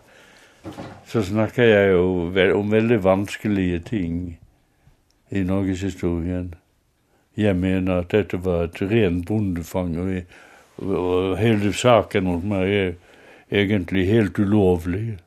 så 1.06 1.22
snakker 1.24 1.68
jeg 1.68 1.92
jo 1.92 2.58
om 2.58 2.72
veldig 2.72 3.00
vanskelige 3.04 3.80
ting 3.90 4.18
i 5.30 5.42
norgeshistorien. 5.44 6.54
Jeg 7.36 7.56
mener 7.58 8.04
at 8.04 8.12
dette 8.14 8.38
var 8.44 8.68
et 8.68 8.80
rent 8.82 9.26
bondefang, 9.26 9.96
og, 9.98 10.36
og 10.86 11.36
hele 11.40 11.72
saken 11.74 12.28
mot 12.30 12.46
meg 12.46 12.74
er 12.74 12.94
egentlig 13.50 14.06
helt 14.08 14.38
ulovlig. 14.38 15.18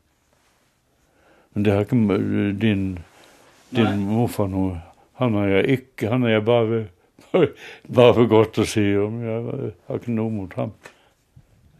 Men 1.54 1.66
det 1.66 1.74
har 1.74 1.86
ikke 1.86 2.52
din, 2.62 3.00
din 3.76 4.04
morfar 4.06 4.50
noe 4.52 4.76
Han 5.18 5.34
har 5.34 5.48
jeg 5.50 5.80
ikke 5.80 6.12
Han 6.12 6.22
har 6.22 6.36
jeg 6.36 6.44
bare, 6.46 6.82
bare 8.00 8.28
godt 8.30 8.62
å 8.62 8.68
si 8.68 8.86
om. 9.00 9.20
Jeg 9.24 9.74
har 9.88 10.00
ikke 10.02 10.16
noe 10.16 10.34
mot 10.34 10.54
ham. 10.60 10.74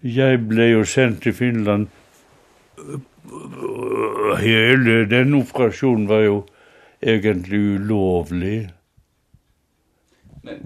Jeg 0.04 0.44
ble 0.48 0.72
jo 0.72 0.84
sendt 0.86 1.24
til 1.26 1.34
Finland 1.34 1.88
Hele 4.38 5.06
den 5.10 5.34
operasjonen 5.36 6.06
var 6.08 6.22
jo 6.22 6.36
egentlig 7.02 7.60
ulovlig. 7.80 8.70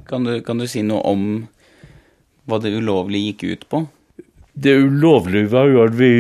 Kan 0.06 0.28
du, 0.28 0.42
kan 0.46 0.62
du 0.62 0.68
si 0.70 0.84
noe 0.86 1.02
om 1.10 1.24
hva 2.46 2.60
det 2.62 2.74
ulovlige 2.76 3.32
gikk 3.32 3.44
ut 3.48 3.66
på? 3.72 3.82
Det 4.54 4.76
ulovlige 4.78 5.50
var 5.54 5.72
jo 5.72 5.86
at 5.88 5.96
vi 5.98 6.12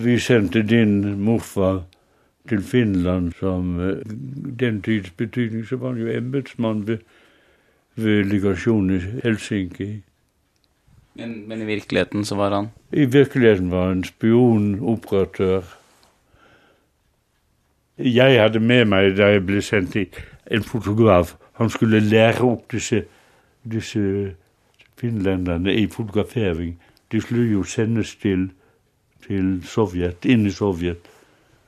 Vi 0.00 0.16
sendte 0.18 0.62
din 0.66 1.22
morfar 1.22 1.84
til 2.48 2.62
Finland 2.62 3.32
som 3.38 3.76
Den 4.60 4.82
tids 4.82 5.10
betydning 5.10 5.66
så 5.66 5.76
var 5.76 5.92
han 5.92 6.00
jo 6.00 6.08
embetsmann 6.08 6.86
ved, 6.86 6.98
ved 7.94 8.24
legasjonen 8.24 8.96
i 8.96 9.00
Helsinki. 9.24 10.02
Men, 11.14 11.48
men, 11.48 11.62
i 11.62 11.64
virkeligheten 11.64 12.24
så 12.24 12.34
var 12.34 12.54
han? 12.54 12.68
I 12.92 13.04
virkeligheten 13.04 13.70
var 13.70 13.88
han 13.88 14.04
spionoperatør. 14.04 15.62
Jeg 17.98 18.42
hadde 18.42 18.60
med 18.60 18.84
meg 18.84 19.16
da 19.18 19.32
jeg 19.34 19.44
ble 19.46 19.62
sendt 19.62 19.94
hit, 19.98 20.16
en 20.50 20.62
fotograf. 20.62 21.34
Han 21.60 21.70
skulle 21.70 22.00
lære 22.00 22.46
opp 22.46 22.72
disse, 22.72 23.02
disse 23.72 24.32
finlenderne 24.96 25.74
i 25.74 25.86
fotografering. 25.86 26.78
De 27.12 27.20
skulle 27.20 27.50
jo 27.52 27.62
sendes 27.62 28.14
til, 28.16 28.50
til 29.26 29.60
Sovjet, 29.66 30.24
inn 30.24 30.46
i 30.46 30.54
Sovjet. 30.54 31.10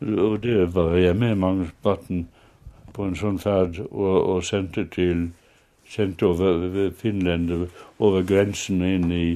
Og 0.02 0.40
det 0.42 0.74
var 0.74 0.96
jeg 0.98 1.16
med 1.16 1.38
Magnus 1.38 1.70
Bratten 1.82 2.26
på 2.92 3.06
en 3.06 3.16
sånn 3.16 3.38
ferd 3.40 3.78
og, 3.84 4.16
og 4.34 4.44
sendte 4.44 4.84
til 4.92 5.30
sendte 5.92 6.26
over 6.26 6.90
Finland, 6.96 7.50
over 7.98 8.24
grensen 8.24 8.82
inn 8.86 9.10
i, 9.12 9.26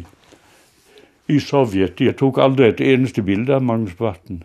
i 1.29 1.39
Sovjet. 1.43 2.01
Jeg 2.01 2.17
tok 2.21 2.41
aldri 2.41 2.71
et 2.71 2.81
eneste 2.81 3.25
bilde 3.27 3.57
av 3.57 3.65
Magnus 3.67 3.97
Bratten. 3.99 4.43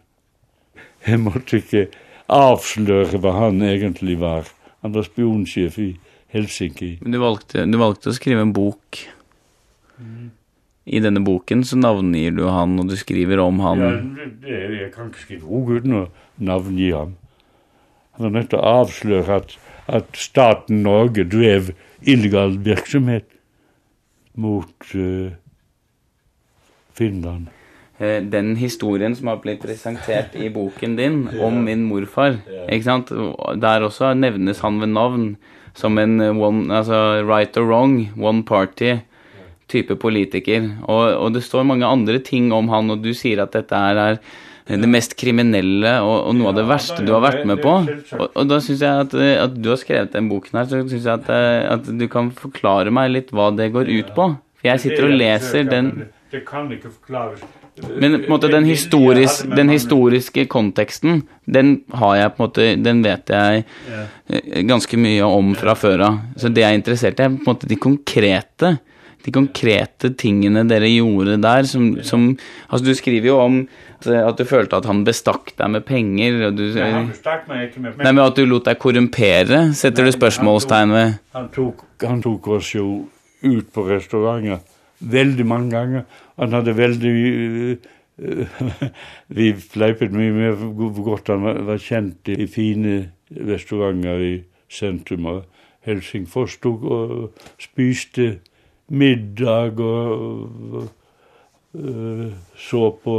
Jeg 1.08 1.22
måtte 1.24 1.62
ikke 1.62 1.88
avsløre 2.32 3.22
hva 3.22 3.36
han 3.38 3.64
egentlig 3.66 4.18
var. 4.22 4.50
Han 4.84 4.96
var 4.96 5.08
spionsjef 5.08 5.80
i 5.82 5.90
Helsinki. 6.32 6.98
Men 7.02 7.16
du 7.16 7.22
valgte, 7.22 7.66
du 7.68 7.80
valgte 7.80 8.12
å 8.12 8.18
skrive 8.18 8.44
en 8.46 8.54
bok. 8.56 9.02
Mm. 10.02 10.30
I 10.86 11.00
denne 11.04 11.22
boken 11.22 11.62
så 11.68 11.78
navngir 11.78 12.34
du 12.34 12.48
han, 12.50 12.80
og 12.82 12.90
du 12.90 12.96
skriver 12.98 13.42
om 13.44 13.60
han. 13.62 13.84
Ja, 14.42 14.62
jeg 14.82 14.90
kan 14.96 15.12
ikke 15.12 15.26
skrive 15.28 15.46
bok 15.46 15.70
uten 15.78 15.98
å 16.00 16.06
navngi 16.42 16.90
ham. 16.96 17.16
Han 18.18 18.28
er 18.28 18.34
nødt 18.40 18.50
til 18.52 18.60
å 18.60 18.74
avsløre 18.82 19.38
at, 19.44 19.54
at 19.86 20.10
staten 20.18 20.82
Norge 20.86 21.28
drev 21.30 21.72
illegal 22.02 22.58
virksomhet 22.66 23.28
mot 24.34 24.94
uh, 24.96 25.32
Finland. 26.98 27.52
Den 28.02 28.56
historien 28.58 29.14
som 29.14 29.30
har 29.30 29.38
blitt 29.44 29.62
presentert 29.62 30.34
i 30.34 30.50
boken 30.50 30.96
din 30.98 31.24
om 31.46 31.62
min 31.68 31.86
morfar, 31.86 32.40
ikke 32.66 32.88
sant? 32.88 33.14
der 33.62 33.86
også 33.86 34.16
nevnes 34.18 34.64
han 34.66 34.82
ved 34.82 34.96
navn 34.96 35.28
som 35.78 36.02
en 36.02 36.18
one, 36.20 36.66
altså 36.74 37.22
right 37.22 37.56
or 37.58 37.70
wrong, 37.70 38.10
one 38.18 38.42
party-type 39.72 39.98
politiker. 40.00 40.70
Og, 40.88 41.18
og, 41.18 41.34
det 41.34 41.44
står 41.44 41.64
mange 41.64 41.86
andre 41.86 42.20
ting 42.20 42.52
om 42.52 42.70
han, 42.70 42.90
og 42.92 43.02
du 43.04 43.14
sier 43.14 43.42
at 43.42 43.54
dette 43.54 43.76
er, 43.76 44.20
er 44.68 44.78
det 44.82 44.90
mest 44.90 45.16
kriminelle 45.18 46.00
og, 46.02 46.28
og, 46.28 46.36
noe 46.36 46.52
av 46.52 46.56
det 46.60 46.68
verste 46.68 47.02
du 47.04 47.14
har 47.14 47.24
vært 47.24 47.46
med 47.46 47.62
på. 47.62 47.74
Og, 48.20 48.28
og 48.36 48.48
da 48.48 48.60
syns 48.62 48.82
jeg 48.82 49.08
at, 49.08 49.16
at, 49.16 49.56
du 49.56 49.70
har 49.70 49.80
skrevet 49.80 50.14
den 50.14 50.30
boken 50.30 50.60
her, 50.60 50.68
så 50.68 50.84
syns 50.84 51.06
jeg 51.06 51.14
at, 51.14 51.32
at, 51.78 51.88
du 51.88 52.08
kan 52.12 52.32
forklare 52.32 52.92
meg 52.92 53.12
litt 53.12 53.32
hva 53.32 53.52
det 53.56 53.72
går 53.74 53.90
ut 53.92 54.14
på. 54.16 54.34
For 54.62 54.70
jeg 54.74 54.84
sitter 54.84 55.10
og 55.10 55.18
leser 55.18 55.66
den 55.66 55.92
Det 56.32 56.46
kan 56.48 56.70
ikke 56.72 56.92
forklares. 56.92 57.42
Men 57.82 58.18
på 58.20 58.28
en 58.28 58.32
måte 58.34 58.50
den, 58.52 58.66
historis, 58.68 59.38
den, 59.48 59.70
historiske 59.72 60.44
konteksten, 60.52 61.22
den 61.48 61.72
har 61.98 62.18
jeg 62.20 62.34
på 62.36 62.36
en 62.36 62.50
måte 62.50 62.66
Den 62.84 63.00
vet 63.02 63.32
jeg 63.32 63.64
ganske 64.68 65.00
mye 65.00 65.30
om 65.40 65.54
fra 65.58 65.74
før 65.80 66.04
av. 66.10 66.20
Så 66.38 66.52
det 66.52 66.66
jeg 66.66 66.76
er 66.76 66.78
interessert 66.78 67.20
i, 67.20 67.26
er 67.26 67.32
på 67.32 67.42
en 67.42 67.54
måte 67.54 67.70
de 67.72 67.80
konkrete 67.80 68.76
de 69.26 69.34
konkrete 69.36 70.12
tingene 70.18 70.64
dere 70.70 70.90
gjorde 70.90 71.38
der, 71.44 71.68
som, 71.70 71.94
som 72.08 72.28
Altså, 72.70 72.84
du 72.86 72.94
skriver 72.98 73.32
jo 73.32 73.38
om 73.42 73.62
at 74.02 74.40
du 74.40 74.46
følte 74.50 74.80
at 74.80 74.88
han 74.90 75.04
bestakk 75.06 75.54
deg 75.58 75.70
med 75.76 75.86
penger, 75.86 76.40
og 76.48 76.58
du 76.58 76.64
Nei, 76.74 76.90
han 76.96 77.10
bestakk 77.12 77.48
meg 77.50 77.68
ikke 77.68 77.84
med 77.84 77.94
penger. 77.94 78.06
Nei, 78.08 78.14
men 78.18 78.24
at 78.26 78.40
du 78.40 78.46
lot 78.50 78.66
deg 78.66 78.80
korrumpere, 78.82 79.64
setter 79.78 80.08
du 80.08 80.14
spørsmålstegn 80.16 80.96
ved? 80.96 81.18
Han 81.38 81.50
tok, 81.54 81.86
han 82.02 82.24
tok 82.26 82.54
oss 82.58 82.74
jo 82.74 82.88
ut 83.46 83.74
på 83.74 83.86
restauranter 83.90 84.62
veldig 85.02 85.46
mange 85.46 85.72
ganger. 85.74 86.06
Han 86.38 86.54
hadde 86.54 86.78
veldig 86.78 87.16
Vi 89.38 89.48
fleipet 89.58 90.14
mye 90.14 90.34
med 90.36 90.60
hvor 90.78 91.04
godt 91.06 91.32
han 91.34 91.46
var, 91.46 91.78
kjent 91.82 92.30
i 92.30 92.46
fine 92.52 92.98
restauranter 93.32 94.22
i 94.22 94.34
sentrum 94.70 95.26
av 95.32 95.40
Helsingfors. 95.88 96.60
Tok 96.62 96.84
og 96.86 97.46
spiste 97.62 98.36
middag 98.92 99.80
og, 99.80 100.90
så 102.60 102.82
på 103.04 103.18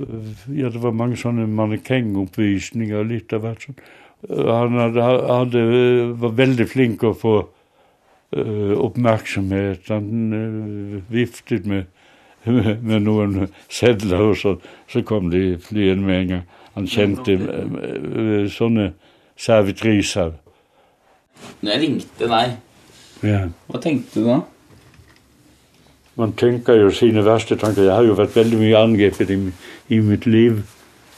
Ja, 0.00 0.70
det 0.72 0.80
var 0.80 0.94
mange 0.96 1.18
sånne 1.20 1.44
mannekengoppvisninger, 1.52 3.02
litt 3.04 3.34
av 3.36 3.42
hvert 3.44 3.66
sånn. 3.66 3.76
Han 4.28 4.76
hadde, 4.76 5.04
hadde, 5.28 5.62
var 6.20 6.32
veldig 6.36 6.66
flink 6.68 7.04
å 7.04 7.14
få 7.16 7.34
uh, 7.40 8.74
oppmerksomhet. 8.76 9.88
Han 9.88 10.08
uh, 10.32 10.96
viftet 11.12 11.68
med, 11.68 11.88
med, 12.44 12.98
noen 13.06 13.48
sedler, 13.68 14.30
og 14.30 14.36
så, 14.40 14.56
så 14.92 15.04
kom 15.08 15.30
de 15.32 15.56
flyende 15.64 16.06
med 16.06 16.20
en 16.22 16.32
gang. 16.34 16.48
Han 16.76 16.90
kjente 16.90 17.36
uh, 17.40 18.44
sånne 18.52 18.92
servitriser. 19.40 20.36
Når 21.60 21.72
jeg 21.72 21.82
ringte 21.86 22.28
deg, 22.28 22.58
ja. 23.26 23.44
hva 23.68 23.80
tenkte 23.82 24.20
du 24.20 24.28
da? 24.28 24.40
Man 26.20 26.34
tenker 26.36 26.76
jo 26.76 26.90
sine 26.92 27.22
verste 27.24 27.56
tanker. 27.56 27.86
Jeg 27.86 27.94
har 27.94 28.04
jo 28.04 28.18
vært 28.18 28.36
veldig 28.36 28.58
mye 28.60 28.80
angrepet 28.80 29.30
i, 29.32 29.38
i 29.94 30.00
mitt 30.04 30.26
liv. 30.28 30.62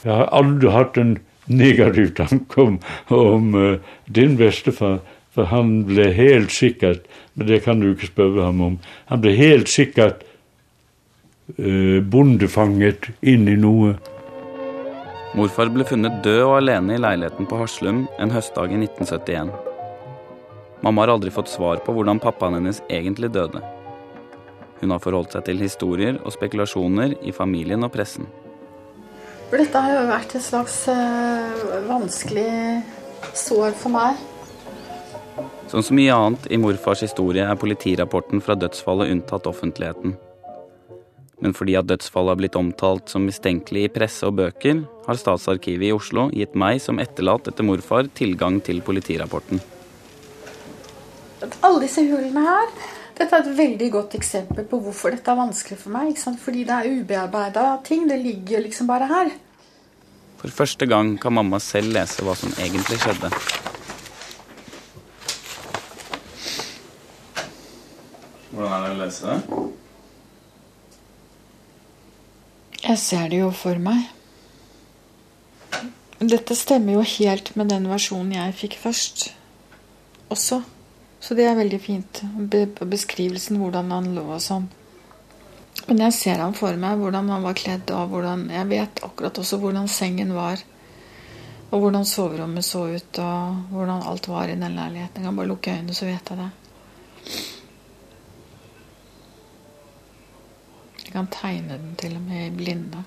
Jeg 0.03 0.13
har 0.13 0.29
aldri 0.35 0.71
hatt 0.71 0.99
en 1.01 1.17
negativ 1.51 2.13
tanke 2.15 2.61
om, 2.61 2.77
om 3.11 3.57
uh, 3.57 3.97
din 4.07 4.37
bestefar. 4.39 5.01
For 5.33 5.49
han 5.49 5.81
ble 5.89 6.11
helt 6.13 6.53
sikkert, 6.53 7.07
men 7.33 7.49
det 7.49 7.63
kan 7.65 7.81
du 7.81 7.89
ikke 7.89 8.11
spørre 8.11 8.45
ham 8.45 8.61
om, 8.61 8.75
han 9.09 9.23
ble 9.23 9.33
helt 9.33 9.71
sikkert 9.71 10.21
uh, 11.57 11.99
bondefanget 12.05 13.09
inn 13.25 13.49
i 13.49 13.57
noe. 13.57 13.95
Morfar 15.33 15.73
ble 15.73 15.89
funnet 15.89 16.21
død 16.21 16.43
og 16.45 16.57
alene 16.61 16.93
i 16.93 17.01
leiligheten 17.01 17.49
på 17.49 17.57
Haslum 17.63 18.05
en 18.21 18.35
høstdag 18.37 18.77
i 18.77 18.83
1971. 18.85 19.72
Mamma 20.83 21.01
har 21.01 21.13
aldri 21.13 21.31
fått 21.31 21.47
svar 21.47 21.79
på 21.79 21.93
hvordan 21.95 22.19
pappaen 22.19 22.57
hennes 22.57 22.81
egentlig 22.91 23.29
døde. 23.31 23.61
Hun 24.81 24.91
har 24.91 24.99
forholdt 24.99 25.31
seg 25.31 25.45
til 25.47 25.61
historier 25.63 26.17
og 26.19 26.33
spekulasjoner 26.35 27.15
i 27.23 27.31
familien 27.31 27.85
og 27.87 27.93
pressen. 27.93 28.27
Dette 29.53 29.79
har 29.79 29.93
jo 29.95 30.09
vært 30.09 30.33
et 30.35 30.43
slags 30.43 30.81
uh, 30.91 31.85
vanskelig 31.87 32.81
sår 33.37 33.77
for 33.79 33.93
meg. 33.93 34.19
Som 35.71 35.85
så 35.85 35.95
mye 35.95 36.13
annet 36.13 36.49
i 36.51 36.59
morfars 36.59 37.05
historie 37.05 37.45
er 37.47 37.59
politirapporten 37.61 38.43
fra 38.43 38.57
dødsfallet 38.59 39.13
unntatt 39.13 39.47
offentligheten. 39.47 40.17
Men 41.43 41.55
fordi 41.55 41.77
at 41.79 41.87
dødsfallet 41.87 42.33
har 42.33 42.41
blitt 42.41 42.57
omtalt 42.59 43.13
som 43.13 43.23
mistenkelig 43.27 43.85
i 43.87 43.93
presse 43.93 44.27
og 44.27 44.35
bøker, 44.41 44.83
har 45.07 45.21
Statsarkivet 45.21 45.87
i 45.89 45.95
Oslo 45.95 46.27
gitt 46.35 46.59
meg 46.59 46.81
som 46.83 46.99
etterlatt 47.03 47.47
etter 47.51 47.67
morfar 47.67 48.11
tilgang 48.19 48.59
til 48.63 48.83
politirapporten. 48.83 49.63
Alle 51.43 51.81
disse 51.83 52.03
hullene 52.07 52.43
her 52.45 52.69
dette 53.13 53.37
er 53.37 53.43
et 53.45 53.57
veldig 53.57 53.87
godt 53.93 54.15
eksempel 54.17 54.65
på 54.65 54.79
hvorfor 54.81 55.13
dette 55.13 55.29
er 55.29 55.37
vanskelig 55.37 55.77
for 55.77 55.93
meg. 55.93 56.15
Fordi 56.17 56.63
det 56.65 56.73
er 56.73 56.95
ubearbeida 56.97 57.65
ting. 57.85 58.07
Det 58.09 58.17
ligger 58.17 58.63
liksom 58.65 58.89
bare 58.89 59.09
her. 59.09 59.29
For 60.41 60.49
første 60.49 60.87
gang 60.89 61.13
kan 61.21 61.35
mamma 61.37 61.59
selv 61.61 61.93
lese 61.93 62.25
hva 62.25 62.33
som 62.35 62.51
egentlig 62.57 62.97
skjedde. 63.03 63.29
Hvordan 68.53 68.73
er 68.73 68.83
det 68.83 68.91
å 68.95 68.99
lese 69.03 69.29
det? 69.29 69.61
Jeg 72.83 72.99
ser 72.99 73.29
det 73.31 73.39
jo 73.39 73.53
for 73.55 73.79
meg. 73.79 74.09
Dette 76.23 76.55
stemmer 76.57 76.97
jo 76.97 77.07
helt 77.15 77.53
med 77.59 77.69
den 77.71 77.87
versjonen 77.91 78.35
jeg 78.35 78.59
fikk 78.65 78.79
først 78.81 79.29
også. 80.33 80.63
Så 81.23 81.37
det 81.39 81.45
er 81.47 81.55
veldig 81.55 81.79
fint. 81.79 82.19
Be 82.51 82.65
beskrivelsen 82.67 83.61
hvordan 83.61 83.91
han 83.95 84.09
lå 84.15 84.25
og 84.35 84.41
sånn. 84.43 84.65
Men 85.87 86.01
jeg 86.05 86.15
ser 86.17 86.41
ham 86.43 86.55
for 86.55 86.75
meg, 86.79 86.99
hvordan 86.99 87.29
han 87.31 87.45
var 87.45 87.55
kledd, 87.57 87.91
og 87.95 88.11
hvordan 88.11 88.49
Jeg 88.51 88.67
vet 88.69 89.03
akkurat 89.07 89.39
også 89.39 89.59
hvordan 89.61 89.87
sengen 89.87 90.33
var. 90.35 90.59
Og 91.71 91.79
hvordan 91.79 92.05
soverommet 92.05 92.65
så 92.67 92.83
ut, 92.91 93.19
og 93.23 93.71
hvordan 93.71 94.03
alt 94.03 94.27
var 94.27 94.51
i 94.51 94.59
den 94.59 94.75
leiligheten. 94.75 95.23
Jeg 95.23 95.29
kan 95.29 95.39
bare 95.39 95.51
lukke 95.51 95.71
øynene, 95.71 95.95
så 95.95 96.05
vet 96.05 96.29
jeg 96.29 96.41
det. 96.43 96.51
Jeg 101.05 101.11
kan 101.15 101.31
tegne 101.31 101.79
den 101.79 101.95
til 101.95 102.15
og 102.19 102.27
med 102.27 102.47
i 102.47 102.55
blinde. 102.57 103.03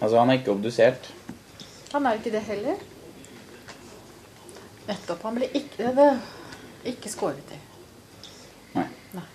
Altså, 0.00 0.16
han 0.16 0.30
er 0.30 0.40
ikke 0.40 0.54
obdusert? 0.54 1.10
Han 1.92 2.06
er 2.08 2.16
ikke 2.16 2.32
det 2.32 2.42
heller. 2.46 2.80
Nettopp. 4.88 5.22
Han 5.26 5.36
ble 5.36 5.50
ikke, 5.52 5.92
det, 5.96 6.08
ikke 6.88 7.12
skåret 7.12 7.52
i. 7.54 7.60
Nei. 8.78 8.86
Nei. 9.16 9.26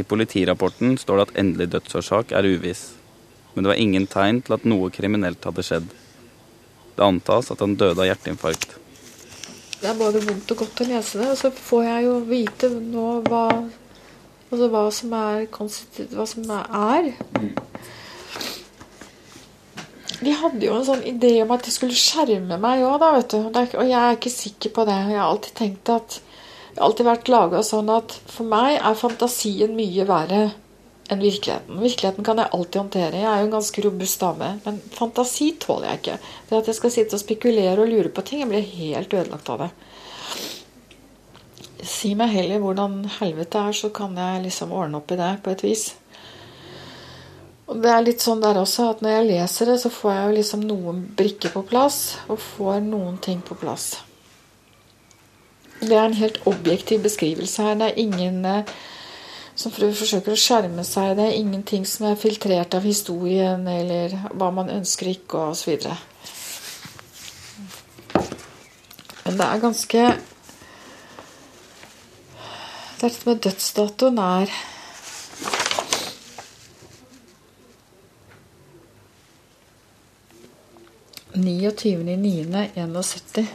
I 0.00 0.06
politirapporten 0.08 0.96
står 0.98 1.20
det 1.20 1.26
at 1.28 1.40
endelig 1.42 1.68
dødsårsak 1.74 2.32
er 2.38 2.48
uviss. 2.48 2.86
Men 3.52 3.64
det 3.64 3.72
var 3.74 3.82
ingen 3.82 4.06
tegn 4.08 4.40
til 4.46 4.56
at 4.56 4.64
noe 4.68 4.88
kriminelt 4.94 5.44
hadde 5.44 5.64
skjedd. 5.66 5.90
Det 6.96 7.04
antas 7.04 7.50
at 7.52 7.60
han 7.60 7.76
døde 7.76 8.00
av 8.00 8.08
hjerteinfarkt. 8.08 8.78
Det 9.82 9.90
er 9.90 9.98
både 9.98 10.22
vondt 10.24 10.54
og 10.54 10.62
godt 10.62 10.84
å 10.84 10.88
lese 10.88 11.18
det, 11.18 11.28
og 11.34 11.38
så 11.40 11.50
får 11.52 11.84
jeg 11.88 12.04
jo 12.06 12.14
vite 12.28 12.68
nå 12.70 13.06
hva, 13.26 13.46
altså 14.52 14.68
hva 14.70 14.82
som 14.94 15.14
er, 15.18 15.48
hva 15.50 16.26
som 16.30 16.52
er. 16.54 17.08
Mm. 17.34 17.50
De 20.22 20.32
hadde 20.38 20.66
jo 20.66 20.74
en 20.78 20.86
sånn 20.86 21.02
idé 21.08 21.32
om 21.42 21.52
at 21.54 21.64
de 21.66 21.72
skulle 21.74 21.98
skjerme 21.98 22.58
meg 22.62 22.84
òg, 22.86 22.98
da, 23.02 23.12
vet 23.16 23.34
du. 23.34 23.38
Og 23.50 23.86
jeg 23.88 23.98
er 23.98 24.18
ikke 24.18 24.32
sikker 24.32 24.74
på 24.76 24.84
det. 24.86 24.98
Jeg 25.10 25.18
har 25.18 25.28
alltid 25.28 25.56
tenkt 25.58 25.92
at 25.92 26.20
Jeg 26.72 26.80
har 26.80 26.86
alltid 26.86 27.04
vært 27.04 27.28
laga 27.28 27.58
sånn 27.68 27.90
at 27.92 28.14
for 28.32 28.48
meg 28.48 28.78
er 28.78 28.94
fantasien 28.96 29.74
mye 29.76 30.06
verre 30.08 30.44
enn 31.12 31.20
virkeligheten. 31.20 31.80
Virkeligheten 31.82 32.24
kan 32.24 32.40
jeg 32.40 32.48
alltid 32.48 32.80
håndtere. 32.80 33.20
Jeg 33.20 33.28
er 33.28 33.42
jo 33.42 33.48
en 33.50 33.56
ganske 33.58 33.84
robust 33.84 34.22
dame. 34.22 34.48
Men 34.64 34.78
fantasi 34.94 35.50
tåler 35.60 35.90
jeg 35.90 36.00
ikke. 36.00 36.18
Det 36.48 36.58
at 36.62 36.70
jeg 36.70 36.78
skal 36.78 36.94
sitte 36.94 37.18
og 37.18 37.24
spekulere 37.24 37.76
og 37.82 37.92
lure 37.92 38.12
på 38.14 38.24
ting, 38.24 38.40
jeg 38.40 38.52
blir 38.52 38.70
helt 38.78 39.16
ødelagt 39.18 39.52
av 39.52 39.66
det. 39.66 39.70
Si 41.92 42.14
meg 42.14 42.30
heller 42.32 42.62
hvordan 42.62 43.02
helvete 43.18 43.66
er, 43.68 43.76
så 43.76 43.90
kan 43.94 44.16
jeg 44.16 44.46
liksom 44.46 44.72
ordne 44.72 45.02
opp 45.02 45.12
i 45.12 45.18
det 45.18 45.32
på 45.44 45.52
et 45.52 45.66
vis. 45.66 45.90
Og 47.70 47.82
det 47.82 47.90
er 47.92 48.04
litt 48.04 48.22
sånn 48.24 48.42
der 48.42 48.58
også 48.58 48.88
at 48.90 49.02
når 49.04 49.14
jeg 49.14 49.28
leser 49.28 49.70
det, 49.70 49.76
så 49.82 49.90
får 49.92 50.12
jeg 50.12 50.22
jo 50.24 50.38
liksom 50.38 50.64
noen 50.66 51.02
brikker 51.18 51.52
på 51.54 51.62
plass, 51.68 52.00
og 52.28 52.40
får 52.42 52.80
noen 52.84 53.20
ting 53.22 53.42
på 53.46 53.56
plass. 53.58 53.92
Det 55.82 55.94
er 55.94 56.04
en 56.04 56.18
helt 56.18 56.40
objektiv 56.46 57.02
beskrivelse 57.02 57.62
her. 57.62 57.78
Det 57.78 57.88
er 57.90 58.02
ingen 58.02 58.44
eh, 58.46 58.72
som 59.58 59.74
forsøker 59.74 60.34
å 60.34 60.38
skjerme 60.38 60.84
seg. 60.86 61.16
Det 61.18 61.26
er 61.26 61.38
ingenting 61.38 61.86
som 61.88 62.06
er 62.10 62.18
filtrert 62.20 62.74
av 62.78 62.86
historien 62.86 63.66
eller 63.68 64.14
hva 64.30 64.50
man 64.54 64.70
ønsker 64.70 65.10
ikke, 65.10 65.38
og 65.38 65.56
osv. 65.56 65.88
Men 69.22 69.38
det 69.38 69.48
er 69.48 69.62
ganske 69.62 70.04
Dette 73.02 73.26
med 73.26 73.40
dødsdatoen 73.42 74.18
er 74.22 74.52
29.9.71. 81.42 83.46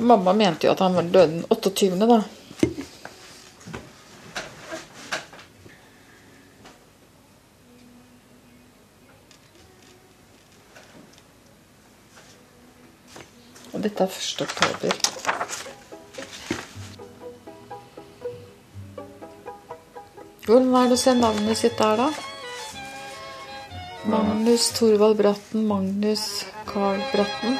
Mamma 0.00 0.32
mente 0.32 0.66
jo 0.66 0.72
at 0.72 0.78
han 0.80 0.94
var 0.94 1.02
død 1.02 1.28
den 1.28 1.44
28., 1.48 2.06
da. 2.06 2.22
Og 13.72 13.82
dette 13.82 14.02
er 14.02 14.08
1. 14.08 14.40
oktober. 14.48 15.19
Hvordan 20.50 20.72
er 20.74 20.88
det 20.90 20.96
å 20.96 20.98
se 20.98 21.12
navnet 21.14 21.58
sitt 21.60 21.76
der, 21.78 22.00
da? 22.00 22.08
Magnus 24.10 24.64
Thorvald 24.74 25.20
Bratten. 25.20 25.62
Magnus 25.68 26.24
Carl 26.66 26.98
Bratten. 27.12 27.54